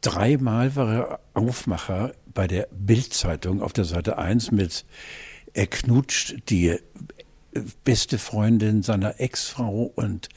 dreimal 0.00 0.76
war 0.76 0.94
er 0.94 1.20
Aufmacher 1.34 2.12
bei 2.32 2.46
der 2.46 2.68
Bild-Zeitung 2.70 3.62
auf 3.62 3.72
der 3.72 3.84
Seite 3.84 4.18
1 4.18 4.52
mit, 4.52 4.84
er 5.52 5.66
knutscht 5.66 6.36
die 6.48 6.68
äh, 6.68 6.80
beste 7.84 8.18
Freundin 8.18 8.82
seiner 8.82 9.20
Ex-Frau 9.20 9.92
und 9.94 10.28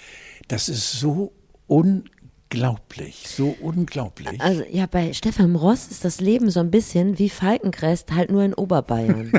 das 0.47 0.67
ist 0.67 0.93
so 0.93 1.31
unglaublich, 2.53 3.23
so 3.27 3.55
unglaublich. 3.61 4.39
Also 4.39 4.63
ja, 4.69 4.85
bei 4.85 5.13
Stefan 5.13 5.55
Ross 5.55 5.87
ist 5.87 6.05
das 6.05 6.21
Leben 6.21 6.49
so 6.49 6.59
ein 6.59 6.71
bisschen 6.71 7.17
wie 7.19 7.29
Falkencrest, 7.29 8.11
halt 8.13 8.31
nur 8.31 8.43
in 8.43 8.53
Oberbayern. 8.53 9.31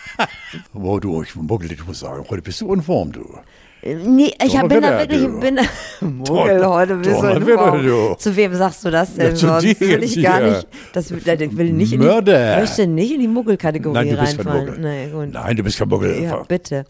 Boah, 0.72 1.00
du, 1.00 1.22
ich 1.22 1.34
Muggel, 1.34 1.72
ich 1.72 1.86
muss 1.86 2.00
sagen, 2.00 2.24
heute 2.28 2.42
bist 2.42 2.60
du 2.60 2.72
in 2.74 2.82
Form, 2.82 3.12
du. 3.12 3.38
Äh, 3.82 3.94
nee, 3.94 4.30
ich 4.44 4.58
hab, 4.58 4.68
bin 4.68 4.82
da 4.82 4.98
wirklich, 4.98 5.22
du. 5.22 5.40
bin 5.40 5.58
Muggel 6.00 6.66
heute 6.66 6.96
bist 6.96 7.10
du 7.10 7.14
in 7.14 7.22
Donnerwetter, 7.22 7.68
Form. 7.68 7.82
du. 7.82 8.14
Zu 8.18 8.36
wem 8.36 8.54
sagst 8.54 8.84
du 8.84 8.90
das 8.90 9.14
denn 9.14 9.30
Ja, 9.30 9.36
sonst? 9.36 9.80
will 9.80 10.02
ich 10.02 10.22
gar 10.22 10.40
nicht, 10.40 10.66
das 10.92 11.10
will, 11.10 11.72
nicht 11.72 11.92
in 11.92 12.00
die, 12.00 12.06
möchte 12.06 12.86
nicht 12.86 13.12
in 13.14 13.20
die 13.20 13.28
Muggelkategorie 13.28 13.94
Nein, 13.94 14.14
reinfallen. 14.14 14.66
Muggel. 14.66 15.10
Gut. 15.10 15.32
Nein, 15.32 15.56
du 15.56 15.62
bist 15.62 15.78
kein 15.78 15.88
Muggel. 15.88 16.22
Ja, 16.22 16.42
bitte. 16.42 16.84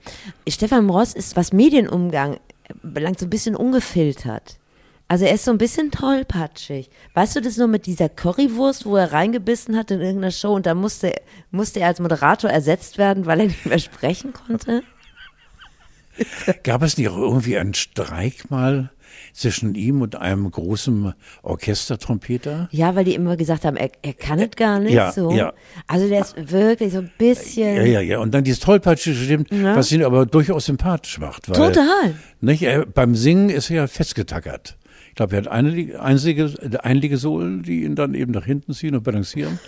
Stefan 0.49 0.89
Ross 0.91 1.13
ist, 1.15 1.37
was 1.37 1.53
Medienumgang 1.53 2.39
belangt, 2.83 3.21
so 3.21 3.27
ein 3.27 3.31
bisschen 3.31 3.55
ungefiltert. 3.55 4.60
Also 5.11 5.25
er 5.25 5.35
ist 5.35 5.45
so 5.45 5.51
ein 5.51 5.59
bisschen 5.59 5.91
tollpatschig. 5.91 6.89
Weißt 7.15 7.35
du 7.35 7.41
das 7.41 7.57
nur 7.57 7.67
mit 7.67 7.87
dieser 7.87 8.09
Currywurst, 8.09 8.87
wo 8.87 8.95
er 8.95 9.13
reingebissen 9.13 9.77
hat 9.77 9.91
in 9.91 10.01
irgendeiner 10.01 10.31
Show 10.31 10.55
und 10.55 10.67
da 10.67 10.75
musste, 10.75 11.13
musste 11.51 11.81
er 11.81 11.89
als 11.89 11.99
Moderator 11.99 12.49
ersetzt 12.49 12.97
werden, 12.97 13.27
weil 13.27 13.41
er 13.41 13.47
nicht 13.47 13.67
mehr 13.67 13.81
sprechen 13.81 14.33
konnte? 14.33 14.85
Gab 16.63 16.83
es 16.83 16.97
nicht 16.97 17.09
auch 17.09 17.17
irgendwie 17.19 17.59
einen 17.59 17.75
Streik 17.75 18.53
mal 18.53 18.93
zwischen 19.33 19.75
ihm 19.75 20.01
und 20.01 20.15
einem 20.15 20.49
großen 20.49 21.13
Orchestertrompeter? 21.43 22.69
Ja, 22.71 22.95
weil 22.95 23.05
die 23.05 23.17
immer 23.17 23.37
gesagt 23.37 23.65
haben, 23.65 23.77
er, 23.77 23.91
er 24.03 24.15
kann 24.15 24.39
es 24.39 24.51
gar 24.55 24.79
nicht 24.79 24.93
Ja, 24.93 25.11
so. 25.11 25.33
ja. 25.33 25.53
Also 25.89 26.09
der 26.09 26.21
ist 26.21 26.53
wirklich 26.53 26.93
so 26.93 27.01
ein 27.01 27.11
bisschen. 27.19 27.75
Ja, 27.79 27.83
ja, 27.83 28.01
ja. 28.01 28.19
Und 28.21 28.33
dann 28.33 28.45
dieses 28.45 28.61
tollpatschige 28.61 29.17
stimmt, 29.17 29.49
was 29.51 29.91
ihn 29.91 30.05
aber 30.05 30.25
durchaus 30.25 30.67
sympathisch 30.67 31.19
macht. 31.19 31.49
Weil, 31.49 31.57
Total. 31.57 32.15
Nicht? 32.41 32.63
Er, 32.63 32.87
beim 32.87 33.17
Singen 33.17 33.51
ist 33.51 33.71
er 33.71 33.77
ja 33.77 33.87
festgetackert. 33.89 34.77
Ich 35.21 35.29
glaube, 35.29 35.37
er 35.37 35.43
hat 35.43 35.49
eine 35.49 36.01
einzige, 36.01 36.51
einige 36.83 37.19
Sohlen, 37.19 37.63
die 37.63 37.83
ihn 37.83 37.95
dann 37.95 38.15
eben 38.15 38.33
nach 38.33 38.47
hinten 38.47 38.73
ziehen 38.73 38.95
und 38.95 39.03
balancieren. 39.03 39.59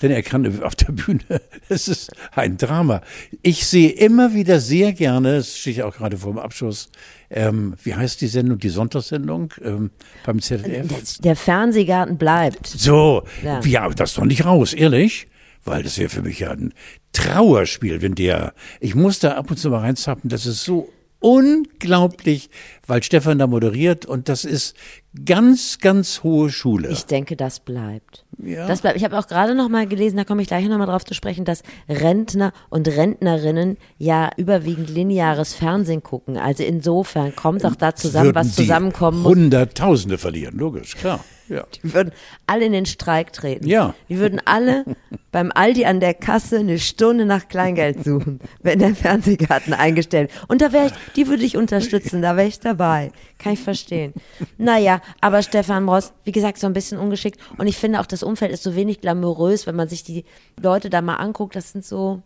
Denn 0.00 0.10
er 0.10 0.22
kann 0.22 0.62
auf 0.62 0.74
der 0.74 0.92
Bühne, 0.92 1.20
es 1.68 1.86
ist 1.86 2.12
ein 2.34 2.56
Drama. 2.56 3.02
Ich 3.42 3.66
sehe 3.66 3.90
immer 3.90 4.32
wieder 4.32 4.58
sehr 4.58 4.94
gerne, 4.94 5.36
es 5.36 5.58
steht 5.58 5.76
ja 5.76 5.84
auch 5.84 5.94
gerade 5.94 6.16
vor 6.16 6.32
dem 6.32 6.38
Abschluss, 6.38 6.88
ähm, 7.28 7.74
wie 7.82 7.94
heißt 7.94 8.22
die 8.22 8.26
Sendung, 8.26 8.58
die 8.58 8.70
Sonntagssendung 8.70 9.52
ähm, 9.62 9.90
beim 10.24 10.40
ZDF? 10.40 11.18
Der 11.18 11.36
Fernsehgarten 11.36 12.16
bleibt. 12.16 12.66
So, 12.66 13.24
Ja. 13.44 13.60
ja, 13.66 13.90
das 13.90 14.14
doch 14.14 14.24
nicht 14.24 14.46
raus, 14.46 14.72
ehrlich? 14.72 15.26
Weil 15.62 15.82
das 15.82 15.98
wäre 15.98 16.08
für 16.08 16.22
mich 16.22 16.38
ja 16.38 16.52
ein 16.52 16.72
Trauerspiel, 17.12 18.00
wenn 18.00 18.14
der, 18.14 18.54
ich 18.80 18.94
muss 18.94 19.18
da 19.18 19.32
ab 19.32 19.50
und 19.50 19.58
zu 19.58 19.68
mal 19.68 19.80
reinzappen, 19.80 20.30
das 20.30 20.46
ist 20.46 20.64
so 20.64 20.88
unglaublich, 21.22 22.50
weil 22.86 23.02
Stefan 23.02 23.38
da 23.38 23.46
moderiert 23.46 24.04
und 24.06 24.28
das 24.28 24.44
ist 24.44 24.76
ganz, 25.24 25.78
ganz 25.78 26.22
hohe 26.22 26.50
Schule. 26.50 26.88
Ich 26.90 27.06
denke, 27.06 27.36
das 27.36 27.60
bleibt. 27.60 28.24
Ja. 28.38 28.66
Das 28.66 28.80
bleibt. 28.80 28.96
Ich 28.96 29.04
habe 29.04 29.18
auch 29.18 29.26
gerade 29.26 29.54
noch 29.54 29.68
mal 29.68 29.86
gelesen, 29.86 30.16
da 30.16 30.24
komme 30.24 30.42
ich 30.42 30.48
gleich 30.48 30.66
noch 30.66 30.78
mal 30.78 30.86
drauf 30.86 31.04
zu 31.04 31.14
sprechen, 31.14 31.44
dass 31.44 31.62
Rentner 31.88 32.52
und 32.70 32.88
Rentnerinnen 32.88 33.76
ja 33.98 34.30
überwiegend 34.36 34.90
lineares 34.90 35.54
Fernsehen 35.54 36.02
gucken. 36.02 36.36
Also 36.36 36.62
insofern 36.62 37.34
kommt 37.36 37.64
auch 37.64 37.76
da 37.76 37.94
zusammen, 37.94 38.26
Würden 38.26 38.34
was 38.36 38.54
zusammenkommen 38.54 39.22
muss. 39.22 39.32
Hunderttausende 39.32 40.18
verlieren, 40.18 40.58
logisch, 40.58 40.96
klar. 40.96 41.24
Ja. 41.52 41.66
Die 41.82 41.92
würden 41.92 42.12
alle 42.46 42.64
in 42.64 42.72
den 42.72 42.86
Streik 42.86 43.32
treten. 43.34 43.66
Ja. 43.66 43.94
Die 44.08 44.18
würden 44.18 44.40
alle 44.44 44.84
beim 45.32 45.52
Aldi 45.54 45.84
an 45.84 46.00
der 46.00 46.14
Kasse 46.14 46.58
eine 46.58 46.78
Stunde 46.78 47.26
nach 47.26 47.48
Kleingeld 47.48 48.02
suchen, 48.02 48.40
wenn 48.62 48.78
der 48.78 48.94
Fernsehgarten 48.94 49.74
eingestellt. 49.74 50.30
Und 50.48 50.62
da 50.62 50.72
wäre 50.72 50.86
ich, 50.86 50.92
die 51.14 51.28
würde 51.28 51.44
ich 51.44 51.58
unterstützen, 51.58 52.22
da 52.22 52.36
wäre 52.36 52.48
ich 52.48 52.58
dabei. 52.58 53.12
Kann 53.38 53.52
ich 53.52 53.60
verstehen. 53.60 54.14
Naja, 54.56 55.02
aber 55.20 55.42
Stefan 55.42 55.88
Ross, 55.88 56.14
wie 56.24 56.32
gesagt, 56.32 56.58
so 56.58 56.66
ein 56.66 56.72
bisschen 56.72 56.98
ungeschickt. 56.98 57.38
Und 57.58 57.66
ich 57.66 57.76
finde 57.76 58.00
auch, 58.00 58.06
das 58.06 58.22
Umfeld 58.22 58.52
ist 58.52 58.62
so 58.62 58.74
wenig 58.74 59.02
glamourös, 59.02 59.66
wenn 59.66 59.76
man 59.76 59.88
sich 59.88 60.04
die 60.04 60.24
Leute 60.58 60.88
da 60.88 61.02
mal 61.02 61.16
anguckt. 61.16 61.54
Das 61.54 61.72
sind 61.72 61.84
so, 61.84 62.22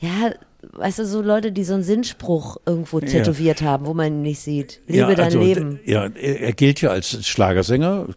ja, 0.00 0.32
weißt 0.72 1.00
du, 1.00 1.06
so 1.06 1.22
Leute, 1.22 1.52
die 1.52 1.64
so 1.64 1.74
einen 1.74 1.82
Sinnspruch 1.82 2.58
irgendwo 2.66 3.00
tätowiert 3.00 3.62
haben, 3.62 3.86
wo 3.86 3.94
man 3.94 4.06
ihn 4.06 4.22
nicht 4.22 4.40
sieht. 4.40 4.80
Lebe 4.86 5.14
dein 5.14 5.26
also, 5.26 5.40
Leben. 5.40 5.80
Ja, 5.84 6.06
er, 6.06 6.40
er 6.40 6.52
gilt 6.52 6.80
ja 6.80 6.90
als 6.90 7.26
Schlagersänger. 7.26 8.08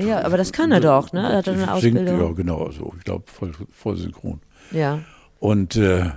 Ja, 0.00 0.24
aber 0.24 0.36
das 0.36 0.52
kann 0.52 0.72
er 0.72 0.80
doch, 0.80 1.12
ne? 1.12 1.20
Er 1.20 1.36
hat 1.38 1.48
eine 1.48 1.58
Singt, 1.58 1.68
Ausbildung. 1.70 2.20
ja, 2.20 2.32
genau, 2.32 2.70
so. 2.70 2.94
Ich 2.98 3.04
glaube, 3.04 3.24
voll, 3.26 3.52
voll 3.70 3.96
synchron. 3.96 4.40
Ja. 4.72 5.00
Und 5.38 5.76
äh, 5.76 6.10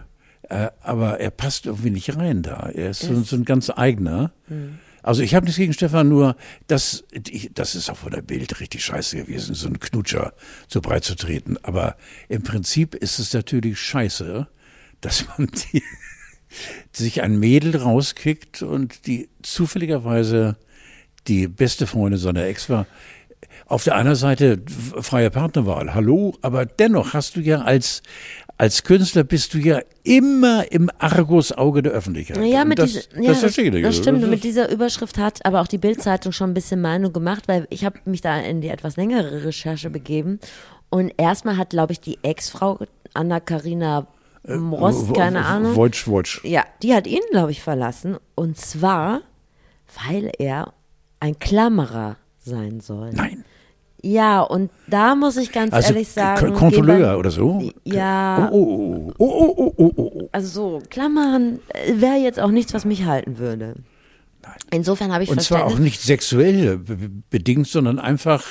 äh, 0.50 0.70
aber 0.82 1.20
er 1.20 1.32
passt 1.32 1.68
irgendwie 1.68 1.92
nicht 1.92 2.16
rein 2.16 2.42
da. 2.42 2.70
Er 2.74 2.90
ist 2.90 3.02
so, 3.02 3.22
so 3.22 3.36
ein 3.36 3.46
ganz 3.46 3.70
eigener. 3.70 4.32
Also 5.04 5.22
ich 5.22 5.36
habe 5.36 5.46
nichts 5.46 5.58
gegen 5.58 5.74
Stefan, 5.74 6.10
nur 6.10 6.36
das, 6.68 7.06
ich, 7.12 7.52
das 7.54 7.76
ist 7.76 7.90
auch 7.90 7.98
von 7.98 8.12
der 8.12 8.22
Bild 8.22 8.60
richtig 8.60 8.84
scheiße 8.84 9.18
gewesen, 9.18 9.56
so 9.56 9.68
ein 9.68 9.80
Knutscher 9.80 10.34
so 10.68 10.82
breit 10.82 11.04
zu 11.04 11.16
treten. 11.16 11.58
Aber 11.62 11.96
im 12.28 12.44
Prinzip 12.44 12.96
ist 12.96 13.20
es 13.20 13.34
natürlich 13.34 13.80
scheiße, 13.80 14.48
dass 15.02 15.26
man 15.28 15.48
die, 15.48 15.84
sich 16.92 17.22
ein 17.22 17.40
Mädel 17.40 17.78
rauskickt 17.78 18.62
und 18.62 19.08
die 19.08 19.30
zufälligerweise 19.42 20.58
die 21.28 21.48
beste 21.48 21.88
Freundin 21.88 22.20
seiner 22.20 22.46
Ex 22.46 22.70
war. 22.70 22.88
Auf 23.68 23.84
der 23.84 23.96
anderen 23.96 24.16
Seite 24.16 24.62
freie 25.00 25.30
Partnerwahl, 25.30 25.94
hallo, 25.94 26.36
aber 26.42 26.66
dennoch 26.66 27.14
hast 27.14 27.36
du 27.36 27.40
ja 27.40 27.62
als, 27.62 28.02
als 28.58 28.84
Künstler 28.84 29.24
bist 29.24 29.54
du 29.54 29.60
ja 29.60 29.82
immer 30.04 30.72
im 30.72 30.90
Argusauge 30.98 31.84
der 31.84 31.92
Öffentlichkeit. 31.92 32.44
Ja, 32.46 32.66
mit 32.66 32.80
das, 32.80 32.94
dieser, 32.94 33.10
das 33.10 33.26
ja, 33.26 33.34
verstehe 33.36 33.66
ich 33.66 33.74
nicht. 33.74 33.86
das 33.86 33.98
stimmt. 33.98 34.18
Das 34.18 34.24
Und 34.24 34.30
mit 34.32 34.44
dieser 34.44 34.72
Überschrift 34.72 35.18
hat 35.20 35.46
aber 35.46 35.62
auch 35.62 35.68
die 35.68 35.78
Bildzeitung 35.78 36.32
schon 36.32 36.50
ein 36.50 36.54
bisschen 36.56 36.82
Meinung 36.82 37.14
gemacht, 37.14 37.48
weil 37.48 37.68
ich 37.70 37.86
habe 37.86 38.00
mich 38.06 38.22
da 38.22 38.40
in 38.40 38.62
die 38.62 38.70
etwas 38.70 38.98
längere 38.98 39.46
Recherche 39.46 39.90
begeben. 39.90 40.40
Und 40.90 41.14
erstmal 41.18 41.58
hat, 41.58 41.70
glaube 41.70 41.94
ich, 41.94 42.02
die 42.02 42.18
Ex-Frau 42.24 42.80
Anna 43.14 43.40
Karina 43.40 44.08
Rost, 44.48 45.10
Wo- 45.10 45.14
keine 45.14 45.40
wo- 45.40 45.44
Ahnung. 45.46 45.76
Wojtsch, 45.76 46.08
Wojtsch. 46.08 46.44
Ja, 46.44 46.64
die 46.82 46.94
hat 46.94 47.08
ihn, 47.08 47.22
glaube 47.32 47.52
ich, 47.52 47.62
verlassen. 47.62 48.18
Und 48.36 48.58
zwar, 48.58 49.22
weil 50.06 50.32
er 50.40 50.74
ein 51.20 51.38
Klammerer 51.40 52.16
sein 52.40 52.80
soll. 52.80 53.12
Nein. 53.14 53.44
Ja, 54.02 54.42
und 54.42 54.72
da 54.88 55.14
muss 55.14 55.36
ich 55.36 55.52
ganz 55.52 55.74
Also 55.74 55.90
ehrlich 55.90 56.08
sagen. 56.08 56.54
Kontrolleur 56.54 57.20
oder 57.20 57.32
so? 57.32 57.62
Ja. 57.84 58.50
Oh, 58.50 58.56
oh, 58.56 59.14
oh, 59.18 59.26
oh, 59.28 59.54
oh, 59.58 59.74
oh, 59.78 59.94
oh, 59.98 60.12
oh. 60.22 60.30
Also 60.32 60.48
so, 60.80 60.82
Klammern 60.90 61.60
wäre 61.94 62.16
jetzt 62.16 62.40
auch 62.40 62.52
nichts, 62.52 62.74
was 62.74 62.86
mich 62.86 63.04
halten 63.04 63.40
würde. 63.40 63.76
Nein. 64.42 64.54
Insofern 64.72 65.12
habe 65.12 65.24
ich 65.26 65.30
Und 65.30 65.42
zwar 65.42 65.66
auch 65.66 65.78
nicht 65.80 66.00
sexuell 66.02 66.78
be- 66.78 66.96
be- 66.96 67.10
bedingt, 67.30 67.68
sondern 67.68 68.00
einfach, 68.00 68.44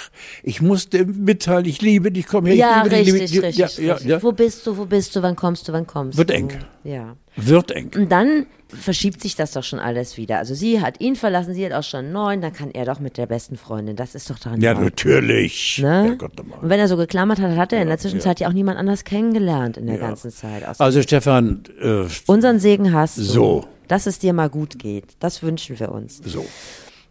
ich 0.42 0.60
musste 0.60 1.06
mitteilen, 1.06 1.64
ich 1.64 1.80
liebe 1.80 2.12
dich, 2.12 2.26
komm 2.26 2.44
her. 2.44 2.54
ich 2.54 2.60
Ja, 2.60 2.82
liebe 2.82 2.94
dich, 2.94 3.12
richtig, 3.14 3.30
liebe- 3.32 3.46
richtig, 3.46 3.78
ja, 3.78 3.84
ja, 3.86 3.92
richtig. 3.94 4.10
ja. 4.10 4.22
Wo 4.22 4.32
bist 4.32 4.66
du, 4.66 4.76
wo 4.76 4.84
bist 4.84 5.16
du, 5.16 5.22
wann 5.22 5.34
kommst 5.34 5.66
du, 5.66 5.72
wann 5.72 5.86
kommst 5.86 6.18
Wird 6.18 6.28
du? 6.30 6.34
eng. 6.34 6.52
Ja. 6.84 7.16
Wird 7.36 7.70
eng. 7.70 7.90
Und 7.96 8.12
dann 8.12 8.46
verschiebt 8.68 9.22
sich 9.22 9.34
das 9.34 9.52
doch 9.52 9.62
schon 9.64 9.78
alles 9.78 10.18
wieder. 10.18 10.36
Also 10.38 10.54
sie 10.54 10.82
hat 10.82 11.00
ihn 11.00 11.16
verlassen, 11.16 11.54
sie 11.54 11.64
hat 11.64 11.72
auch 11.72 11.82
schon 11.84 12.12
neuen, 12.12 12.42
dann 12.42 12.52
kann 12.52 12.70
er 12.70 12.84
doch 12.84 13.00
mit 13.00 13.16
der 13.16 13.24
besten 13.24 13.56
Freundin. 13.56 13.96
Das 13.96 14.14
ist 14.14 14.28
doch 14.28 14.38
daran. 14.38 14.60
Ja, 14.60 14.74
natürlich. 14.74 15.78
Ne? 15.78 16.04
Herrgott 16.04 16.36
nochmal. 16.36 16.58
Und 16.58 16.68
wenn 16.68 16.78
er 16.80 16.88
so 16.88 16.98
geklammert 16.98 17.40
hat, 17.40 17.56
hat 17.56 17.72
er 17.72 17.80
in 17.80 17.88
der 17.88 17.96
Zwischenzeit 17.98 18.40
ja, 18.40 18.48
auch 18.48 18.52
niemand 18.52 18.78
anders 18.78 19.04
kennengelernt 19.04 19.78
in 19.78 19.86
der 19.86 19.96
ganzen 19.96 20.30
Zeit. 20.30 20.64
Also 20.78 21.00
Stefan, 21.00 21.62
äh, 21.80 22.04
Unseren 22.26 22.58
Segen 22.58 22.92
hast 22.92 23.16
du. 23.16 23.22
So. 23.22 23.64
Dass 23.88 24.06
es 24.06 24.18
dir 24.18 24.32
mal 24.32 24.48
gut 24.50 24.78
geht. 24.78 25.04
Das 25.20 25.42
wünschen 25.42 25.78
wir 25.80 25.90
uns. 25.92 26.20
so. 26.24 26.44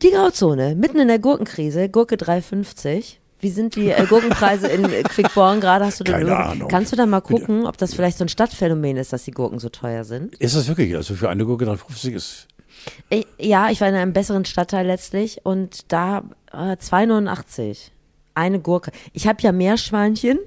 Die 0.03 0.11
Grauzone, 0.11 0.75
mitten 0.75 0.99
in 0.99 1.07
der 1.07 1.17
Gurkenkrise, 1.19 1.89
Gurke 1.89 2.15
3,50. 2.15 3.15
Wie 3.39 3.49
sind 3.49 3.75
die 3.75 3.89
äh, 3.89 4.05
Gurkenpreise 4.05 4.67
in 4.67 4.85
äh, 4.85 5.03
Quickborn 5.03 5.59
gerade? 5.59 5.85
Hast 5.85 5.99
du 5.99 6.03
Keine 6.03 6.25
eine- 6.25 6.35
Ahnung. 6.37 6.67
Kannst 6.69 6.91
du 6.91 6.95
da 6.95 7.05
mal 7.07 7.21
gucken, 7.21 7.65
ob 7.65 7.77
das 7.77 7.93
vielleicht 7.95 8.17
so 8.19 8.25
ein 8.25 8.29
Stadtphänomen 8.29 8.97
ist, 8.97 9.11
dass 9.13 9.23
die 9.23 9.31
Gurken 9.31 9.59
so 9.59 9.69
teuer 9.69 10.03
sind? 10.03 10.35
Ist 10.35 10.55
das 10.55 10.67
wirklich? 10.67 10.95
Also 10.95 11.15
für 11.15 11.29
eine 11.29 11.45
Gurke 11.45 11.65
3,50 11.65 12.13
ist. 12.13 12.47
Ich, 13.09 13.25
ja, 13.39 13.69
ich 13.71 13.81
war 13.81 13.89
in 13.89 13.95
einem 13.95 14.13
besseren 14.13 14.45
Stadtteil 14.45 14.85
letztlich 14.85 15.41
und 15.43 15.91
da 15.91 16.23
äh, 16.51 16.75
2,89. 16.77 17.89
Eine 18.35 18.59
Gurke. 18.59 18.91
Ich 19.13 19.27
habe 19.27 19.41
ja 19.41 19.51
Meerschweinchen. 19.51 20.37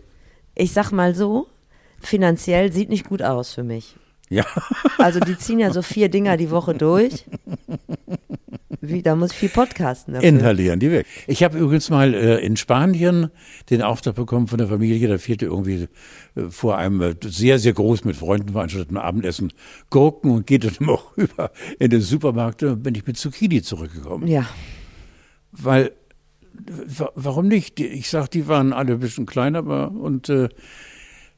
Ich 0.54 0.72
sag 0.72 0.92
mal 0.92 1.14
so, 1.14 1.48
finanziell 2.00 2.72
sieht 2.72 2.88
nicht 2.88 3.08
gut 3.08 3.22
aus 3.22 3.52
für 3.54 3.64
mich. 3.64 3.96
Ja. 4.30 4.46
Also 4.98 5.20
die 5.20 5.36
ziehen 5.36 5.58
ja 5.58 5.72
so 5.72 5.82
vier 5.82 6.08
Dinger 6.08 6.36
die 6.36 6.50
Woche 6.50 6.72
durch. 6.74 7.24
Wie, 8.82 9.02
da 9.02 9.14
muss 9.14 9.32
ich 9.32 9.36
viel 9.36 9.48
podcasten 9.50 10.14
dafür. 10.14 10.28
Inhalieren 10.28 10.80
die 10.80 10.90
weg. 10.90 11.06
Ich 11.26 11.42
habe 11.42 11.58
übrigens 11.58 11.90
mal 11.90 12.14
äh, 12.14 12.38
in 12.38 12.56
Spanien 12.56 13.30
den 13.68 13.82
Auftrag 13.82 14.14
bekommen 14.14 14.46
von 14.46 14.56
der 14.58 14.68
Familie, 14.68 15.06
da 15.08 15.18
fehlte 15.18 15.46
irgendwie 15.46 15.88
äh, 16.36 16.48
vor 16.48 16.78
einem 16.78 17.02
äh, 17.02 17.14
sehr, 17.24 17.58
sehr 17.58 17.74
groß 17.74 18.04
mit 18.04 18.16
Freunden 18.16 18.50
veranstalteten 18.52 18.96
Abendessen 18.96 19.52
Gurken 19.90 20.30
und 20.30 20.46
geht 20.46 20.64
dann 20.64 20.74
immer 20.80 20.98
rüber 21.16 21.50
in 21.78 21.90
den 21.90 22.00
Supermarkt 22.00 22.62
und 22.62 22.82
bin 22.82 22.94
ich 22.94 23.06
mit 23.06 23.18
Zucchini 23.18 23.60
zurückgekommen. 23.60 24.26
Ja. 24.28 24.46
Weil, 25.52 25.92
wa- 26.54 27.12
warum 27.16 27.48
nicht? 27.48 27.78
Ich 27.80 28.08
sag, 28.08 28.28
die 28.30 28.48
waren 28.48 28.72
alle 28.72 28.92
ein 28.94 29.00
bisschen 29.00 29.26
kleiner 29.26 29.58
aber, 29.58 29.90
und 29.90 30.30
äh, 30.30 30.48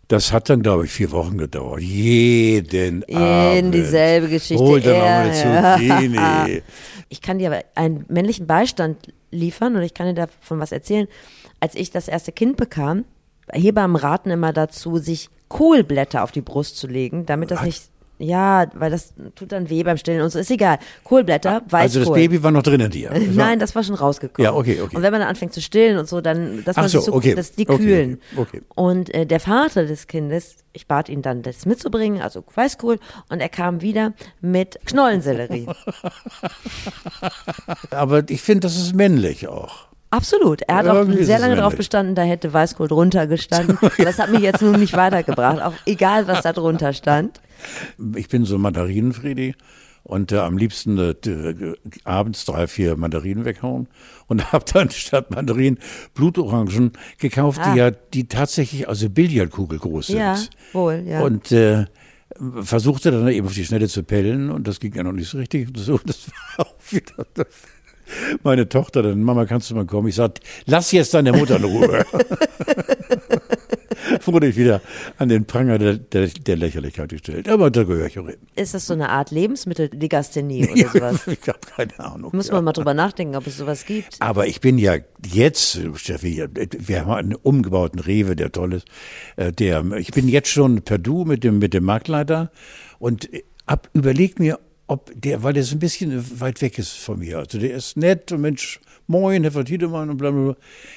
das 0.08 0.32
hat 0.32 0.50
dann, 0.50 0.62
glaube 0.62 0.84
ich, 0.84 0.90
vier 0.90 1.10
Wochen 1.10 1.38
gedauert. 1.38 1.80
Jeden 1.80 3.02
Abend. 3.14 3.74
dieselbe 3.74 4.28
Geschichte. 4.28 4.62
Hol 4.62 4.80
dann 4.80 4.94
Ja, 4.94 5.20
eine 5.20 5.78
Zucchini. 5.78 6.62
Ich 7.08 7.20
kann 7.20 7.38
dir 7.38 7.48
aber 7.48 7.62
einen 7.74 8.06
männlichen 8.08 8.46
Beistand 8.46 9.12
liefern 9.30 9.76
und 9.76 9.82
ich 9.82 9.92
kann 9.92 10.06
dir 10.06 10.14
davon 10.14 10.60
was 10.60 10.72
erzählen. 10.72 11.08
Als 11.60 11.74
ich 11.74 11.90
das 11.90 12.08
erste 12.08 12.32
Kind 12.32 12.56
bekam, 12.56 13.04
Hebammen 13.52 13.96
raten 13.96 14.30
immer 14.30 14.54
dazu, 14.54 14.96
sich 14.96 15.28
Kohlblätter 15.48 16.24
auf 16.24 16.32
die 16.32 16.40
Brust 16.40 16.78
zu 16.78 16.86
legen, 16.86 17.26
damit 17.26 17.50
das 17.50 17.62
nicht, 17.62 17.90
ja, 18.22 18.66
weil 18.74 18.90
das 18.90 19.12
tut 19.34 19.52
dann 19.52 19.68
weh 19.68 19.82
beim 19.82 19.96
Stillen 19.96 20.22
und 20.22 20.30
so, 20.30 20.38
ist 20.38 20.50
egal. 20.50 20.78
Kohlblätter, 21.02 21.62
Weißkohl. 21.68 21.80
Also 21.80 22.00
das 22.00 22.12
Baby 22.12 22.42
war 22.42 22.52
noch 22.52 22.62
drin 22.62 22.80
in 22.80 22.90
dir. 22.90 23.10
Das 23.10 23.22
Nein, 23.32 23.58
das 23.58 23.74
war 23.74 23.82
schon 23.82 23.96
rausgekommen. 23.96 24.44
Ja, 24.44 24.56
okay, 24.56 24.80
okay. 24.80 24.96
Und 24.96 25.02
wenn 25.02 25.10
man 25.10 25.20
dann 25.20 25.28
anfängt 25.28 25.52
zu 25.52 25.60
stillen 25.60 25.98
und 25.98 26.08
so, 26.08 26.20
dann, 26.20 26.64
dass 26.64 26.76
man 26.76 26.88
so, 26.88 26.98
sich 26.98 27.06
so, 27.06 27.14
okay, 27.14 27.34
dass 27.34 27.52
die 27.52 27.68
okay, 27.68 27.78
kühlen. 27.78 28.20
okay. 28.36 28.62
Und 28.74 29.12
äh, 29.12 29.26
der 29.26 29.40
Vater 29.40 29.86
des 29.86 30.06
Kindes, 30.06 30.58
ich 30.72 30.86
bat 30.86 31.08
ihn 31.08 31.22
dann, 31.22 31.42
das 31.42 31.66
mitzubringen, 31.66 32.22
also 32.22 32.44
Weißkohl, 32.54 32.98
und 33.28 33.40
er 33.40 33.48
kam 33.48 33.82
wieder 33.82 34.12
mit 34.40 34.78
Knollensellerie. 34.86 35.66
Aber 37.90 38.22
ich 38.28 38.40
finde, 38.40 38.60
das 38.60 38.76
ist 38.76 38.94
männlich 38.94 39.48
auch. 39.48 39.92
Absolut. 40.12 40.60
Er 40.62 40.76
hat 40.76 40.88
auch 40.88 41.06
sehr 41.20 41.38
lange 41.38 41.56
darauf 41.56 41.72
männlich. 41.72 41.88
bestanden, 41.88 42.14
da 42.14 42.22
hätte 42.22 42.52
Weißkohl 42.52 42.86
drunter 42.86 43.26
gestanden. 43.26 43.78
Das 43.96 44.18
hat 44.18 44.30
mich 44.30 44.42
jetzt 44.42 44.60
nun 44.60 44.78
nicht 44.78 44.94
weitergebracht, 44.94 45.62
auch 45.62 45.72
egal, 45.86 46.26
was 46.26 46.42
da 46.42 46.52
drunter 46.52 46.92
stand. 46.92 47.40
Ich 48.16 48.28
bin 48.28 48.44
so 48.44 48.58
Mandarinenfriedi 48.58 49.54
und 50.04 50.32
äh, 50.32 50.38
am 50.38 50.58
liebsten 50.58 50.98
äh, 50.98 51.14
d- 51.14 51.74
abends 52.04 52.44
drei, 52.44 52.66
vier 52.66 52.96
Mandarinen 52.96 53.44
weghauen 53.44 53.88
und 54.26 54.52
habe 54.52 54.64
dann 54.72 54.90
statt 54.90 55.30
Mandarinen 55.30 55.78
Blutorangen 56.14 56.92
gekauft, 57.18 57.60
Ah. 57.62 57.72
die 57.72 57.78
ja 57.78 57.90
die 57.90 58.26
tatsächlich 58.28 58.88
also 58.88 59.08
Billardkugel 59.08 59.78
groß 59.78 60.08
sind. 60.08 60.18
Ja, 60.18 60.36
wohl, 60.72 61.04
ja. 61.06 61.20
Und 61.22 61.52
äh, 61.52 61.84
versuchte 62.62 63.10
dann 63.12 63.28
eben 63.28 63.46
auf 63.46 63.54
die 63.54 63.64
Schnelle 63.64 63.88
zu 63.88 64.02
pellen 64.02 64.50
und 64.50 64.66
das 64.66 64.80
ging 64.80 64.94
ja 64.94 65.02
noch 65.04 65.12
nicht 65.12 65.28
so 65.28 65.38
richtig. 65.38 65.68
Und 65.68 65.78
so, 65.78 65.98
das 66.04 66.28
war 66.56 66.66
auch 66.66 66.74
wieder 66.90 67.26
das. 67.34 67.46
Meine 68.42 68.68
Tochter 68.68 69.02
dann, 69.02 69.22
Mama, 69.22 69.46
kannst 69.46 69.70
du 69.70 69.74
mal 69.74 69.86
kommen? 69.86 70.08
Ich 70.08 70.16
sag, 70.16 70.40
lass 70.66 70.90
jetzt 70.92 71.14
deine 71.14 71.32
Mutter 71.32 71.56
in 71.56 71.64
Ruhe. 71.64 72.04
Wurde 74.24 74.46
ich 74.48 74.56
wieder 74.56 74.80
an 75.18 75.28
den 75.28 75.44
Pranger 75.46 75.78
der, 75.78 75.94
der, 75.96 76.28
der 76.28 76.56
Lächerlichkeit 76.56 77.10
gestellt. 77.10 77.48
Aber 77.48 77.70
da 77.70 77.82
gehöre 77.84 78.06
ich 78.06 78.18
auch 78.18 78.26
hin. 78.26 78.36
Ist 78.54 78.74
das 78.74 78.86
so 78.86 78.94
eine 78.94 79.08
Art 79.08 79.30
Lebensmittellegasthenie 79.30 80.68
oder 80.70 80.88
sowas? 80.92 81.26
ich 81.26 81.48
habe 81.48 81.58
keine 81.74 81.98
Ahnung. 81.98 82.30
Muss 82.34 82.50
man 82.50 82.64
mal 82.64 82.72
drüber 82.72 82.94
nachdenken, 82.94 83.36
ob 83.36 83.46
es 83.46 83.56
sowas 83.56 83.84
gibt. 83.86 84.16
Aber 84.20 84.46
ich 84.46 84.60
bin 84.60 84.78
ja 84.78 84.96
jetzt, 85.32 85.80
Steffi, 85.96 86.44
wir 86.78 87.00
haben 87.00 87.10
einen 87.12 87.34
umgebauten 87.34 87.98
Rewe, 88.00 88.36
der 88.36 88.52
toll 88.52 88.74
ist. 88.74 88.86
äh, 89.36 89.52
Der, 89.52 89.84
ich 89.96 90.10
bin 90.12 90.28
jetzt 90.28 90.48
schon 90.48 90.82
per 90.82 90.98
Du 90.98 91.24
mit 91.24 91.44
dem, 91.44 91.58
mit 91.58 91.74
dem 91.74 91.84
Marktleiter 91.84 92.50
und 92.98 93.28
hab 93.66 93.88
überlegt 93.92 94.38
mir, 94.38 94.58
ob 94.86 95.10
der, 95.14 95.42
weil 95.42 95.52
der 95.54 95.62
so 95.62 95.76
ein 95.76 95.78
bisschen 95.78 96.40
weit 96.40 96.60
weg 96.60 96.78
ist 96.78 96.92
von 96.92 97.18
mir. 97.20 97.38
Also 97.38 97.58
der 97.58 97.74
ist 97.74 97.96
nett 97.96 98.32
und 98.32 98.40
Mensch, 98.42 98.80
moin, 99.12 99.42
Herr 99.44 99.52
von 99.52 99.64
Tiedemann 99.64 100.10
und 100.10 100.16
bla 100.16 100.30
bla 100.32 100.42
bla. 100.42 100.54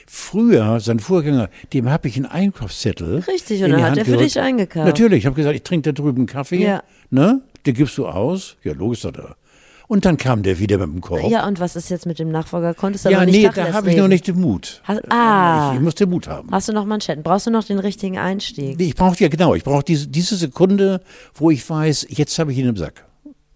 Früher, 0.08 0.80
sein 0.80 1.00
Vorgänger, 1.00 1.50
dem 1.74 1.90
habe 1.90 2.08
ich 2.08 2.16
einen 2.16 2.26
Einkaufszettel. 2.26 3.20
Richtig, 3.28 3.60
und 3.60 3.66
in 3.66 3.72
dann 3.72 3.80
die 3.80 3.84
hat 3.84 3.90
Hand 3.92 3.98
er 4.00 4.06
für 4.06 4.12
gedrückt. 4.12 4.36
dich 4.36 4.40
eingekauft. 4.42 4.86
Natürlich, 4.88 5.20
ich 5.20 5.26
habe 5.28 5.36
gesagt, 5.36 5.56
ich 5.56 5.64
trinke 5.64 5.94
da 5.94 6.02
drüben 6.02 6.26
Kaffee. 6.26 6.64
Ja. 6.64 6.84
Ne? 7.12 7.42
Den 7.66 7.74
gibst 7.76 7.98
du 7.98 8.08
aus. 8.08 8.56
Ja, 8.64 8.74
logisch, 8.74 9.02
sagt 9.02 9.18
er. 9.18 9.36
Und 9.88 10.04
dann 10.06 10.18
kam 10.18 10.42
der 10.42 10.58
wieder 10.58 10.80
mit 10.80 10.88
dem 10.88 11.02
Korb. 11.02 11.30
Ja, 11.30 11.46
und 11.48 11.60
was 11.60 11.76
ist 11.76 11.90
jetzt 11.90 12.08
mit 12.08 12.18
dem 12.18 12.32
Nachfolger? 12.32 12.74
Konntest 12.74 13.06
du 13.06 13.10
Ja, 13.12 13.20
noch 13.20 13.26
nicht 13.28 13.36
nee, 13.36 13.44
Tacheles 13.46 13.68
da 13.70 13.74
habe 13.76 13.92
ich 13.92 13.98
noch 13.98 14.08
nicht 14.08 14.28
den 14.28 14.40
Mut. 14.42 14.82
Hast- 14.84 15.12
ah. 15.12 15.70
Ich, 15.74 15.78
ich 15.78 15.84
muss 15.84 15.94
den 15.94 16.10
Mut 16.10 16.28
haben. 16.28 16.50
Hast 16.52 16.68
du 16.68 16.74
noch 16.74 16.86
Manschetten? 16.86 17.22
Brauchst 17.22 17.46
du 17.46 17.52
noch 17.52 17.64
den 17.64 17.78
richtigen 17.78 18.18
Einstieg? 18.18 18.80
Nee, 18.80 18.86
Ich 18.86 18.96
brauche 18.96 19.16
ja 19.20 19.28
genau, 19.28 19.54
ich 19.54 19.64
brauche 19.64 19.84
diese, 19.84 20.08
diese 20.08 20.38
Sekunde, 20.38 21.02
wo 21.36 21.52
ich 21.52 21.70
weiß, 21.70 22.08
jetzt 22.10 22.40
habe 22.40 22.52
ich 22.52 22.58
ihn 22.58 22.68
im 22.68 22.78
Sack. 22.78 23.06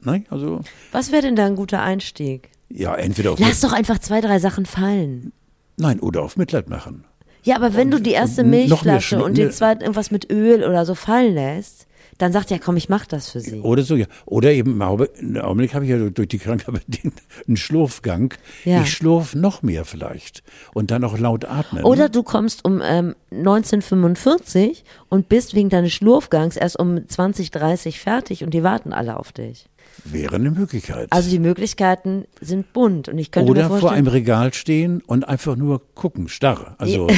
Nein, 0.02 0.28
also 0.30 0.62
Was 0.92 1.12
wäre 1.12 1.24
denn 1.24 1.36
da 1.36 1.48
ein 1.48 1.56
guter 1.56 1.82
Einstieg? 1.82 2.49
Ja, 2.72 2.96
entweder 2.96 3.32
auf 3.34 3.40
Lass 3.40 3.62
doch 3.62 3.74
einfach 3.74 4.00
zwei, 4.00 4.22
drei 4.22 4.40
Sachen 4.40 4.66
fallen. 4.66 5.32
nein 5.78 6.00
oder 6.00 6.22
auf 6.24 6.38
Mitleid 6.38 6.70
machen. 6.70 7.06
Ja, 7.44 7.56
aber 7.56 7.74
wenn 7.74 7.90
du 7.90 8.00
die 8.02 8.12
erste 8.12 8.44
und 8.44 8.50
Milchflasche 8.50 9.24
und 9.24 9.38
den 9.38 9.48
ne- 9.48 9.52
zweiten 9.52 9.82
irgendwas 9.82 10.12
mit 10.12 10.30
Öl 10.32 10.64
oder 10.64 10.86
so 10.86 10.94
fallen 10.94 11.34
lässt, 11.36 11.88
dann 12.18 12.34
sagt 12.34 12.52
er, 12.52 12.60
komm, 12.60 12.76
ich 12.76 12.90
mach 12.90 13.06
das 13.06 13.30
für 13.30 13.40
sie. 13.40 13.62
Oder 13.62 13.82
so, 13.84 13.96
ja. 13.96 14.06
Oder 14.26 14.52
eben 14.52 14.72
im 14.74 14.82
Augenblick- 14.82 15.18
im 15.20 15.38
Augenblick 15.38 15.74
habe 15.74 15.86
ich 15.86 15.92
ja 15.92 15.98
durch 16.10 16.28
die 16.28 16.38
Krankheit 16.38 16.74
bedingt 16.86 17.14
einen 17.48 17.56
Schlurfgang. 17.56 18.34
Ja. 18.66 18.82
Ich 18.82 18.92
schlurf 18.92 19.36
noch 19.36 19.62
mehr 19.62 19.86
vielleicht 19.86 20.44
und 20.74 20.92
dann 20.92 21.06
auch 21.06 21.18
laut 21.18 21.46
atmen. 21.46 21.86
Oder 21.86 22.10
du 22.10 22.24
kommst 22.24 22.66
um 22.66 22.82
ähm, 22.84 23.16
1945 23.32 24.84
und 25.10 25.30
bist 25.30 25.56
wegen 25.56 25.70
deines 25.70 25.94
Schlurfgangs 25.94 26.58
erst 26.58 26.78
um 26.78 27.08
2030 27.08 28.00
fertig 28.00 28.44
und 28.44 28.54
die 28.54 28.64
warten 28.64 28.92
alle 28.94 29.18
auf 29.18 29.32
dich. 29.32 29.68
Wäre 30.06 30.36
eine 30.36 30.52
Möglichkeit. 30.52 31.08
Also 31.12 31.30
die 31.30 31.40
Möglichkeiten 31.40 32.26
sind 32.42 32.74
bunt 32.74 33.10
und 33.10 33.18
ich 33.18 33.32
könnte 33.32 33.52
mir 33.52 33.60
Oder 33.60 33.68
vor 33.68 33.80
vorstellen, 33.80 34.06
einem 34.06 34.08
Regal 34.08 34.54
stehen 34.54 35.02
und 35.02 35.28
einfach 35.28 35.56
nur 35.56 35.82
gucken, 35.96 36.28
starr. 36.28 36.76
Also 36.78 37.08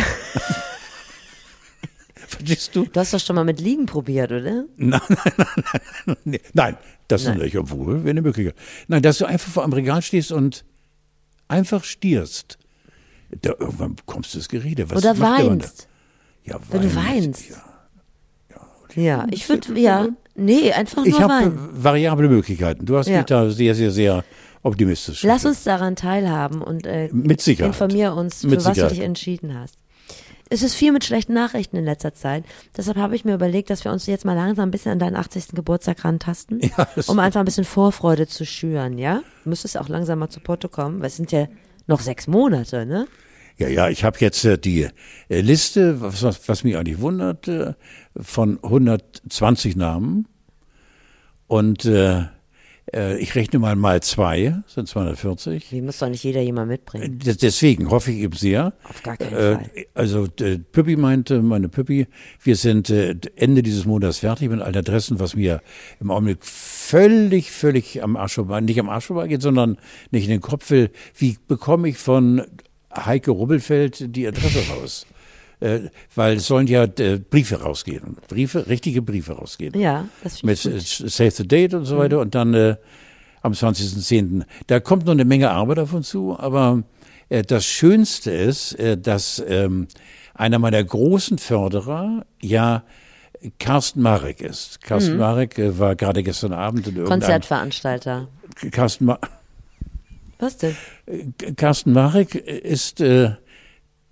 Verstehst 2.28 2.76
du? 2.76 2.86
du 2.86 3.00
hast 3.00 3.13
doch 3.13 3.20
schon 3.20 3.36
mal 3.36 3.44
mit 3.44 3.60
Liegen 3.60 3.86
probiert, 3.86 4.32
oder? 4.32 4.65
Nein, 4.78 5.02
nein, 5.10 5.34
nein, 5.38 5.48
nein, 6.06 6.17
nein. 6.26 6.39
Nein, 6.54 6.78
das 7.08 7.26
Nein. 7.26 7.39
nicht, 7.39 7.58
obwohl, 7.58 8.04
wäre 8.04 8.12
eine 8.12 8.22
Möglichkeit. 8.22 8.56
Nein, 8.88 9.02
dass 9.02 9.17
du 9.17 9.26
einfach 9.26 9.52
vor 9.52 9.63
einem 9.63 9.74
Regal 9.74 10.02
stehst 10.02 10.32
und 10.32 10.63
einfach 11.50 11.84
stierst. 11.84 12.58
Da 13.41 13.52
irgendwann 13.60 13.96
kommst 14.06 14.34
du 14.34 14.38
ins 14.39 14.48
Gerede. 14.50 14.89
Was 14.89 14.98
Oder 14.98 15.20
weinst. 15.20 15.88
Ja, 16.44 16.60
Wenn 16.70 16.82
du 16.82 16.96
weinst. 16.96 17.50
Ja. 17.50 17.71
Ja, 18.95 19.25
ich 19.32 19.47
würde, 19.49 19.80
ja, 19.80 20.08
nee, 20.36 20.71
einfach 20.71 21.06
Ich 21.06 21.12
nur 21.13 21.21
habe 21.21 21.34
weinen. 21.45 21.60
variable 21.83 22.27
Möglichkeiten. 22.29 22.85
Du 22.85 22.98
hast 22.98 23.08
Ja. 23.08 23.17
mich 23.17 23.25
da 23.27 23.50
sehr, 23.50 23.75
sehr, 23.75 23.92
sehr 23.92 24.23
optimistisch. 24.63 25.23
Lass 25.23 25.46
uns 25.46 25.63
daran 25.63 25.96
teilhaben 25.96 26.62
und 26.62 26.85
äh, 26.85 27.10
Mit 27.12 27.42
Sicherheit. 27.42 27.69
informier 27.73 28.13
uns, 28.13 28.42
für 28.42 28.48
Mit 28.48 28.58
was 28.58 28.63
du 28.65 28.73
Sicherheit. 28.73 28.92
dich 28.92 29.00
entschieden 29.02 29.58
hast. 29.58 29.75
Es 30.54 30.63
ist 30.63 30.73
viel 30.75 30.92
mit 30.92 31.06
schlechten 31.06 31.33
Nachrichten 31.33 31.77
in 31.77 31.85
letzter 31.85 32.13
Zeit. 32.13 32.44
Deshalb 32.75 32.98
habe 32.98 33.15
ich 33.15 33.23
mir 33.23 33.33
überlegt, 33.33 33.69
dass 33.69 33.85
wir 33.85 33.92
uns 33.94 34.06
jetzt 34.06 34.25
mal 34.25 34.33
langsam 34.33 34.67
ein 34.67 34.71
bisschen 34.71 34.92
an 34.92 35.00
deinen 35.00 35.15
80. 35.15 35.56
Geburtstag 35.56 36.04
rantasten, 36.04 36.60
Ja, 36.77 36.87
das- 36.96 37.08
um 37.08 37.19
einfach 37.19 37.39
ein 37.39 37.46
bisschen 37.46 37.63
Vorfreude 37.63 38.27
zu 38.27 38.46
schüren, 38.46 38.98
ja? 38.98 39.21
Du 39.44 39.50
müsstest 39.50 39.77
auch 39.77 39.87
langsam 39.87 40.19
mal 40.19 40.29
zu 40.29 40.42
Porto 40.42 40.67
kommen, 40.67 41.00
weil 41.00 41.08
es 41.08 41.15
sind 41.15 41.31
ja 41.31 41.48
Noch 41.87 42.02
sechs 42.02 42.27
Monate, 42.27 42.85
ne? 42.85 43.08
Ja, 43.58 43.67
ja, 43.67 43.89
ich 43.89 44.04
habe 44.04 44.17
jetzt 44.21 44.44
äh, 44.46 44.58
die 44.58 44.87
äh, 45.29 45.42
Liste, 45.42 46.02
was, 46.02 46.21
was, 46.23 46.48
was 46.50 46.63
mich 46.63 46.75
eigentlich 46.77 47.00
wundert, 47.00 47.48
äh, 47.48 47.73
von 48.18 48.60
120 48.64 49.76
Namen. 49.76 50.28
Und 51.48 51.86
äh, 51.86 52.24
äh, 52.94 53.18
ich 53.20 53.36
rechne 53.36 53.60
mal 53.60 53.76
mal 53.76 54.02
zwei, 54.02 54.56
sind 54.68 54.88
240. 54.88 55.72
Wie 55.72 55.82
muss 55.82 56.00
doch 56.00 56.08
nicht 56.10 56.24
jeder 56.24 56.42
jemand 56.42 56.70
mitbringen? 56.70 57.20
Des- 57.20 57.38
Deswegen 57.38 57.90
hoffe 57.90 58.12
ich 58.12 58.20
eben 58.20 58.36
sehr. 58.36 58.74
Auf 58.88 59.04
gar 59.04 59.18
keinen 59.18 59.34
Äh, 59.34 59.54
Fall. 59.56 59.70
Also 59.94 60.28
äh, 60.40 60.58
Püppi 60.60 60.96
meinte, 60.96 61.42
meine 61.42 61.68
Püppi, 61.68 62.08
wir 62.42 62.56
sind 62.56 62.90
äh, 62.90 63.16
Ende 63.36 63.64
dieses 63.64 63.86
Monats 63.86 64.20
fertig 64.20 64.50
mit 64.50 64.62
allen 64.62 64.76
Adressen, 64.78 65.20
was 65.20 65.36
mir 65.36 65.62
im 66.00 66.10
Augenblick 66.10 66.40
völlig, 66.42 67.52
völlig 67.52 68.02
am 68.02 68.16
Arsch 68.16 68.36
vorbei, 68.36 68.62
nicht 68.62 68.80
am 68.80 68.90
Arsch 68.90 69.06
vorbei 69.08 69.28
geht, 69.28 69.42
sondern 69.42 69.78
nicht 70.12 70.24
in 70.26 70.32
den 70.32 70.42
Kopf 70.42 70.70
will. 70.70 70.90
Wie 71.16 71.38
bekomme 71.48 71.90
ich 71.90 71.98
von 71.98 72.42
Heike 72.96 73.32
Rubbelfeld 73.32 74.16
die 74.16 74.28
Adresse 74.28 74.60
raus? 74.70 75.06
Äh, 75.62 75.90
weil 76.16 76.38
es 76.38 76.48
sollen 76.48 76.66
ja 76.66 76.86
äh, 76.86 77.20
Briefe 77.20 77.62
rausgehen. 77.62 78.18
Briefe, 78.28 78.68
richtige 78.68 79.04
Briefe 79.04 79.34
rausgehen 79.34 79.80
Ja, 79.80 80.06
das 80.24 80.42
mit 80.42 80.66
ich 80.66 80.66
äh, 80.66 81.04
gut. 81.04 81.12
Save 81.12 81.32
the 81.32 81.48
Date 81.48 81.76
und 81.76 81.86
so 81.86 82.00
weiter 82.00 82.20
und 82.20 82.34
dann 82.34 82.56
äh, 82.56 82.78
am 83.44 83.54
20.10. 83.54 84.44
Da 84.66 84.80
kommt 84.80 85.06
noch 85.06 85.12
eine 85.12 85.24
Menge 85.24 85.52
Arbeit 85.52 85.78
auf 85.78 85.94
uns 85.94 86.10
zu, 86.10 86.38
aber 86.38 86.82
äh, 87.30 87.44
das 87.44 87.66
Schönste 87.66 88.32
ist, 88.32 88.74
äh, 88.80 88.98
dass 88.98 89.44
ähm, 89.48 89.88
einer 90.34 90.58
meiner 90.58 90.84
großen 90.84 91.38
Förderer 91.38 92.26
ja 92.42 92.84
Carsten 93.60 94.02
Marek 94.02 94.42
ist. 94.42 94.80
Mhm. 94.82 94.88
Carsten 94.88 95.18
Marek 95.18 95.60
äh, 95.60 95.78
war 95.78 95.96
gerade 95.96 96.24
gestern 96.24 96.54
Abend 96.54 96.88
in 96.88 96.96
irgendeinem... 96.96 97.20
Konzertveranstalter. 97.20 98.28
Carsten, 98.72 99.06
Ma 99.06 99.20
Was 100.40 100.58
denn? 100.58 100.76
Carsten 101.56 101.94
Marek 101.94 102.34
ist 102.34 103.00
äh, 103.02 103.34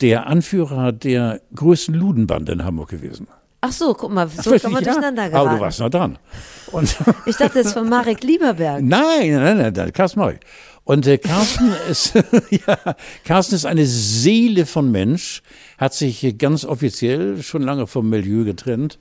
der 0.02 0.28
Anführer 0.28 0.92
der 0.92 1.42
größten 1.56 1.94
Ludenbande 1.96 2.54
in 2.54 2.64
Hamburg 2.64 2.90
gewesen. 2.90 3.28
Ach 3.62 3.72
so, 3.72 3.94
guck 3.94 4.12
mal, 4.12 4.30
so 4.30 4.52
Das 4.52 4.62
kann 4.62 4.72
man 4.72 4.82
ich, 4.82 4.88
ja. 4.88 4.94
durcheinander 4.94 5.38
Aber 5.38 5.56
du 5.56 5.60
warst 5.60 5.80
noch 5.82 5.90
dran. 5.90 6.18
Und 6.72 6.96
Ich 7.26 7.36
dachte 7.36 7.60
jetzt 7.60 7.74
von 7.74 7.90
Marek 7.90 8.24
Lieberberg. 8.24 8.82
Nein, 8.82 9.32
nein, 9.32 9.58
nein, 9.58 9.74
nein 9.76 9.94
Carsten 9.94 10.20
Marek. 10.20 10.40
Und 10.86 11.06
äh, 11.08 11.18
Carsten 11.18 11.72
ist, 11.90 12.14
ja, 12.50 12.96
Carsten 13.26 13.56
ist 13.56 13.66
eine 13.66 13.86
Seele 13.86 14.66
von 14.66 14.90
Mensch, 14.92 15.44
hat 15.78 15.94
sich 15.94 16.38
ganz 16.38 16.64
offiziell 16.64 17.44
schon 17.44 17.62
lange 17.62 17.86
vom 17.86 18.10
Milieu 18.10 18.46
getrennt. 18.46 18.98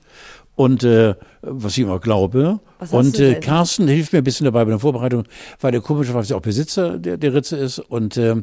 Und 0.55 0.83
äh, 0.83 1.15
was 1.41 1.77
ich 1.77 1.85
immer 1.85 2.01
glaube. 2.01 2.59
Und 2.91 3.17
äh? 3.17 3.39
Carsten 3.39 3.87
hilft 3.87 4.11
mir 4.11 4.19
ein 4.19 4.25
bisschen 4.25 4.43
dabei 4.43 4.65
bei 4.65 4.71
der 4.71 4.79
Vorbereitung, 4.79 5.23
weil 5.61 5.71
der 5.71 5.79
komischerweise 5.79 6.35
auch 6.35 6.41
Besitzer 6.41 6.99
der, 6.99 7.15
der 7.15 7.33
Ritze 7.33 7.55
ist. 7.55 7.79
Und 7.79 8.17
äh, 8.17 8.35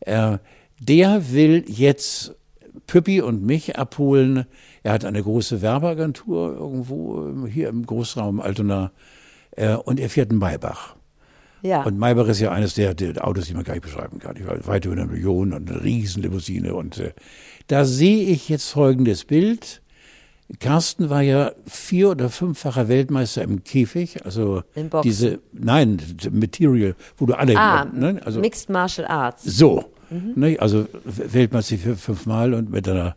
äh, 0.00 0.38
der 0.80 1.32
will 1.32 1.64
jetzt 1.66 2.34
Püppi 2.86 3.20
und 3.20 3.44
mich 3.44 3.78
abholen. 3.78 4.46
Er 4.82 4.92
hat 4.92 5.04
eine 5.04 5.22
große 5.22 5.62
Werbeagentur 5.62 6.54
irgendwo 6.54 7.46
hier 7.46 7.68
im 7.68 7.84
Großraum 7.84 8.40
Altona. 8.40 8.92
Äh, 9.52 9.74
und 9.74 10.00
er 10.00 10.08
fährt 10.08 10.30
einen 10.30 10.38
Maybach. 10.38 10.96
Ja. 11.62 11.82
Und 11.82 11.98
Maybach 11.98 12.28
ist 12.28 12.40
ja 12.40 12.52
eines 12.52 12.74
der, 12.74 12.94
der 12.94 13.26
Autos, 13.26 13.46
die 13.46 13.54
man 13.54 13.64
gar 13.64 13.74
nicht 13.74 13.82
beschreiben 13.82 14.18
kann. 14.20 14.36
Ich 14.36 14.46
war 14.46 14.64
weit 14.66 14.84
über 14.84 14.94
eine 14.94 15.06
Million 15.06 15.52
und 15.52 15.68
eine 15.68 15.82
Riesenlimousine. 15.82 16.74
Und 16.74 16.98
äh, 16.98 17.12
da 17.66 17.84
sehe 17.84 18.24
ich 18.24 18.48
jetzt 18.48 18.70
folgendes 18.70 19.24
Bild. 19.24 19.82
Carsten 20.60 21.10
war 21.10 21.20
ja 21.20 21.52
vier- 21.66 22.10
oder 22.10 22.30
fünffacher 22.30 22.88
Weltmeister 22.88 23.42
im 23.42 23.64
Käfig, 23.64 24.24
also 24.24 24.62
diese, 25.04 25.40
nein, 25.52 26.00
Material, 26.30 26.94
wo 27.18 27.26
du 27.26 27.34
alle, 27.34 27.54
ah, 27.58 27.84
ne, 27.84 28.18
also 28.24 28.40
Mixed 28.40 28.70
Martial 28.70 29.06
Arts. 29.08 29.44
so, 29.44 29.84
ne, 30.10 30.58
also 30.58 30.86
Weltmeister 31.04 31.76
vier, 31.76 31.96
fünfmal 31.96 32.54
und 32.54 32.70
mit 32.70 32.88
einer 32.88 33.16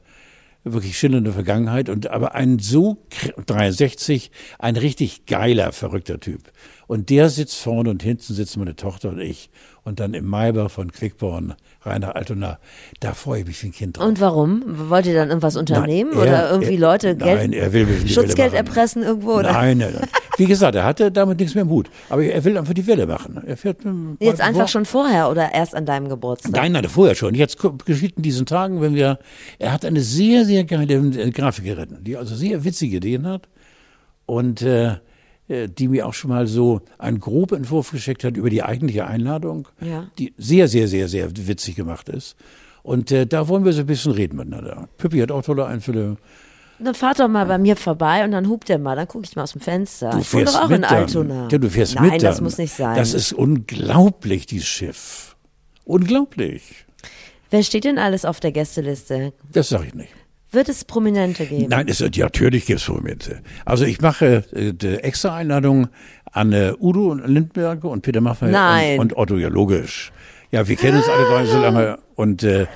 wirklich 0.63 0.97
schillernde 0.97 1.31
Vergangenheit 1.31 1.89
und 1.89 2.11
aber 2.11 2.35
ein 2.35 2.59
so 2.59 3.03
kr- 3.11 3.33
63, 3.45 4.29
ein 4.59 4.75
richtig 4.75 5.25
geiler, 5.25 5.71
verrückter 5.71 6.19
Typ. 6.19 6.51
Und 6.87 7.09
der 7.09 7.29
sitzt 7.29 7.57
vorne 7.57 7.89
und 7.89 8.03
hinten 8.03 8.33
sitzen 8.33 8.59
meine 8.59 8.75
Tochter 8.75 9.09
und 9.09 9.19
ich. 9.19 9.49
Und 9.83 9.99
dann 9.99 10.13
im 10.13 10.29
Maybach 10.29 10.69
von 10.69 10.91
Quickborn, 10.91 11.55
Rainer 11.83 12.15
Altona, 12.15 12.59
da 12.99 13.13
freue 13.13 13.41
ich 13.41 13.47
mich 13.47 13.63
wie 13.63 13.67
ein 13.67 13.71
Kind 13.71 13.97
drauf. 13.97 14.05
Und 14.07 14.19
warum? 14.21 14.63
Wollt 14.89 15.07
ihr 15.07 15.15
dann 15.15 15.29
irgendwas 15.29 15.55
unternehmen? 15.57 16.11
Nein, 16.11 16.19
oder 16.21 16.31
er- 16.31 16.51
irgendwie 16.51 16.75
er- 16.75 16.79
Leute 16.79 17.15
Geld, 17.15 17.39
Nein, 17.39 17.53
er 17.53 17.73
will 17.73 18.07
Schutzgeld 18.07 18.53
erpressen 18.53 19.01
irgendwo? 19.01 19.33
Oder? 19.39 19.51
Nein, 19.51 19.79
nein, 19.79 19.93
nein. 19.99 20.07
Wie 20.37 20.45
gesagt, 20.45 20.75
er 20.75 20.83
hatte 20.83 21.11
damit 21.11 21.39
nichts 21.39 21.55
mehr 21.55 21.63
im 21.63 21.69
Hut. 21.69 21.89
Aber 22.09 22.23
er 22.23 22.43
will 22.43 22.57
einfach 22.57 22.73
die 22.75 22.85
Welle 22.85 23.07
machen. 23.07 23.41
Er 23.45 23.57
fährt 23.57 23.83
dem- 23.83 24.15
Jetzt 24.19 24.41
einfach 24.41 24.67
schon 24.67 24.85
vorher 24.85 25.29
oder 25.31 25.53
erst 25.53 25.73
an 25.75 25.85
deinem 25.87 26.07
Geburtstag? 26.07 26.51
Nein, 26.51 26.71
nein, 26.71 26.87
vorher 26.87 27.15
schon. 27.15 27.33
Jetzt 27.33 27.57
geschieht 27.85 28.15
in 28.17 28.23
diesen 28.23 28.45
Tagen, 28.45 28.79
wenn 28.81 28.93
wir, 28.93 29.17
er 29.57 29.71
hat 29.73 29.83
eine 29.83 30.01
sehr, 30.01 30.45
sehr 30.45 30.63
geile 30.65 30.93
äh, 30.93 31.31
Grafikerin, 31.31 31.97
die 32.01 32.15
also 32.15 32.35
sehr 32.35 32.63
witzige 32.63 32.97
Ideen 32.97 33.25
hat 33.27 33.47
und 34.27 34.61
äh, 34.61 34.95
die 35.49 35.87
mir 35.87 36.07
auch 36.07 36.13
schon 36.13 36.29
mal 36.29 36.47
so 36.47 36.81
einen 36.97 37.19
groben 37.19 37.57
Entwurf 37.57 37.91
geschickt 37.91 38.23
hat 38.23 38.37
über 38.37 38.49
die 38.49 38.63
eigentliche 38.63 39.05
Einladung, 39.07 39.67
Ja. 39.81 40.07
die 40.17 40.33
sehr, 40.37 40.67
sehr, 40.67 40.87
sehr, 40.87 41.07
sehr 41.09 41.29
witzig 41.35 41.75
gemacht 41.75 42.07
ist. 42.09 42.35
Und 42.83 43.11
äh, 43.11 43.27
da 43.27 43.47
wollen 43.47 43.65
wir 43.65 43.73
so 43.73 43.81
ein 43.81 43.85
bisschen 43.85 44.13
reden 44.13 44.37
miteinander. 44.37 44.87
Püppi 44.97 45.19
hat 45.19 45.31
auch 45.31 45.43
tolle 45.43 45.65
Einfälle. 45.65 46.17
Dann 46.79 46.95
fahrt 46.95 47.19
doch 47.19 47.27
mal 47.27 47.45
bei 47.45 47.59
mir 47.59 47.75
vorbei 47.75 48.23
und 48.25 48.31
dann 48.31 48.47
hupt 48.49 48.67
er 48.71 48.79
mal, 48.79 48.95
dann 48.95 49.07
gucke 49.07 49.25
ich 49.25 49.35
mal 49.35 49.43
aus 49.43 49.51
dem 49.51 49.61
Fenster. 49.61 50.17
ich 50.19 50.33
wohne 50.33 50.45
doch 50.45 50.61
auch 50.63 50.69
in 50.71 50.81
dann. 50.81 50.85
Altona. 50.95 51.47
Ja, 51.51 51.57
du 51.59 51.69
fährst 51.69 51.93
Nein, 51.95 52.09
mit 52.11 52.23
das 52.23 52.37
dann. 52.37 52.43
muss 52.45 52.57
nicht 52.57 52.73
sein. 52.73 52.95
Das 52.95 53.13
ist 53.13 53.33
unglaublich, 53.33 54.47
dieses 54.47 54.67
Schiff. 54.67 55.35
Unglaublich. 55.83 56.85
Wer 57.51 57.61
steht 57.63 57.83
denn 57.83 57.97
alles 57.99 58.25
auf 58.25 58.39
der 58.39 58.51
Gästeliste? 58.51 59.33
Das 59.51 59.69
sage 59.69 59.87
ich 59.87 59.93
nicht. 59.93 60.09
Wird 60.51 60.67
es 60.67 60.83
Prominente 60.83 61.45
geben? 61.45 61.67
Nein, 61.69 61.87
es, 61.87 61.99
ja, 61.99 62.25
natürlich 62.25 62.65
gibt 62.65 62.81
es 62.81 62.87
Momente. 62.89 63.41
Also 63.63 63.85
ich 63.85 64.01
mache 64.01 64.43
äh, 64.53 64.73
die 64.73 64.95
extra 64.95 65.35
Einladung 65.35 65.87
an 66.31 66.51
äh, 66.51 66.73
Udo 66.79 67.11
und 67.11 67.25
Lindbergh 67.25 67.87
und 67.87 68.01
Peter 68.01 68.19
Maffay 68.21 68.97
und, 68.97 69.13
und 69.13 69.17
Otto, 69.17 69.37
ja 69.37 69.47
logisch. 69.47 70.11
Ja, 70.51 70.67
wir 70.67 70.75
kennen 70.75 70.97
uns 70.97 71.07
alle 71.07 71.25
drei 71.25 71.45
so 71.45 71.61
lange 71.61 71.99
und 72.15 72.43
äh, 72.43 72.67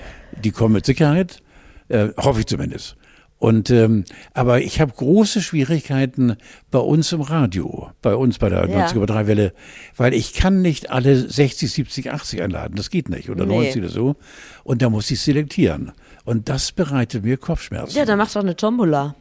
die 0.42 0.52
kommen 0.52 0.74
mit 0.74 0.86
Sicherheit, 0.86 1.42
äh, 1.90 2.08
hoffe 2.18 2.40
ich 2.40 2.46
zumindest. 2.46 2.96
Und 3.38 3.70
ähm, 3.70 4.06
aber 4.34 4.62
ich 4.62 4.80
habe 4.80 4.94
große 4.94 5.42
Schwierigkeiten 5.42 6.38
bei 6.72 6.80
uns 6.80 7.12
im 7.12 7.20
Radio, 7.20 7.90
bei 8.02 8.16
uns 8.16 8.40
bei 8.40 8.48
der 8.48 8.70
Ja. 8.70 8.88
90,3 8.88 9.28
Welle, 9.28 9.54
weil 9.98 10.14
ich 10.14 10.34
kann 10.34 10.62
nicht 10.62 10.90
alle 10.90 11.18
60, 11.18 11.70
70, 11.70 12.12
80 12.14 12.42
einladen, 12.42 12.76
das 12.78 12.90
geht 12.90 13.10
nicht 13.10 13.30
oder 13.30 13.46
Nee. 13.46 13.56
90 13.58 13.82
oder 13.82 13.92
so 13.92 14.16
und 14.64 14.82
da 14.82 14.90
muss 14.90 15.12
ich 15.12 15.20
selektieren 15.20 15.92
und 16.26 16.50
das 16.50 16.72
bereitet 16.72 17.24
mir 17.24 17.38
Kopfschmerzen. 17.38 17.96
Ja, 17.98 18.06
dann 18.06 18.18
mach 18.18 18.32
doch 18.32 18.42
eine 18.42 18.56
Tombola. 18.56 19.16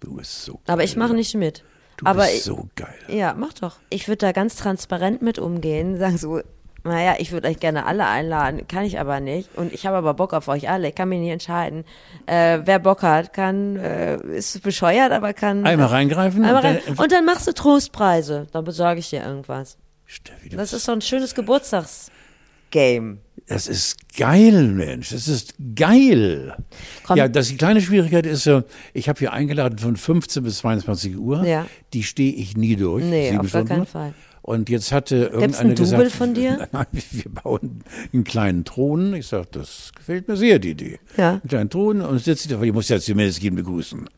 Du 0.00 0.14
bist 0.16 0.44
so 0.44 0.52
geil. 0.54 0.62
Aber 0.66 0.84
ich 0.84 0.96
mache 0.96 1.14
nicht 1.14 1.34
mit. 1.34 1.64
Du 1.96 2.06
Aber 2.06 2.22
bist 2.24 2.34
ich, 2.36 2.42
so 2.42 2.68
geil. 2.76 2.94
ja, 3.08 3.34
mach 3.36 3.52
doch. 3.54 3.76
Ich 3.90 4.06
würde 4.08 4.18
da 4.18 4.32
ganz 4.32 4.56
transparent 4.56 5.22
mit 5.22 5.38
umgehen, 5.38 5.96
sagen 5.98 6.18
so, 6.18 6.40
naja, 6.82 7.14
ich 7.18 7.32
würde 7.32 7.48
euch 7.48 7.60
gerne 7.60 7.86
alle 7.86 8.04
einladen, 8.06 8.68
kann 8.68 8.84
ich 8.84 8.98
aber 9.00 9.20
nicht. 9.20 9.48
Und 9.56 9.72
ich 9.72 9.86
habe 9.86 9.96
aber 9.96 10.12
Bock 10.12 10.34
auf 10.34 10.48
euch 10.48 10.68
alle, 10.68 10.88
ich 10.88 10.94
kann 10.94 11.08
mich 11.08 11.20
nicht 11.20 11.30
entscheiden. 11.30 11.84
Äh, 12.26 12.58
wer 12.64 12.78
Bock 12.78 13.02
hat, 13.02 13.32
kann, 13.32 13.76
äh, 13.76 14.16
ist 14.36 14.60
bescheuert, 14.62 15.12
aber 15.12 15.32
kann. 15.32 15.64
Einmal 15.64 15.86
reingreifen 15.86 16.44
Einmal 16.44 16.62
und 16.62 16.68
rein. 16.68 16.80
dann- 16.86 16.98
Und 16.98 17.12
dann 17.12 17.24
machst 17.24 17.46
du 17.46 17.54
Trostpreise. 17.54 18.48
Dann 18.52 18.64
besorge 18.64 19.00
ich 19.00 19.08
dir 19.08 19.22
irgendwas. 19.24 19.78
Steffi, 20.04 20.50
Das 20.50 20.74
ist 20.74 20.86
doch 20.86 20.92
ein 20.92 21.00
schönes 21.00 21.34
Geburtstagsgame. 21.34 23.18
Das 23.46 23.66
ist 23.66 24.16
geil, 24.16 24.68
Mensch. 24.68 25.10
Das 25.10 25.28
ist 25.28 25.54
geil. 25.76 26.56
Komm. 27.02 27.16
Ja, 27.16 27.28
das 27.28 27.48
die 27.48 27.56
kleine 27.56 27.80
Schwierigkeit 27.82 28.26
ist, 28.26 28.46
äh, 28.46 28.62
ich 28.94 29.08
habe 29.08 29.18
hier 29.18 29.32
eingeladen 29.32 29.78
von 29.78 29.96
15 29.96 30.42
bis 30.42 30.58
22 30.58 31.18
Uhr. 31.18 31.44
Ja. 31.44 31.66
Die 31.92 32.02
stehe 32.02 32.32
ich 32.32 32.56
nie 32.56 32.76
durch. 32.76 33.04
Nee, 33.04 33.30
sieben 33.30 33.40
auf 33.40 33.52
gar 33.52 33.62
Stunden. 33.62 33.68
keinen 33.68 33.86
Fall. 33.86 34.14
Und 34.40 34.68
jetzt 34.68 34.92
hatte 34.92 35.30
einen 35.32 35.40
irgendeiner 35.40 35.74
Double 35.74 35.94
gesagt, 35.96 36.12
von 36.12 36.34
dir? 36.34 36.68
Nein, 36.72 36.86
wir 36.92 37.30
bauen 37.30 37.82
einen 38.12 38.24
kleinen 38.24 38.64
Thron. 38.64 39.14
Ich 39.14 39.26
sage, 39.26 39.48
das 39.52 39.92
gefällt 39.94 40.28
mir 40.28 40.36
sehr, 40.36 40.58
die 40.58 40.70
Idee. 40.70 40.98
Ja. 41.16 41.30
Einen 41.32 41.48
kleinen 41.48 41.70
Thron 41.70 42.00
und 42.02 42.18
sitzt 42.22 42.50
da, 42.50 42.60
ich 42.60 42.72
muss 42.72 42.88
ja 42.88 43.00
zumindest 43.00 43.42
jeden 43.42 43.56
begrüßen. 43.56 44.08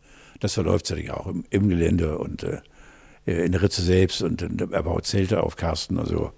Das 0.41 0.55
verläuft 0.55 0.91
ja 0.91 1.15
auch 1.15 1.27
im, 1.27 1.45
im 1.51 1.69
Gelände 1.69 2.19
und 2.19 2.43
äh, 2.43 2.61
in 3.25 3.53
der 3.53 3.63
Ritze 3.63 3.83
selbst 3.83 4.23
und 4.23 4.43
äh, 4.43 4.49
er 4.71 4.83
baut 4.83 5.07
Zelte 5.07 5.43
auf 5.43 5.57
Carsten. 5.57 5.99
Also 5.99 6.33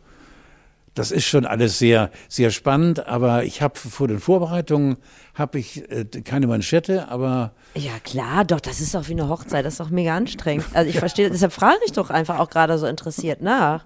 das 0.99 1.11
ist 1.11 1.26
schon 1.26 1.46
alles 1.46 1.78
sehr, 1.78 2.11
sehr 2.28 2.51
spannend, 2.51 3.07
aber 3.07 3.44
ich 3.44 3.62
habe 3.62 3.78
vor 3.78 4.09
den 4.09 4.18
Vorbereitungen 4.18 4.96
habe 5.34 5.59
ich 5.59 5.88
äh, 5.90 6.05
keine 6.05 6.46
Manschette, 6.46 7.09
aber 7.09 7.53
Ja, 7.74 7.92
klar, 8.03 8.44
doch, 8.44 8.61
das 8.61 8.80
ist 8.80 8.94
doch 8.94 9.09
wie 9.09 9.12
eine 9.12 9.28
Hochzeit, 9.28 9.64
das 9.64 9.74
ist 9.74 9.80
doch 9.80 9.90
mega 9.90 10.16
anstrengend. 10.16 10.66
Also 10.74 10.90
ich 10.90 10.99
verstehe, 10.99 11.30
deshalb 11.30 11.53
frage 11.53 11.78
ich 11.86 11.92
doch 11.92 12.11
einfach 12.11 12.38
auch 12.38 12.51
gerade 12.51 12.78
so 12.78 12.86
interessiert 12.86 13.42
nach. 13.42 13.84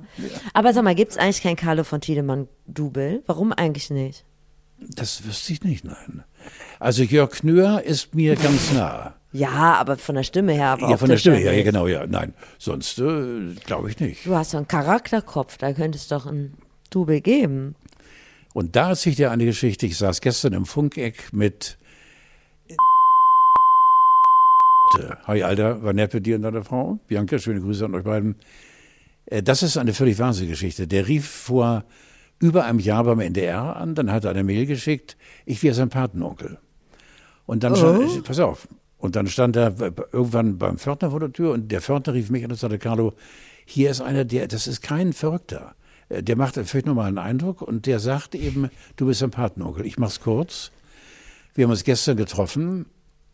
Aber 0.54 0.72
sag 0.72 0.84
mal, 0.84 0.94
gibt 0.94 1.12
es 1.12 1.18
eigentlich 1.18 1.42
kein 1.42 1.56
Carlo 1.56 1.84
von 1.84 2.00
Tiedemann-Double? 2.00 3.22
Warum 3.26 3.52
eigentlich 3.52 3.90
nicht? 3.90 4.24
das 4.88 5.24
wüsste 5.24 5.52
ich 5.52 5.62
nicht, 5.62 5.84
nein. 5.84 6.24
Also 6.80 7.02
Jörg 7.02 7.30
Knör 7.30 7.82
ist 7.82 8.14
mir 8.14 8.36
ganz 8.36 8.72
nah. 8.72 9.14
Ja, 9.32 9.74
aber 9.74 9.96
von 9.96 10.14
der 10.14 10.24
Stimme 10.24 10.52
her. 10.52 10.68
Aber 10.68 10.90
Ja, 10.90 10.96
von 10.96 11.08
der 11.08 11.16
Stimme 11.16 11.36
ja 11.36 11.50
her, 11.50 11.58
ja, 11.58 11.64
genau, 11.64 11.86
ja. 11.86 12.06
Nein, 12.06 12.34
sonst 12.58 12.98
äh, 12.98 13.54
glaube 13.64 13.90
ich 13.90 13.98
nicht. 14.00 14.26
Du 14.26 14.34
hast 14.34 14.52
doch 14.52 14.58
einen 14.58 14.68
Charakterkopf, 14.68 15.56
da 15.56 15.72
könnte 15.72 15.96
es 15.96 16.08
doch 16.08 16.26
ein 16.26 16.54
Double 16.94 17.20
geben. 17.20 17.74
Und 18.54 18.76
da 18.76 18.90
erzählt 18.90 19.18
er 19.18 19.30
eine 19.30 19.44
Geschichte. 19.44 19.86
Ich 19.86 19.96
saß 19.98 20.20
gestern 20.20 20.52
im 20.52 20.66
Funkeck 20.66 21.32
mit 21.32 21.78
Hi 25.26 25.42
Alter, 25.42 25.82
war 25.82 25.92
nett 25.92 26.14
mit 26.14 26.26
dir 26.26 26.36
und 26.36 26.42
deiner 26.42 26.64
Frau. 26.64 26.98
Bianca, 27.08 27.38
schöne 27.38 27.60
Grüße 27.60 27.84
an 27.84 27.94
euch 27.94 28.04
beiden. 28.04 28.36
Äh, 29.26 29.42
das 29.42 29.62
ist 29.62 29.76
eine 29.76 29.94
völlig 29.94 30.18
wahnsinnige 30.18 30.52
Geschichte. 30.52 30.86
Der 30.86 31.08
rief 31.08 31.28
vor 31.28 31.84
über 32.38 32.64
einem 32.64 32.80
Jahr 32.80 33.04
beim 33.04 33.20
NDR 33.20 33.76
an, 33.76 33.94
dann 33.94 34.10
hat 34.10 34.24
er 34.24 34.32
eine 34.32 34.42
Mail 34.42 34.66
geschickt, 34.66 35.16
ich 35.46 35.62
wäre 35.62 35.74
sein 35.74 35.90
Patenonkel. 35.90 36.58
Und 37.46 37.62
dann 37.62 37.76
stand, 37.76 38.00
oh. 38.00 38.22
pass 38.22 38.40
auf, 38.40 38.66
und 38.98 39.14
dann 39.14 39.28
stand 39.28 39.56
er 39.56 39.74
irgendwann 40.12 40.58
beim 40.58 40.76
Pförtner 40.76 41.12
vor 41.12 41.20
der 41.20 41.32
Tür 41.32 41.52
und 41.52 41.70
der 41.70 41.80
Pförtner 41.80 42.14
rief 42.14 42.30
mich 42.30 42.44
an 42.44 42.50
und 42.50 42.56
sagte, 42.56 42.78
Carlo, 42.78 43.14
hier 43.64 43.90
ist 43.90 44.00
einer, 44.00 44.24
der, 44.24 44.48
das 44.48 44.66
ist 44.66 44.82
kein 44.82 45.12
Verrückter. 45.12 45.76
Äh, 46.12 46.22
der 46.22 46.36
macht 46.36 46.54
vielleicht 46.54 46.86
nochmal 46.86 47.08
einen 47.08 47.18
Eindruck 47.18 47.62
und 47.62 47.86
der 47.86 47.98
sagt 47.98 48.34
eben, 48.34 48.70
du 48.96 49.06
bist 49.06 49.22
ein 49.22 49.30
Patenonkel. 49.30 49.86
Ich 49.86 49.98
mach's 49.98 50.20
kurz. 50.20 50.70
Wir 51.54 51.64
haben 51.64 51.70
uns 51.70 51.84
gestern 51.84 52.16
getroffen 52.16 52.86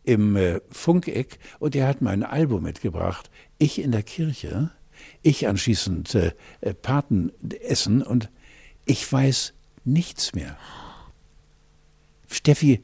im 0.05 0.37
äh, 0.37 0.61
Funkeck 0.71 1.39
und 1.59 1.77
er 1.77 1.87
hat 1.87 2.01
mir 2.01 2.11
ein 2.11 2.23
Album 2.23 2.63
mitgebracht. 2.63 3.31
Ich 3.59 3.81
in 3.81 3.93
der 3.93 4.03
Kirche, 4.03 4.71
ich 5.23 5.47
anschließend 5.47 6.15
äh, 6.15 6.33
äh, 6.61 6.75
Patenessen 6.75 8.03
und 8.03 8.31
ich 8.85 9.11
weiß 9.11 9.55
nichts 9.85 10.35
mehr. 10.35 10.57
Steffi, 12.31 12.83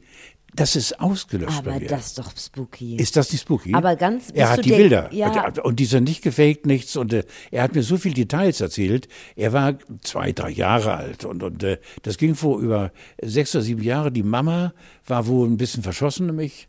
das 0.55 0.75
ist 0.75 0.99
ausgelöscht 0.99 1.59
Aber 1.59 1.71
bei 1.71 1.79
mir. 1.79 1.87
das 1.87 2.07
ist 2.07 2.19
doch 2.19 2.31
spooky. 2.37 2.95
Ist 2.95 3.15
das 3.15 3.31
nicht 3.31 3.41
spooky? 3.41 3.73
Aber 3.73 3.95
ganz. 3.95 4.29
Er 4.33 4.51
hat 4.51 4.65
die 4.65 4.69
der, 4.69 4.77
Bilder. 4.77 5.13
Ja. 5.13 5.47
Und, 5.47 5.59
und 5.59 5.79
die 5.79 5.85
sind 5.85 6.05
nicht 6.05 6.21
gefaked, 6.21 6.65
nichts. 6.65 6.95
Und 6.95 7.13
äh, 7.13 7.23
er 7.51 7.63
hat 7.63 7.75
mir 7.75 7.83
so 7.83 7.97
viele 7.97 8.15
Details 8.15 8.61
erzählt. 8.61 9.07
Er 9.35 9.53
war 9.53 9.75
zwei, 10.01 10.31
drei 10.31 10.49
Jahre 10.49 10.93
alt. 10.93 11.25
Und, 11.25 11.43
und 11.43 11.63
äh, 11.63 11.77
das 12.03 12.17
ging 12.17 12.35
vor 12.35 12.59
über 12.59 12.91
sechs 13.21 13.55
oder 13.55 13.63
sieben 13.63 13.83
Jahre. 13.83 14.11
Die 14.11 14.23
Mama 14.23 14.73
war 15.05 15.27
wohl 15.27 15.47
ein 15.47 15.57
bisschen 15.57 15.83
verschossen 15.83 16.27
nämlich. 16.27 16.67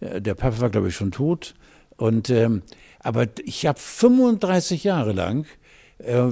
Äh, 0.00 0.20
der 0.20 0.34
Papa 0.34 0.60
war, 0.60 0.70
glaube 0.70 0.88
ich, 0.88 0.94
schon 0.94 1.12
tot. 1.12 1.54
Und 1.96 2.30
ähm, 2.30 2.62
aber 3.00 3.26
ich 3.44 3.66
habe 3.66 3.78
35 3.78 4.84
Jahre 4.84 5.12
lang 5.12 5.46
äh, 5.98 6.22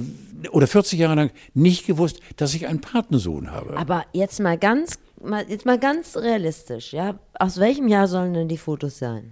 oder 0.49 0.67
40 0.67 0.99
Jahre 0.99 1.15
lang 1.15 1.31
nicht 1.53 1.85
gewusst, 1.85 2.19
dass 2.37 2.53
ich 2.53 2.67
einen 2.67 2.81
Patensohn 2.81 3.51
habe. 3.51 3.77
Aber 3.77 4.05
jetzt 4.11 4.39
mal 4.39 4.57
ganz, 4.57 4.97
mal, 5.23 5.45
jetzt 5.49 5.65
mal 5.65 5.79
ganz 5.79 6.17
realistisch, 6.17 6.93
ja. 6.93 7.19
Aus 7.33 7.59
welchem 7.59 7.87
Jahr 7.87 8.07
sollen 8.07 8.33
denn 8.33 8.47
die 8.47 8.57
Fotos 8.57 8.99
sein? 8.99 9.31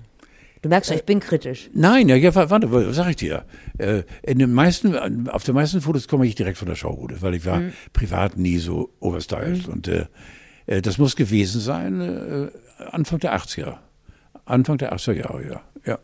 Du 0.62 0.70
merkst 0.70 0.90
schon, 0.90 0.98
ich 0.98 1.06
bin 1.06 1.20
kritisch. 1.20 1.70
Nein, 1.74 2.08
ja, 2.08 2.16
ja 2.16 2.34
warte, 2.36 2.72
was 2.72 2.96
sag 2.96 3.10
ich 3.10 3.16
dir? 3.16 3.46
Äh, 3.80 4.04
in 4.22 4.38
den 4.38 4.54
meisten, 4.54 5.28
auf 5.30 5.44
den 5.44 5.56
meisten 5.56 5.82
Fotos 5.82 6.08
komme 6.08 6.28
ich 6.28 6.36
direkt 6.36 6.58
von 6.58 6.68
der 6.68 6.76
Schaubude, 6.76 7.22
weil 7.22 7.34
ich 7.34 7.46
war 7.46 7.62
mhm. 7.62 7.74
privat 7.94 8.38
nie 8.38 8.58
so 8.58 8.94
overstyled. 9.00 9.68
Mhm. 9.68 9.74
Und 9.74 9.88
äh, 9.88 10.06
äh 10.68 10.82
das 10.82 11.00
muss 11.00 11.16
gewesen 11.16 11.60
sein 11.62 12.00
äh, 12.00 12.84
Anfang 12.92 13.20
der 13.20 13.36
80er. 13.36 13.78
Anfang 14.46 14.78
der 14.78 14.94
80er 14.94 15.14
Jahre, 15.14 15.48
ja. 15.48 15.62
ja. 15.86 16.00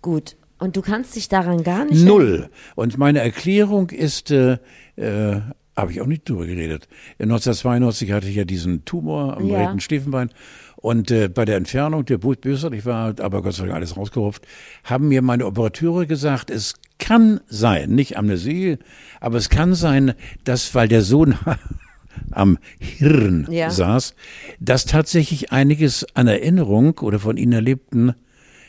Gut. 0.00 0.36
Und 0.58 0.76
du 0.76 0.82
kannst 0.82 1.14
dich 1.14 1.28
daran 1.28 1.62
gar 1.62 1.84
nicht. 1.84 2.02
Null. 2.02 2.48
Und 2.76 2.96
meine 2.96 3.20
Erklärung 3.20 3.90
ist, 3.90 4.30
äh, 4.30 4.56
äh, 4.96 5.40
habe 5.76 5.92
ich 5.92 6.00
auch 6.00 6.06
nicht 6.06 6.28
drüber 6.28 6.46
geredet. 6.46 6.88
1992 7.18 8.12
hatte 8.12 8.28
ich 8.28 8.36
ja 8.36 8.44
diesen 8.44 8.84
Tumor 8.84 9.36
am 9.36 9.48
ja. 9.48 9.58
rechten 9.58 9.80
Stiefenbein. 9.80 10.30
Und 10.76 11.10
äh, 11.10 11.28
bei 11.28 11.44
der 11.44 11.56
Entfernung, 11.56 12.04
der 12.04 12.18
böse, 12.18 12.70
ich 12.74 12.84
war 12.84 13.18
aber 13.20 13.42
Gott 13.42 13.54
sei 13.54 13.64
Dank 13.64 13.74
alles 13.74 13.96
rausgerupft, 13.96 14.46
haben 14.84 15.08
mir 15.08 15.22
meine 15.22 15.46
Operateure 15.46 16.06
gesagt, 16.06 16.50
es 16.50 16.74
kann 16.98 17.40
sein, 17.46 17.90
nicht 17.90 18.16
Amnesie, 18.18 18.78
aber 19.20 19.38
es 19.38 19.48
kann 19.48 19.74
sein, 19.74 20.14
dass, 20.44 20.74
weil 20.74 20.88
der 20.88 21.02
Sohn 21.02 21.36
am 22.30 22.58
Hirn 22.78 23.48
ja. 23.50 23.70
saß, 23.70 24.14
dass 24.60 24.84
tatsächlich 24.84 25.52
einiges 25.52 26.06
an 26.14 26.26
Erinnerung 26.26 26.98
oder 26.98 27.18
von 27.18 27.36
ihnen 27.36 27.52
erlebten 27.52 28.14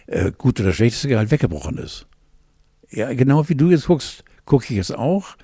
äh, 0.07 0.31
gut 0.31 0.59
oder 0.59 0.73
schlechtes 0.73 1.07
Gehalt 1.07 1.31
weggebrochen 1.31 1.77
ist. 1.77 2.07
Ja, 2.89 3.13
genau 3.13 3.49
wie 3.49 3.55
du 3.55 3.71
jetzt 3.71 3.87
guckst, 3.87 4.23
gucke 4.45 4.73
ich 4.73 4.79
es 4.79 4.91
auch. 4.91 5.35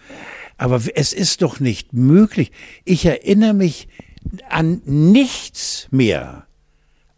Aber 0.62 0.80
es 0.94 1.12
ist 1.12 1.42
doch 1.42 1.60
nicht 1.60 1.92
möglich. 1.92 2.52
Ich 2.86 3.04
erinnere 3.04 3.56
mich 3.56 3.88
an 4.48 4.84
nichts 4.86 5.88
mehr. 5.90 6.46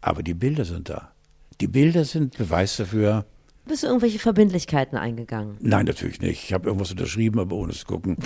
Aber 0.00 0.22
die 0.22 0.32
Bilder 0.32 0.64
sind 0.64 0.88
da. 0.88 1.12
Die 1.60 1.66
Bilder 1.66 2.06
sind 2.06 2.38
Beweis 2.38 2.78
dafür. 2.78 3.26
Bist 3.66 3.82
du 3.82 3.88
irgendwelche 3.88 4.18
Verbindlichkeiten 4.18 4.96
eingegangen? 4.96 5.58
Nein, 5.60 5.84
natürlich 5.84 6.22
nicht. 6.22 6.42
Ich 6.42 6.54
habe 6.54 6.68
irgendwas 6.68 6.92
unterschrieben, 6.92 7.38
aber 7.38 7.54
ohne 7.56 7.74
zu 7.74 7.84
gucken. 7.84 8.16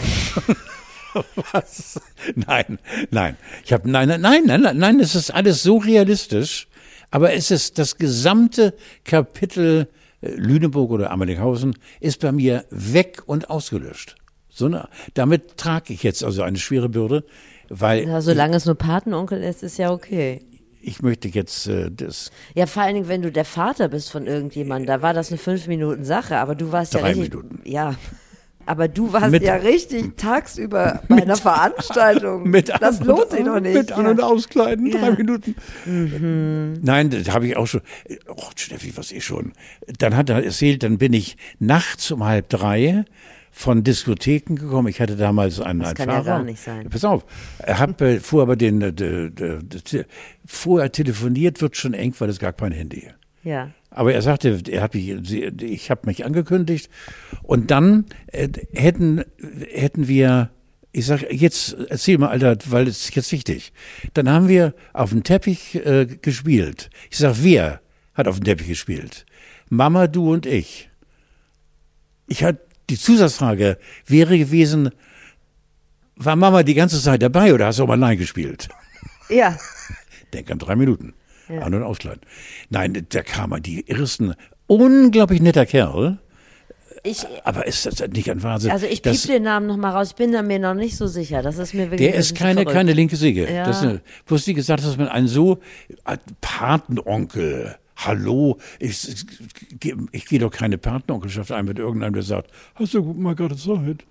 Was? 1.51 2.01
Nein, 2.37 2.79
nein. 3.11 3.37
Ich 3.65 3.73
habe 3.73 3.91
nein, 3.91 4.07
nein, 4.07 4.21
nein, 4.21 4.45
nein, 4.47 4.77
nein, 4.79 5.01
es 5.01 5.17
ist 5.17 5.33
alles 5.33 5.65
so 5.65 5.79
realistisch. 5.79 6.69
Aber 7.11 7.33
es 7.33 7.51
ist 7.51 7.81
das 7.81 7.99
gesamte 7.99 8.73
Kapitel 9.03 9.89
äh, 10.21 10.31
Lüneburg 10.31 10.93
oder 10.93 11.11
Amelinghausen 11.11 11.77
ist 11.99 12.21
bei 12.21 12.31
mir 12.31 12.67
weg 12.71 13.23
und 13.27 13.51
ausgelöscht. 13.51 14.15
So 14.59 14.67
eine, 14.67 14.89
damit 15.15 15.57
trage 15.57 15.93
ich 15.93 16.03
jetzt 16.03 16.25
also 16.25 16.43
eine 16.43 16.59
schwere 16.59 16.89
Bürde, 16.89 17.25
weil. 17.69 18.09
Ja, 18.09 18.21
solange 18.21 18.53
ich, 18.53 18.57
es 18.63 18.67
nur 18.67 18.75
Patenonkel 18.75 19.41
ist, 19.43 19.63
ist 19.63 19.79
ja 19.79 19.93
okay. 19.93 20.43
Ich 20.83 21.01
möchte 21.01 21.29
jetzt 21.29 21.69
äh, 21.69 21.91
das. 21.93 22.31
Ja, 22.55 22.67
vor 22.67 22.83
allen 22.83 22.95
Dingen, 22.95 23.09
wenn 23.09 23.23
du 23.23 23.31
der 23.31 23.45
Vater 23.45 23.89
bist 23.89 24.11
von 24.11 24.27
irgendjemandem, 24.27 24.87
da 24.87 25.01
war 25.03 25.15
das 25.15 25.29
eine 25.31 25.39
fünf 25.39 25.69
Minuten 25.69 26.05
Sache, 26.05 26.39
aber 26.39 26.57
du 26.57 26.73
warst 26.73 26.95
Drei 26.95 27.01
ja 27.01 27.07
richtig. 27.07 27.31
Minuten. 27.35 27.61
Ja. 27.65 27.95
Aber 28.67 28.87
du 28.89 29.13
warst 29.13 29.31
Mit- 29.31 29.43
ja 29.45 29.55
richtig 29.55 30.17
tagsüber 30.19 31.03
bei 31.09 31.23
einer 31.23 31.37
Veranstaltung. 31.37 32.43
Mit 32.51 32.69
das 32.81 33.01
an- 33.01 33.07
lohnt 33.07 33.31
sich 33.31 33.45
doch 33.45 33.61
nicht. 33.61 33.75
Mit 33.75 33.93
An- 33.93 34.07
und 34.09 34.23
Auskleiden, 34.23 34.91
drei 34.91 35.09
Ja. 35.09 35.15
Minuten. 35.15 35.55
Nein, 36.83 37.11
das 37.11 37.31
habe 37.31 37.47
ich 37.47 37.57
auch 37.57 37.67
schon. 37.67 37.81
Oh, 38.29 38.43
Steffi, 38.57 38.97
was 38.97 39.13
ich 39.13 39.25
schon. 39.25 39.53
Dann 39.99 40.17
hat 40.17 40.31
er 40.31 40.45
erzählt, 40.45 40.83
dann 40.83 40.99
bin 40.99 41.13
ich 41.13 41.37
nachts 41.59 42.11
um 42.11 42.25
halb 42.25 42.49
drei 42.49 43.05
von 43.59 43.83
Diskotheken 43.83 44.55
gekommen. 44.55 44.87
Ich 44.87 45.01
hatte 45.01 45.17
damals 45.17 45.59
einen, 45.59 45.81
Das 45.81 45.89
einen 45.89 45.97
kann 45.97 46.09
ja 46.09 46.15
Fahrer. 46.15 46.25
gar 46.39 46.45
nicht 46.45 46.61
sein. 46.63 46.89
Pass 46.89 47.05
auf, 47.05 47.25
er 47.59 47.81
hat 47.81 48.01
äh, 48.01 48.21
vorher 48.21 48.45
aber 48.45 48.55
den, 48.55 48.81
äh, 48.81 48.93
de, 48.93 49.31
de, 49.31 49.59
de, 49.61 50.05
vorher 50.47 50.93
telefoniert 50.93 51.61
wird 51.61 51.77
schon 51.77 51.93
eng, 51.93 52.15
weil 52.21 52.29
es 52.29 52.39
gar 52.39 52.53
kein 52.53 52.71
Handy. 52.71 53.09
Ja. 53.43 53.73
Aber 53.91 54.15
er 54.15 54.23
sagte, 54.23 54.63
er 54.71 54.81
hat 54.81 54.95
mich, 54.95 55.09
ich 55.09 55.91
habe 55.91 56.03
mich 56.05 56.25
angekündigt 56.25 56.89
und 57.43 57.73
dann 57.73 58.05
äh, 58.29 58.49
hätten 58.75 59.25
hätten 59.73 60.07
wir, 60.07 60.51
ich 60.93 61.07
sag 61.07 61.29
jetzt 61.33 61.77
erzähl 61.89 62.17
mal, 62.17 62.29
Alter, 62.29 62.57
weil 62.67 62.87
es 62.87 63.07
ist 63.09 63.17
jetzt 63.17 63.33
wichtig. 63.33 63.73
Dann 64.15 64.29
haben 64.31 64.47
wir 64.47 64.73
auf 64.93 65.11
dem 65.11 65.25
Teppich 65.25 65.75
äh, 65.85 66.07
gespielt. 66.07 66.91
Ich 67.11 67.19
sag, 67.19 67.39
wer 67.43 67.81
hat 68.15 68.29
auf 68.29 68.37
dem 68.39 68.45
Teppich 68.45 68.69
gespielt? 68.69 69.27
Mama, 69.69 70.07
du 70.07 70.33
und 70.33 70.47
ich. 70.47 70.91
Ich 72.29 72.45
hatte 72.45 72.68
die 72.91 72.99
Zusatzfrage 72.99 73.79
wäre 74.07 74.39
gewesen, 74.39 74.91
war 76.17 76.37
Mama 76.37 76.63
die 76.63 76.75
ganze 76.75 77.01
Zeit 77.01 77.23
dabei 77.23 77.55
oder 77.55 77.67
hast 77.67 77.79
du 77.79 77.85
auch 77.85 77.89
mal 77.89 77.95
allein 78.03 78.19
gespielt? 78.19 78.69
Ja. 79.29 79.57
Denk 80.33 80.51
an 80.51 80.59
drei 80.59 80.77
Minuten. 80.77 81.15
An- 81.49 81.73
und 81.73 81.83
auskleiden. 81.83 82.21
Nein, 82.69 83.07
da 83.09 83.23
kam 83.23 83.53
er, 83.53 83.61
die 83.61 83.89
ersten, 83.89 84.35
unglaublich 84.67 85.41
netter 85.41 85.65
Kerl. 85.65 86.19
Ich, 87.05 87.25
Aber 87.45 87.67
ist 87.67 87.87
das 87.87 88.07
nicht 88.09 88.31
ein 88.31 88.43
Wahnsinn? 88.43 88.71
also 88.71 88.85
ich 88.85 89.03
piep 89.03 89.23
den 89.23 89.45
Namen 89.45 89.67
noch 89.67 89.77
mal 89.77 89.91
raus. 89.93 90.09
Ich 90.11 90.17
bin 90.17 90.33
da 90.33 90.43
mir 90.43 90.59
noch 90.59 90.75
nicht 90.75 90.97
so 90.97 91.07
sicher. 91.07 91.41
Das 91.43 91.57
ist 91.59 91.73
mir 91.73 91.91
wirklich 91.91 92.11
Der 92.11 92.19
ist 92.19 92.35
keine, 92.37 92.61
verrückt. 92.63 92.73
keine 92.73 92.93
linke 92.93 93.17
Säge. 93.17 93.51
Ja. 93.51 93.65
Das 93.65 93.79
ist 93.79 93.83
eine, 93.85 94.01
bloß 94.27 94.47
wie 94.49 94.55
gesagt, 94.55 94.85
dass 94.85 94.97
man 94.99 95.09
einen 95.09 95.29
so 95.29 95.61
äh, 96.05 96.19
Patenonkel, 96.41 97.77
hallo, 97.99 98.59
ich, 98.79 99.09
ich, 99.09 99.95
ich 100.13 100.27
gehe 100.27 100.39
doch 100.39 100.51
keine 100.51 100.79
Patenonkelschaft 100.79 101.53
ein 101.53 101.67
mit 101.67 101.79
irgendeinem, 101.79 102.15
der 102.15 102.23
sagt, 102.23 102.51
hast 102.75 102.95
du 102.95 103.03
mal 103.03 103.35
gerade 103.35 103.57
Zeit? 103.57 104.05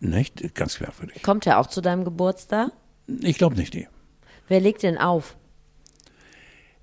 Nicht? 0.00 0.54
Ganz 0.54 0.80
merkwürdig. 0.80 1.22
Kommt 1.22 1.46
er 1.46 1.58
auch 1.58 1.66
zu 1.66 1.80
deinem 1.80 2.04
Geburtstag? 2.04 2.72
Ich 3.06 3.36
glaube 3.38 3.56
nicht, 3.56 3.74
nee. 3.74 3.88
Wer 4.48 4.60
legt 4.60 4.82
den 4.82 4.98
auf? 4.98 5.36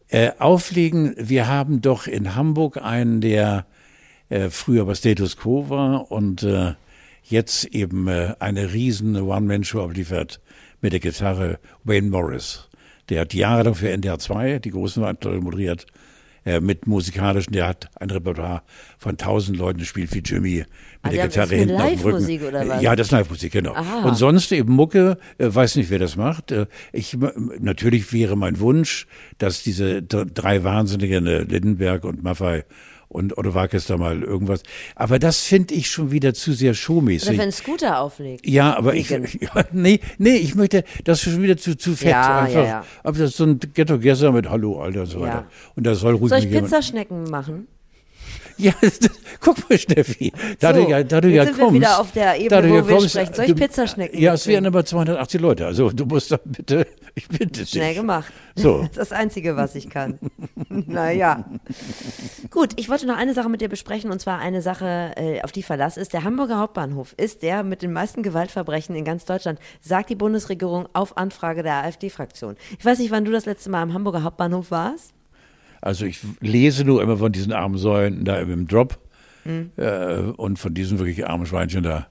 Äh, 0.09 0.31
auflegen, 0.39 1.15
wir 1.17 1.47
haben 1.47 1.81
doch 1.81 2.07
in 2.07 2.35
Hamburg 2.35 2.77
einen, 2.77 3.19
der 3.19 3.65
äh, 4.29 4.49
früher 4.49 4.85
bei 4.85 4.95
Status 4.95 5.35
Quo 5.35 5.69
war 5.69 6.11
und 6.11 6.43
äh, 6.43 6.75
jetzt 7.23 7.65
eben 7.65 8.07
äh, 8.07 8.35
eine 8.39 8.71
riesen 8.71 9.15
One-Man-Show 9.15 9.83
abliefert 9.83 10.39
mit 10.79 10.93
der 10.93 10.99
Gitarre 10.99 11.59
Wayne 11.83 12.09
Morris. 12.09 12.69
Der 13.09 13.21
hat 13.21 13.33
jahrelang 13.33 13.75
für 13.75 13.89
NDR 13.89 14.19
2 14.19 14.59
die 14.59 14.71
großen 14.71 15.01
Veranstaltungen 15.01 15.43
moderiert, 15.43 15.88
äh, 16.47 16.61
mit 16.61 16.87
musikalischen, 16.87 17.51
der 17.51 17.67
hat 17.67 17.89
ein 17.99 18.09
Repertoire 18.09 18.61
von 18.97 19.17
tausend 19.17 19.57
Leuten 19.57 19.79
gespielt 19.79 20.13
wie 20.13 20.19
Jimmy 20.19 20.55
mit 20.59 20.67
Ah, 21.01 21.09
der 21.09 21.27
Gitarre 21.27 21.55
hinten 21.55 21.75
auf 21.75 21.81
dem 21.81 21.99
Rücken. 21.99 22.03
Live-Musik 22.05 22.41
oder 22.43 22.67
was? 22.69 22.81
Ja, 22.81 22.95
das 22.95 23.07
ist 23.07 23.11
Live-Musik, 23.11 23.51
genau. 23.51 23.73
Aha. 23.73 24.07
Und 24.07 24.15
sonst 24.15 24.53
eben 24.53 24.71
Mucke, 24.71 25.17
äh, 25.39 25.53
weiß 25.53 25.75
nicht, 25.75 25.89
wer 25.89 25.99
das 25.99 26.15
macht. 26.15 26.53
Äh, 26.53 26.67
ich, 26.93 27.17
natürlich 27.59 28.13
wäre 28.13 28.37
mein 28.37 28.61
Wunsch, 28.61 29.07
dass 29.39 29.61
diese 29.61 30.01
drei 30.01 30.63
Wahnsinnigen, 30.63 31.27
äh, 31.27 31.41
Lindenberg 31.41 32.05
und 32.05 32.23
Maffei 32.23 32.63
Und 33.09 33.37
Otto 33.37 33.53
Walkes 33.53 33.85
da 33.85 33.97
mal 33.97 34.21
irgendwas. 34.21 34.63
Aber 34.95 35.17
das 35.17 35.41
finde 35.41 35.73
ich 35.73 35.89
schon 35.89 36.11
wieder 36.11 36.33
zu 36.33 36.51
sehr 36.53 36.71
Oder 36.71 36.75
showmäßig. 36.75 37.37
wenn 37.37 37.41
ein 37.41 37.51
Scooter 37.51 37.99
auflegt. 37.99 38.45
Ja, 38.45 38.75
aber 38.77 38.95
ich, 38.95 39.09
ja, 39.09 39.19
nee, 39.71 39.99
nee, 40.17 40.35
ich 40.35 40.55
möchte, 40.55 40.83
das 41.05 41.25
ist 41.25 41.31
schon 41.31 41.41
wieder 41.41 41.57
zu, 41.57 41.77
zu 41.77 41.95
fett. 41.95 42.11
Ja, 42.11 42.41
einfach. 42.41 42.53
ja, 42.53 42.65
ja. 42.65 42.85
Aber 43.03 43.17
das 43.17 43.31
ist 43.31 43.37
so 43.37 43.45
ein 43.45 43.59
Get-Together 43.59 44.31
mit 44.31 44.49
Hallo, 44.49 44.81
Alter 44.81 45.01
und 45.01 45.07
so 45.07 45.21
weiter. 45.21 45.47
Und 45.75 45.85
da 45.85 45.95
soll 45.95 46.15
ruhig 46.15 46.29
Soll 46.29 46.39
ich 46.39 46.51
Pizzaschnecken 46.51 47.23
machen? 47.23 47.67
Ja, 48.59 48.73
guck 49.39 49.69
mal, 49.69 49.77
Steffi, 49.77 50.33
da 50.59 50.73
So, 50.73 50.83
du 50.83 50.89
ja, 50.89 51.03
da 51.03 51.21
du 51.21 51.29
ja 51.29 51.45
sind 51.45 51.57
wir 51.57 51.65
kommst. 51.65 51.79
wieder 51.79 51.99
auf 51.99 52.11
der 52.11 52.35
Ebene, 52.38 52.49
da 52.49 52.61
du 52.61 52.69
wo 52.69 52.75
ja 52.75 52.88
wir 52.88 52.95
kommst, 52.95 53.09
sprechen. 53.11 53.33
Soll 53.35 53.45
ich 53.45 53.55
Pizzaschnecken 53.55 54.19
Ja, 54.19 54.33
es 54.33 54.47
wären 54.47 54.65
aber 54.65 54.83
280 54.83 55.39
Leute, 55.41 55.65
also 55.67 55.91
du 55.91 56.05
musst 56.05 56.31
da 56.31 56.39
bitte, 56.43 56.88
ich 57.15 57.27
bitte 57.27 57.47
dich. 57.61 57.69
Schnell 57.69 57.93
gemacht. 57.93 58.33
So. 58.55 58.79
Das 58.79 58.88
ist 58.89 58.97
das 58.97 59.11
Einzige, 59.11 59.55
was 59.55 59.75
ich 59.75 59.89
kann. 59.89 60.17
naja. 60.69 61.45
Gut, 62.49 62.71
ich 62.77 62.89
wollte 62.89 63.05
noch 63.05 63.17
eine 63.17 63.33
Sache 63.35 63.49
mit 63.49 63.61
dir 63.61 63.69
besprechen 63.69 64.11
und 64.11 64.19
zwar 64.19 64.39
eine 64.39 64.61
Sache, 64.63 65.11
äh, 65.15 65.41
auf 65.43 65.51
die 65.51 65.63
Verlass 65.63 65.97
ist. 65.97 66.13
Der 66.13 66.23
Hamburger 66.23 66.57
Hauptbahnhof 66.57 67.13
ist 67.17 67.43
der 67.43 67.63
mit 67.63 67.83
den 67.83 67.93
meisten 67.93 68.23
Gewaltverbrechen 68.23 68.95
in 68.95 69.05
ganz 69.05 69.25
Deutschland, 69.25 69.59
sagt 69.81 70.09
die 70.09 70.15
Bundesregierung 70.15 70.88
auf 70.93 71.17
Anfrage 71.17 71.61
der 71.61 71.83
AfD-Fraktion. 71.83 72.55
Ich 72.79 72.85
weiß 72.85 72.97
nicht, 72.99 73.11
wann 73.11 73.25
du 73.25 73.31
das 73.31 73.45
letzte 73.45 73.69
Mal 73.69 73.83
am 73.83 73.93
Hamburger 73.93 74.23
Hauptbahnhof 74.23 74.71
warst. 74.71 75.13
Also 75.82 76.05
ich 76.05 76.19
lese 76.41 76.84
nur 76.84 77.01
immer 77.01 77.17
von 77.17 77.32
diesen 77.32 77.53
armen 77.53 77.78
Säulen 77.78 78.25
da 78.25 78.38
im 78.39 78.67
Drop 78.67 78.99
Hm. 79.43 79.71
äh, 79.78 80.17
und 80.36 80.59
von 80.59 80.73
diesen 80.73 80.99
wirklich 80.99 81.25
armen 81.25 81.45
Schweinchen 81.45 81.82
da. 81.84 82.07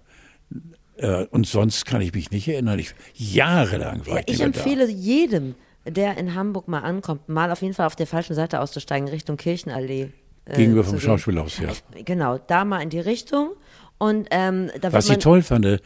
Äh, 0.96 1.26
und 1.26 1.46
sonst 1.46 1.84
kann 1.84 2.00
ich 2.00 2.14
mich 2.14 2.30
nicht 2.30 2.48
erinnern. 2.48 2.78
Ich, 2.78 2.94
jahrelang 3.14 4.06
war 4.06 4.16
Ja, 4.16 4.22
ich, 4.26 4.36
ich 4.36 4.40
empfehle 4.40 4.88
jedem, 4.88 5.54
der 5.86 6.16
in 6.16 6.34
Hamburg 6.34 6.66
mal 6.68 6.80
ankommt, 6.80 7.28
mal 7.28 7.50
auf 7.50 7.60
jeden 7.60 7.74
Fall 7.74 7.86
auf 7.86 7.96
der 7.96 8.06
falschen 8.06 8.34
Seite 8.34 8.60
auszusteigen, 8.60 9.08
Richtung 9.08 9.36
Kirchenallee. 9.36 10.08
da. 10.46 10.52
äh, 10.54 10.56
Gegenüber 10.56 10.84
vom. 10.84 10.98
Schauspielhaus, 10.98 11.58
ja. 11.58 11.68
Genau, 12.04 12.38
da 12.38 12.64
mal 12.64 12.80
in 12.80 12.88
die 12.90 13.00
Richtung. 13.00 13.50
Und 13.98 14.28
ähm, 14.30 14.70
Was 14.82 15.08
ich 15.08 15.18
toll 15.18 15.40
fand, 15.42 15.64
äh, 15.64 15.78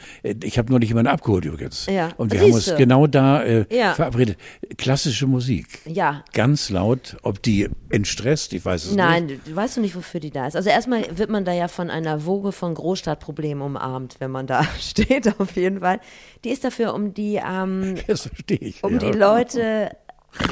ich 0.42 0.58
habe 0.58 0.72
noch 0.72 0.80
nicht 0.80 0.88
jemanden 0.88 1.10
abgeholt 1.10 1.44
übrigens. 1.44 1.86
Ja. 1.86 2.08
Und 2.16 2.32
wir 2.32 2.40
haben 2.40 2.52
uns 2.52 2.64
Siehste. 2.64 2.76
genau 2.76 3.06
da 3.06 3.42
äh, 3.42 3.66
Ja. 3.70 3.94
verabredet. 3.94 4.36
Klassische 4.78 5.28
Musik. 5.28 5.66
Ja. 5.86 6.24
Ganz 6.32 6.70
laut, 6.70 7.16
ob 7.22 7.40
die 7.40 7.68
entstresst, 7.88 8.52
ich 8.52 8.64
weiß 8.64 8.82
es 8.82 8.88
nicht. 8.90 8.96
Nein, 8.98 9.40
du, 9.44 9.54
weißt 9.54 9.76
du 9.76 9.80
nicht, 9.80 9.94
wofür 9.94 10.18
die 10.18 10.30
da 10.30 10.48
ist. 10.48 10.56
Also 10.56 10.70
erstmal 10.70 11.04
wird 11.16 11.30
man 11.30 11.44
da 11.44 11.52
ja 11.52 11.68
von 11.68 11.88
einer 11.88 12.24
Woge 12.26 12.50
von 12.50 12.74
Großstadtproblemen 12.74 13.62
umarmt, 13.62 14.16
wenn 14.18 14.32
man 14.32 14.48
da 14.48 14.64
steht, 14.80 15.40
auf 15.40 15.54
jeden 15.54 15.78
Fall. 15.80 16.00
Die 16.44 16.50
ist 16.50 16.64
dafür, 16.64 16.94
um 16.94 17.14
die, 17.14 17.36
ähm, 17.36 17.94
um 18.82 18.92
ja. 18.94 18.98
die 18.98 19.12
Leute, 19.18 19.90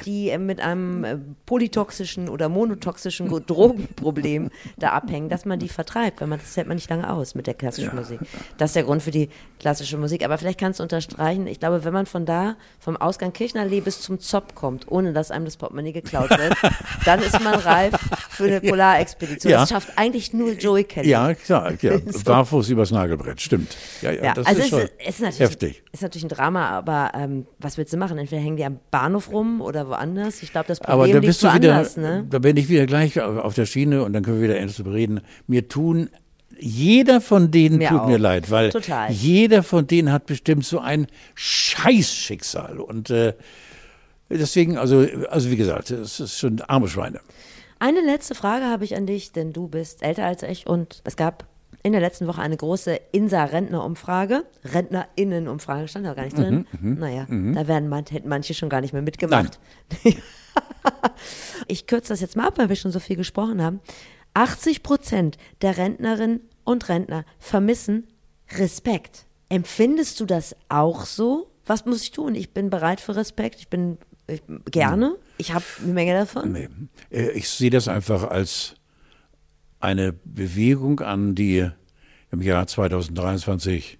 die 0.04 0.30
äh, 0.30 0.38
mit 0.38 0.60
einem 0.60 1.04
äh, 1.04 1.18
polytoxischen 1.46 2.28
oder 2.28 2.48
monotoxischen 2.48 3.28
Drogenproblem 3.46 4.50
da 4.76 4.90
abhängen, 4.90 5.28
dass 5.28 5.44
man 5.44 5.58
die 5.58 5.68
vertreibt, 5.68 6.20
weil 6.20 6.28
man 6.28 6.38
das 6.38 6.56
hält 6.56 6.66
man 6.66 6.76
nicht 6.76 6.90
lange 6.90 7.10
aus 7.12 7.34
mit 7.34 7.46
der 7.46 7.54
klassischen 7.54 7.94
Musik. 7.94 8.20
Das 8.56 8.70
ist 8.70 8.76
der 8.76 8.84
Grund 8.84 9.02
für 9.02 9.10
die 9.10 9.28
klassische 9.58 9.96
Musik. 9.96 10.24
Aber 10.24 10.38
vielleicht 10.38 10.60
kannst 10.60 10.80
du 10.80 10.82
unterstreichen, 10.82 11.46
ich 11.46 11.60
glaube, 11.60 11.84
wenn 11.84 11.92
man 11.92 12.06
von 12.06 12.26
da, 12.26 12.56
vom 12.78 12.96
Ausgang 12.96 13.32
Kirchenallee 13.32 13.80
bis 13.80 14.00
zum 14.00 14.20
Zopp 14.20 14.54
kommt, 14.54 14.90
ohne 14.90 15.12
dass 15.12 15.30
einem 15.30 15.44
das 15.44 15.56
Portemonnaie 15.56 15.92
geklaut 15.92 16.30
wird, 16.30 16.54
dann 17.04 17.20
ist 17.20 17.40
man 17.42 17.54
reif 17.54 17.94
für 18.30 18.44
eine 18.44 18.60
Polarexpedition. 18.60 19.50
Ja. 19.50 19.60
Das 19.60 19.70
schafft 19.70 19.92
eigentlich 19.96 20.32
nur 20.32 20.52
Joey 20.52 20.84
Kelly. 20.84 21.08
Ja, 21.08 21.34
klar, 21.34 21.72
ja. 21.80 21.98
barfuß 22.24 22.68
übers 22.70 22.90
Nagelbrett, 22.90 23.40
stimmt. 23.40 23.76
Ja, 24.02 24.12
ja, 24.12 24.24
Ja, 24.24 24.34
das 24.34 24.46
also 24.46 24.60
ist 24.60 24.72
ist, 24.72 25.08
ist 25.08 25.20
natürlich, 25.20 25.40
heftig. 25.40 25.82
ist 25.92 26.02
natürlich 26.02 26.24
ein 26.24 26.28
Drama, 26.28 26.68
aber 26.68 27.12
ähm, 27.14 27.46
was 27.58 27.78
willst 27.78 27.92
du 27.92 27.96
machen? 27.96 28.18
Entweder 28.18 28.42
hängen 28.42 28.56
die 28.56 28.64
am 28.64 28.78
Bahnhof 28.90 29.30
rum 29.32 29.60
oder 29.68 29.88
woanders. 29.88 30.42
Ich 30.42 30.50
glaube, 30.50 30.66
das 30.68 30.80
Aber 30.80 31.04
Problem 31.04 31.12
da 31.12 31.18
liegt 31.20 31.28
bist 31.28 31.42
du 31.42 31.54
wieder. 31.54 31.86
Ne? 31.96 32.26
da 32.28 32.38
bin 32.38 32.56
ich 32.56 32.68
wieder 32.68 32.86
gleich 32.86 33.20
auf 33.20 33.54
der 33.54 33.66
Schiene 33.66 34.02
und 34.02 34.12
dann 34.12 34.24
können 34.24 34.40
wir 34.40 34.48
wieder 34.48 34.58
endlich 34.58 34.76
drüber 34.76 34.94
reden. 34.94 35.20
Mir 35.46 35.68
tun 35.68 36.10
jeder 36.60 37.20
von 37.20 37.50
denen 37.50 37.78
Mir 37.78 37.88
tut 37.88 38.00
auch. 38.00 38.08
mir 38.08 38.18
leid, 38.18 38.50
weil 38.50 38.70
Total. 38.70 39.12
jeder 39.12 39.62
von 39.62 39.86
denen 39.86 40.10
hat 40.10 40.26
bestimmt 40.26 40.64
so 40.64 40.80
ein 40.80 41.06
Scheißschicksal 41.36 42.80
und 42.80 43.10
äh, 43.10 43.34
deswegen, 44.28 44.76
also, 44.76 45.06
also 45.30 45.50
wie 45.50 45.56
gesagt, 45.56 45.90
es 45.90 46.18
ist 46.18 46.38
schon 46.38 46.60
arme 46.62 46.88
Schweine. 46.88 47.20
Eine 47.78 48.00
letzte 48.00 48.34
Frage 48.34 48.64
habe 48.64 48.84
ich 48.84 48.96
an 48.96 49.06
dich, 49.06 49.30
denn 49.30 49.52
du 49.52 49.68
bist 49.68 50.02
älter 50.02 50.24
als 50.24 50.42
ich 50.42 50.66
und 50.66 51.00
es 51.04 51.16
gab 51.16 51.46
in 51.88 51.92
der 51.92 52.00
letzten 52.00 52.26
Woche 52.26 52.40
eine 52.40 52.56
große 52.56 53.00
Insa-Rentner-Umfrage. 53.12 54.44
RentnerInnen-Umfrage 54.64 55.88
stand 55.88 56.06
da 56.06 56.14
gar 56.14 56.24
nicht 56.24 56.38
drin. 56.38 56.66
naja, 56.80 57.26
da 57.28 57.66
werden 57.66 57.88
man, 57.88 58.04
hätten 58.06 58.28
manche 58.28 58.54
schon 58.54 58.68
gar 58.68 58.80
nicht 58.80 58.92
mehr 58.92 59.02
mitgemacht. 59.02 59.58
ich 61.66 61.86
kürze 61.86 62.10
das 62.10 62.20
jetzt 62.20 62.36
mal 62.36 62.46
ab, 62.46 62.58
weil 62.58 62.68
wir 62.68 62.76
schon 62.76 62.92
so 62.92 63.00
viel 63.00 63.16
gesprochen 63.16 63.62
haben. 63.62 63.80
80 64.34 64.82
Prozent 64.82 65.38
der 65.62 65.76
Rentnerinnen 65.78 66.40
und 66.64 66.88
Rentner 66.88 67.24
vermissen 67.38 68.06
Respekt. 68.56 69.26
Empfindest 69.48 70.20
du 70.20 70.26
das 70.26 70.54
auch 70.68 71.04
so? 71.06 71.50
Was 71.66 71.84
muss 71.86 72.02
ich 72.02 72.12
tun? 72.12 72.34
Ich 72.34 72.52
bin 72.52 72.70
bereit 72.70 73.00
für 73.00 73.16
Respekt. 73.16 73.60
Ich 73.60 73.68
bin 73.68 73.98
ich, 74.26 74.42
gerne. 74.70 75.16
Ich 75.38 75.52
habe 75.54 75.64
eine 75.82 75.92
Menge 75.92 76.12
davon. 76.12 76.52
Nee. 76.52 76.68
Äh, 77.10 77.30
Ich 77.30 77.48
sehe 77.48 77.70
das 77.70 77.88
einfach 77.88 78.24
als 78.24 78.74
eine 79.80 80.12
Bewegung 80.12 81.00
an, 81.00 81.34
die 81.34 81.70
im 82.30 82.42
Jahr 82.42 82.66
2023, 82.66 83.98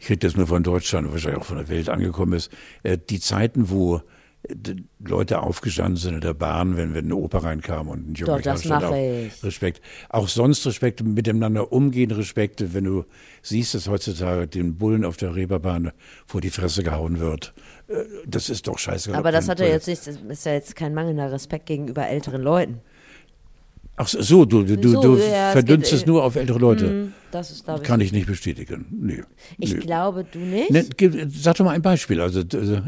ich 0.00 0.10
rede 0.10 0.26
jetzt 0.26 0.36
nur 0.36 0.46
von 0.46 0.62
Deutschland 0.62 1.10
wahrscheinlich 1.10 1.40
auch 1.40 1.46
von 1.46 1.56
der 1.58 1.68
Welt 1.68 1.88
angekommen 1.88 2.34
ist, 2.34 2.50
äh, 2.82 2.98
die 2.98 3.18
Zeiten, 3.20 3.70
wo 3.70 3.96
äh, 4.42 4.54
Leute 5.00 5.40
aufgestanden 5.42 5.96
sind 5.96 6.14
in 6.14 6.20
der 6.20 6.34
Bahn, 6.34 6.76
wenn, 6.76 6.94
wenn 6.94 7.06
eine 7.06 7.16
Oper 7.16 7.42
reinkam 7.44 7.88
und 7.88 8.10
ein 8.10 8.14
junger 8.14 8.36
Doch, 8.36 8.42
das 8.42 8.64
mache 8.66 8.86
auf. 8.88 8.94
ich. 8.96 9.42
Respekt. 9.42 9.80
Auch 10.08 10.28
sonst 10.28 10.64
Respekt, 10.66 11.02
miteinander 11.02 11.72
umgehen, 11.72 12.10
Respekt, 12.10 12.74
wenn 12.74 12.84
du 12.84 13.04
siehst, 13.42 13.74
dass 13.74 13.88
heutzutage 13.88 14.46
den 14.46 14.76
Bullen 14.76 15.04
auf 15.04 15.16
der 15.16 15.34
Reeperbahn 15.34 15.92
vor 16.26 16.40
die 16.40 16.50
Fresse 16.50 16.82
gehauen 16.82 17.18
wird. 17.18 17.54
Äh, 17.88 18.04
Das 18.26 18.50
ist 18.50 18.68
doch 18.68 18.78
scheiße. 18.78 19.14
Aber 19.14 19.32
das 19.32 19.48
hat 19.48 19.58
ja 19.60 19.66
jetzt 19.66 19.88
nicht, 19.88 20.06
das 20.06 20.16
ist 20.16 20.46
ja 20.46 20.52
jetzt 20.52 20.76
kein 20.76 20.94
mangelnder 20.94 21.32
Respekt 21.32 21.66
gegenüber 21.66 22.06
älteren 22.06 22.42
Leuten. 22.42 22.80
Ach 24.00 24.06
so, 24.08 24.44
du, 24.44 24.62
du, 24.62 24.76
du, 24.76 24.88
So, 24.90 25.02
du 25.02 25.16
ja, 25.18 25.48
es 25.48 25.52
verdünnst 25.52 25.90
geht, 25.90 26.00
es 26.00 26.06
nur 26.06 26.22
auf 26.24 26.36
ältere 26.36 26.58
Leute. 26.58 26.88
Hm, 26.88 27.12
Das 27.32 27.50
ist, 27.50 27.64
glaube 27.64 27.80
ich. 27.82 27.86
Kann 27.88 28.00
ich 28.00 28.12
nicht 28.12 28.26
bestätigen. 28.26 28.86
Nee. 28.90 29.22
ich 29.58 29.74
nee. 29.74 29.80
glaube, 29.80 30.24
du 30.24 30.38
nicht. 30.38 30.70
Ne, 30.70 30.86
gib- 30.96 31.14
sag 31.34 31.56
doch 31.56 31.64
mal 31.64 31.72
ein 31.72 31.82
Beispiel. 31.82 32.20
Also, 32.20 32.42
d- 32.44 32.80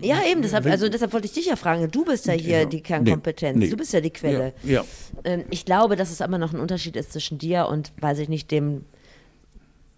Ja, 0.00 0.22
eben, 0.30 0.42
deshalb, 0.42 0.66
also 0.66 0.88
deshalb 0.88 1.12
wollte 1.12 1.26
ich 1.26 1.32
dich 1.32 1.46
ja 1.46 1.56
fragen. 1.56 1.90
Du 1.90 2.04
bist 2.04 2.26
ja 2.26 2.34
hier 2.34 2.60
Ja, 2.60 2.64
die 2.66 2.80
Kernkompetenz. 2.82 3.58
nee, 3.58 3.64
nee. 3.64 3.70
Du 3.70 3.76
bist 3.76 3.92
ja 3.92 4.00
die 4.00 4.10
Quelle. 4.10 4.52
Ja, 4.62 4.72
ja. 4.72 4.84
Ähm, 5.24 5.44
Ich 5.50 5.64
glaube, 5.64 5.96
dass 5.96 6.10
es 6.10 6.20
aber 6.20 6.38
noch 6.38 6.52
ein 6.52 6.60
Unterschied 6.60 6.96
ist 6.96 7.12
zwischen 7.12 7.38
dir 7.38 7.66
und, 7.68 7.92
weiß 8.00 8.18
ich 8.20 8.28
nicht, 8.28 8.50
dem 8.50 8.84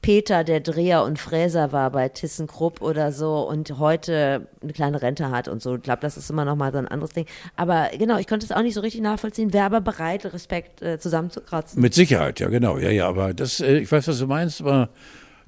Peter, 0.05 0.45
der 0.45 0.61
Dreher 0.61 1.03
und 1.03 1.19
Fräser 1.19 1.73
war 1.73 1.91
bei 1.91 2.11
ThyssenKrupp 2.11 2.83
oder 2.83 3.11
so 3.11 3.49
und 3.49 3.79
heute 3.79 4.47
eine 4.63 4.75
kleine 4.75 5.01
Rente 5.01 5.31
hat 5.31 5.49
und 5.49 5.63
so. 5.63 5.77
Ich 5.77 5.83
glaube, 5.83 6.03
das 6.03 6.19
ist 6.19 6.29
immer 6.29 6.45
noch 6.45 6.57
mal 6.57 6.73
so 6.73 6.77
ein 6.77 6.87
anderes 6.87 7.15
Ding. 7.15 7.25
Aber 7.57 7.89
genau, 7.99 8.19
ich 8.19 8.27
konnte 8.27 8.45
es 8.45 8.53
auch 8.53 8.61
nicht 8.61 8.75
so 8.75 8.83
richtig 8.83 9.01
nachvollziehen. 9.01 9.55
Wäre 9.55 9.65
aber 9.65 9.81
bereit, 9.81 10.27
Respekt 10.27 10.83
äh, 10.83 10.99
zusammenzukratzen. 10.99 11.81
Mit 11.81 11.95
Sicherheit, 11.95 12.39
ja 12.39 12.51
genau. 12.51 12.77
Ja, 12.77 12.91
ja, 12.91 13.09
aber 13.09 13.33
das, 13.33 13.61
äh, 13.61 13.79
ich 13.79 13.91
weiß, 13.91 14.07
was 14.07 14.19
du 14.19 14.27
meinst, 14.27 14.61
aber 14.61 14.91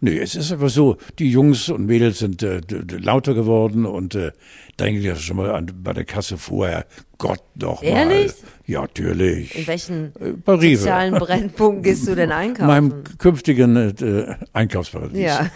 nee, 0.00 0.18
es 0.18 0.34
ist 0.34 0.52
einfach 0.52 0.68
so, 0.70 0.96
die 1.18 1.30
Jungs 1.30 1.68
und 1.68 1.86
Mädels 1.86 2.18
sind 2.18 2.42
äh, 2.42 2.60
lauter 2.98 3.34
geworden 3.34 3.86
und 3.86 4.14
äh, 4.14 4.32
denke 4.78 5.00
ich 5.00 5.06
ja 5.06 5.16
schon 5.16 5.36
mal 5.36 5.50
an, 5.50 5.70
bei 5.82 5.92
der 5.92 6.04
Kasse 6.04 6.38
vorher, 6.38 6.86
Gott 7.18 7.40
doch 7.54 7.82
mal. 7.82 7.88
Ehrlich? 7.88 8.32
Ja, 8.66 8.82
natürlich. 8.82 9.56
In 9.56 9.66
welchen 9.66 10.12
Äh, 10.20 10.76
sozialen 10.76 11.14
Brennpunkten 11.14 11.82
gehst 11.82 12.06
du 12.06 12.14
denn 12.14 12.30
einkaufen? 12.32 12.66
Meinem 12.66 13.04
künftigen 13.18 13.76
äh, 13.76 14.36
Einkaufsparadies. 14.52 15.18
Ja. 15.18 15.50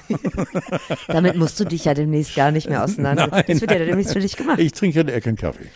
Damit 1.08 1.36
musst 1.36 1.60
du 1.60 1.64
dich 1.64 1.84
ja 1.84 1.94
demnächst 1.94 2.34
gar 2.34 2.50
nicht 2.50 2.68
mehr 2.68 2.82
auseinandersetzen. 2.84 3.52
Das 3.52 3.60
wird 3.60 3.70
ja 3.72 3.78
demnächst 3.78 4.12
für 4.12 4.20
dich 4.20 4.36
gemacht. 4.36 4.58
Ich 4.58 4.72
trinke 4.72 5.00
eine 5.00 5.12
Ecke 5.12 5.28
einen 5.28 5.36
Kaffee. 5.36 5.66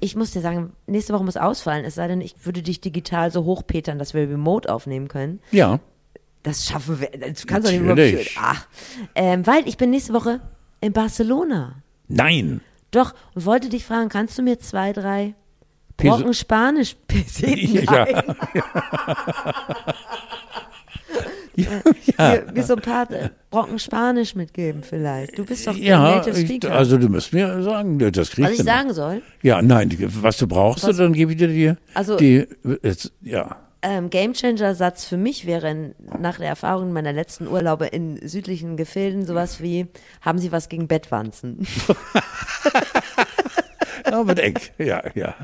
Ich 0.00 0.16
muss 0.16 0.32
dir 0.32 0.40
sagen, 0.40 0.72
nächste 0.86 1.12
Woche 1.12 1.24
muss 1.24 1.36
ausfallen, 1.36 1.84
es 1.84 1.94
sei 1.94 2.08
denn, 2.08 2.20
ich 2.20 2.34
würde 2.44 2.62
dich 2.62 2.80
digital 2.80 3.30
so 3.30 3.44
hochpetern, 3.44 3.98
dass 3.98 4.14
wir 4.14 4.22
remote 4.22 4.72
aufnehmen 4.72 5.08
können. 5.08 5.40
Ja. 5.52 5.80
Das 6.42 6.66
schaffen 6.66 6.98
wir. 7.00 7.08
Das 7.18 7.46
kannst 7.46 7.68
du 7.68 7.72
nicht 7.72 7.82
überhaupt. 7.82 8.30
Ach. 8.40 8.66
Ähm, 9.14 9.46
weil 9.46 9.66
ich 9.68 9.76
bin 9.76 9.90
nächste 9.90 10.12
Woche 10.12 10.40
in 10.80 10.92
Barcelona. 10.92 11.76
Nein. 12.08 12.60
Doch, 12.90 13.14
und 13.34 13.44
wollte 13.46 13.68
dich 13.68 13.84
fragen, 13.84 14.08
kannst 14.08 14.36
du 14.38 14.42
mir 14.42 14.58
zwei, 14.58 14.92
drei 14.92 15.34
Brocken 15.96 16.34
Spanisch 16.34 16.96
Peseten 17.06 17.84
Ja. 17.84 18.06
ja. 21.54 21.82
mir, 22.18 22.52
mir 22.54 22.62
so 22.64 22.74
ein 22.76 22.80
paar 22.82 23.10
äh, 23.10 23.28
Brocken 23.50 23.78
Spanisch 23.78 24.34
mitgeben 24.34 24.82
vielleicht. 24.82 25.38
Du 25.38 25.44
bist 25.44 25.66
doch 25.66 25.76
Ja, 25.76 26.16
Native 26.16 26.38
ich, 26.40 26.46
Speaker. 26.48 26.72
also 26.74 26.96
du 26.98 27.08
musst 27.08 27.32
mir 27.32 27.62
sagen, 27.62 27.98
das 27.98 28.30
kriegst 28.30 28.38
was 28.40 28.50
ich 28.52 28.58
du. 28.58 28.64
sagen 28.64 28.92
soll, 28.94 29.22
Ja, 29.42 29.60
nein, 29.62 29.94
was 30.22 30.38
du 30.38 30.46
brauchst, 30.46 30.86
Was- 30.86 30.96
dann 30.96 31.12
gebe 31.12 31.32
ich 31.32 31.38
dir 31.38 31.48
die. 31.48 31.72
Also- 31.94 32.16
die 32.16 32.46
jetzt, 32.82 33.12
ja. 33.22 33.56
Ähm, 33.82 34.10
Gamechanger-Satz 34.10 35.04
für 35.04 35.16
mich 35.16 35.46
wäre 35.46 35.70
in, 35.70 35.94
nach 36.18 36.38
der 36.38 36.48
Erfahrung 36.48 36.92
meiner 36.92 37.12
letzten 37.12 37.46
Urlaube 37.46 37.86
in 37.86 38.26
südlichen 38.26 38.76
Gefilden 38.76 39.26
sowas 39.26 39.62
wie, 39.62 39.86
haben 40.20 40.38
Sie 40.38 40.52
was 40.52 40.68
gegen 40.68 40.88
Bettwanzen? 40.88 41.62
Aber 44.04 44.42
eng. 44.42 44.58
Ja, 44.78 45.02
ja. 45.14 45.34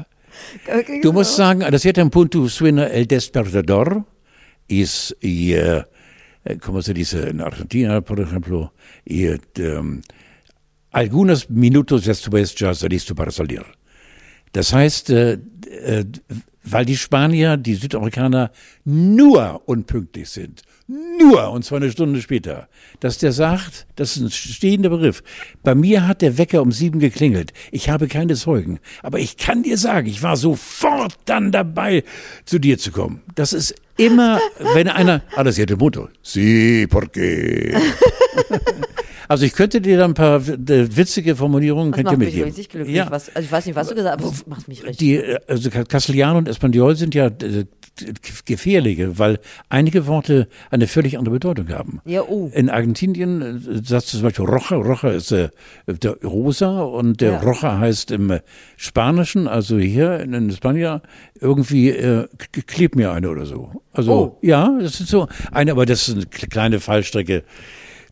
Du 1.03 1.13
musst 1.13 1.37
sagen, 1.37 1.63
a 1.63 1.79
siete 1.79 2.05
punto 2.11 2.49
suena 2.49 2.87
el 2.87 3.07
despertador 3.07 4.05
is 4.69 5.17
y, 5.21 5.55
eh, 5.55 5.85
como 6.61 6.83
se 6.83 6.95
dice 6.95 7.31
en 7.31 7.41
Argentina, 7.41 8.01
por 8.01 8.21
ejemplo, 8.21 8.73
y 9.05 9.29
um, 9.29 10.03
algunos 10.93 11.51
minutos 11.51 12.05
después 12.05 12.55
ya 12.55 12.75
saliste 12.75 13.15
para 13.15 13.31
salir. 13.31 13.65
Das 14.53 14.73
heißt, 14.73 15.11
äh, 15.11 15.33
äh, 15.33 16.05
weil 16.73 16.85
die 16.85 16.97
Spanier, 16.97 17.57
die 17.57 17.75
Südamerikaner 17.75 18.51
nur 18.85 19.63
unpünktlich 19.67 20.29
sind. 20.29 20.63
Nur, 20.89 21.51
und 21.51 21.67
zwar 21.67 21.77
eine 21.77 21.93
Stunde 21.93 22.23
später. 22.23 22.69
Dass 23.01 23.19
der 23.19 23.33
sagt, 23.33 23.87
das 23.97 24.17
ist 24.17 24.23
ein 24.23 24.31
stehender 24.31 24.89
Begriff. 24.89 25.23
Bei 25.63 25.75
mir 25.75 26.09
hat 26.09 26.23
der 26.23 26.39
Wecker 26.39 26.63
um 26.63 26.73
sieben 26.73 26.99
geklingelt. 26.99 27.53
Ich 27.71 27.91
habe 27.91 28.09
keine 28.09 28.35
Zeugen. 28.35 28.81
Aber 29.03 29.19
ich 29.19 29.37
kann 29.37 29.63
dir 29.63 29.77
sagen, 29.77 30.09
ich 30.09 30.23
war 30.23 30.39
sofort 30.39 31.15
dann 31.27 31.53
dabei, 31.53 32.05
zu 32.47 32.59
dir 32.59 32.79
zu 32.79 32.91
kommen. 32.91 33.21
Das 33.35 33.53
ist 33.53 33.75
immer, 33.99 34.41
wenn 34.75 34.89
einer, 34.89 35.23
ah, 35.37 35.45
das 35.45 35.59
hätte 35.59 35.77
Motto. 35.77 36.09
Sí, 36.23 36.87
porque. 36.89 37.79
Also 39.29 39.45
ich 39.45 39.53
könnte 39.53 39.81
dir 39.81 39.99
da 39.99 40.05
ein 40.07 40.15
paar 40.15 40.45
witzige 40.47 41.37
Formulierungen 41.37 41.93
das 41.93 41.99
könnt 41.99 42.13
ihr 42.13 42.19
mitgeben. 42.19 42.55
mich 42.57 42.69
glücklich. 42.69 42.97
Ja. 42.97 43.11
Was, 43.11 43.29
also 43.35 43.45
ich 43.47 43.53
weiß 43.53 43.67
nicht, 43.67 43.77
was 43.77 43.89
du 43.89 43.95
gesagt 43.95 44.23
hast, 44.23 44.41
aber 44.47 44.51
macht 44.57 44.69
mich 44.69 44.81
richtig. 44.83 44.97
Die, 44.99 45.17
äh, 45.17 45.39
also 45.47 45.71
Castellano 45.71 46.39
und 46.39 46.49
Espanol 46.49 46.97
sind 46.97 47.15
ja 47.15 47.27
äh, 47.27 47.65
gefährliche, 48.45 49.19
weil 49.19 49.41
einige 49.69 50.07
Worte 50.07 50.49
eine 50.71 50.87
völlig 50.87 51.19
andere 51.19 51.35
Bedeutung 51.35 51.69
haben. 51.71 52.01
Ja, 52.05 52.23
oh. 52.23 52.51
In 52.55 52.71
Argentinien 52.71 53.43
äh, 53.67 53.81
sagst 53.85 54.13
du 54.13 54.19
zum 54.19 54.23
Beispiel 54.23 54.45
Roja. 54.47 54.77
Roja 54.77 55.11
ist 55.15 55.33
äh, 55.33 55.49
der 55.87 56.13
Rosa 56.25 56.83
und 56.83 57.21
der 57.21 57.33
Ja. 57.33 57.41
Roja 57.41 57.79
heißt 57.79 58.11
im 58.13 58.39
Spanischen, 58.77 59.49
also 59.49 59.79
hier 59.79 60.21
in, 60.21 60.33
in 60.33 60.51
Spanien, 60.53 61.01
irgendwie 61.41 61.91
äh, 61.91 62.29
klebt 62.67 62.95
mir 62.97 63.13
eine 63.13 63.29
oder 63.31 63.47
so. 63.47 63.83
Also 63.93 64.13
Oh. 64.13 64.39
ja, 64.43 64.79
das 64.81 65.01
ist 65.01 65.09
so 65.09 65.27
eine, 65.53 65.73
aber 65.73 65.85
das 65.85 66.07
ist 66.09 66.15
eine 66.15 66.25
kle- 66.25 66.49
kleine 66.49 66.79
Fallstrecke, 66.81 67.43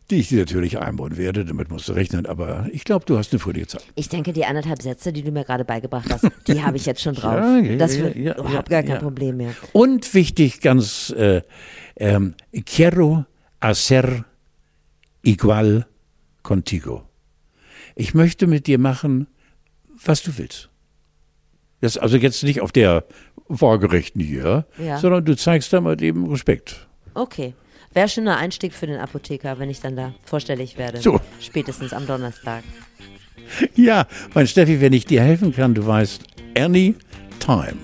die 0.09 0.17
ich 0.17 0.29
dir 0.29 0.39
natürlich 0.39 0.79
einbauen 0.79 1.17
werde. 1.17 1.45
Damit 1.45 1.69
musst 1.69 1.89
du 1.89 1.93
rechnen. 1.93 2.25
Aber 2.25 2.67
ich 2.71 2.83
glaube, 2.83 3.05
du 3.05 3.17
hast 3.17 3.33
eine 3.33 3.39
fröhliche 3.39 3.67
Zeit. 3.67 3.85
Ich 3.95 4.09
denke, 4.09 4.33
die 4.33 4.45
anderthalb 4.45 4.81
Sätze, 4.81 5.11
die 5.11 5.21
du 5.21 5.31
mir 5.31 5.43
gerade 5.43 5.65
beigebracht 5.65 6.09
hast, 6.09 6.27
die 6.47 6.63
habe 6.63 6.77
ich 6.77 6.85
jetzt 6.85 7.01
schon 7.01 7.15
drauf. 7.15 7.33
Ja, 7.33 7.57
ja, 7.59 7.75
das 7.77 7.97
wird 7.97 8.15
ja, 8.15 8.37
überhaupt 8.37 8.69
ja, 8.69 8.81
gar 8.81 8.83
kein. 8.83 9.01
Problem 9.01 9.37
mehr. 9.37 9.53
Und 9.73 10.13
wichtig, 10.13 10.61
ganz, 10.61 11.09
äh, 11.11 11.41
ähm, 11.97 12.35
quiero 12.65 13.25
hacer 13.61 14.25
igual 15.23 15.85
contigo. 16.43 17.03
Ich 17.95 18.13
möchte 18.13 18.47
mit 18.47 18.67
dir 18.67 18.79
machen, 18.79 19.27
was 20.05 20.23
du 20.23 20.37
willst. 20.37 20.69
Das 21.81 21.97
also 21.97 22.17
jetzt 22.17 22.43
nicht 22.43 22.61
auf 22.61 22.71
der 22.71 23.03
waagerechten 23.47 24.21
hier, 24.21 24.65
Ja. 24.77 24.97
sondern 24.97 25.25
du 25.25 25.35
zeigst 25.35 25.73
da 25.73 25.81
mal 25.81 26.01
eben 26.01 26.29
Respekt. 26.29 26.87
Okay. 27.13 27.53
Wäre 27.93 28.09
schöner 28.09 28.37
Einstieg 28.37 28.73
für 28.73 28.87
den 28.87 28.99
Apotheker, 28.99 29.59
wenn 29.59 29.69
ich 29.69 29.81
dann 29.81 29.95
da 29.95 30.13
vorstellig 30.23 30.77
werde. 30.77 30.99
So. 30.99 31.19
Spätestens 31.39 31.93
am 31.93 32.05
Donnerstag. 32.05 32.63
Ja, 33.75 34.05
mein 34.33 34.47
Steffi, 34.47 34.81
wenn 34.81 34.93
ich 34.93 35.05
dir 35.05 35.21
helfen 35.21 35.55
kann, 35.55 35.73
du 35.73 35.85
weißt, 35.85 36.23
any 36.57 36.95
time. 37.39 37.77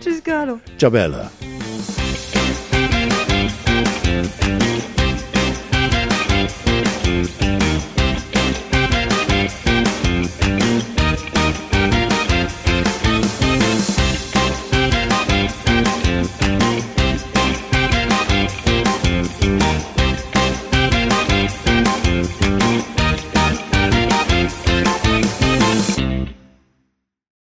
Tschüss, 0.00 0.22
Carlo. 0.22 0.60
Ciao, 0.78 0.90
Bella. 0.90 1.30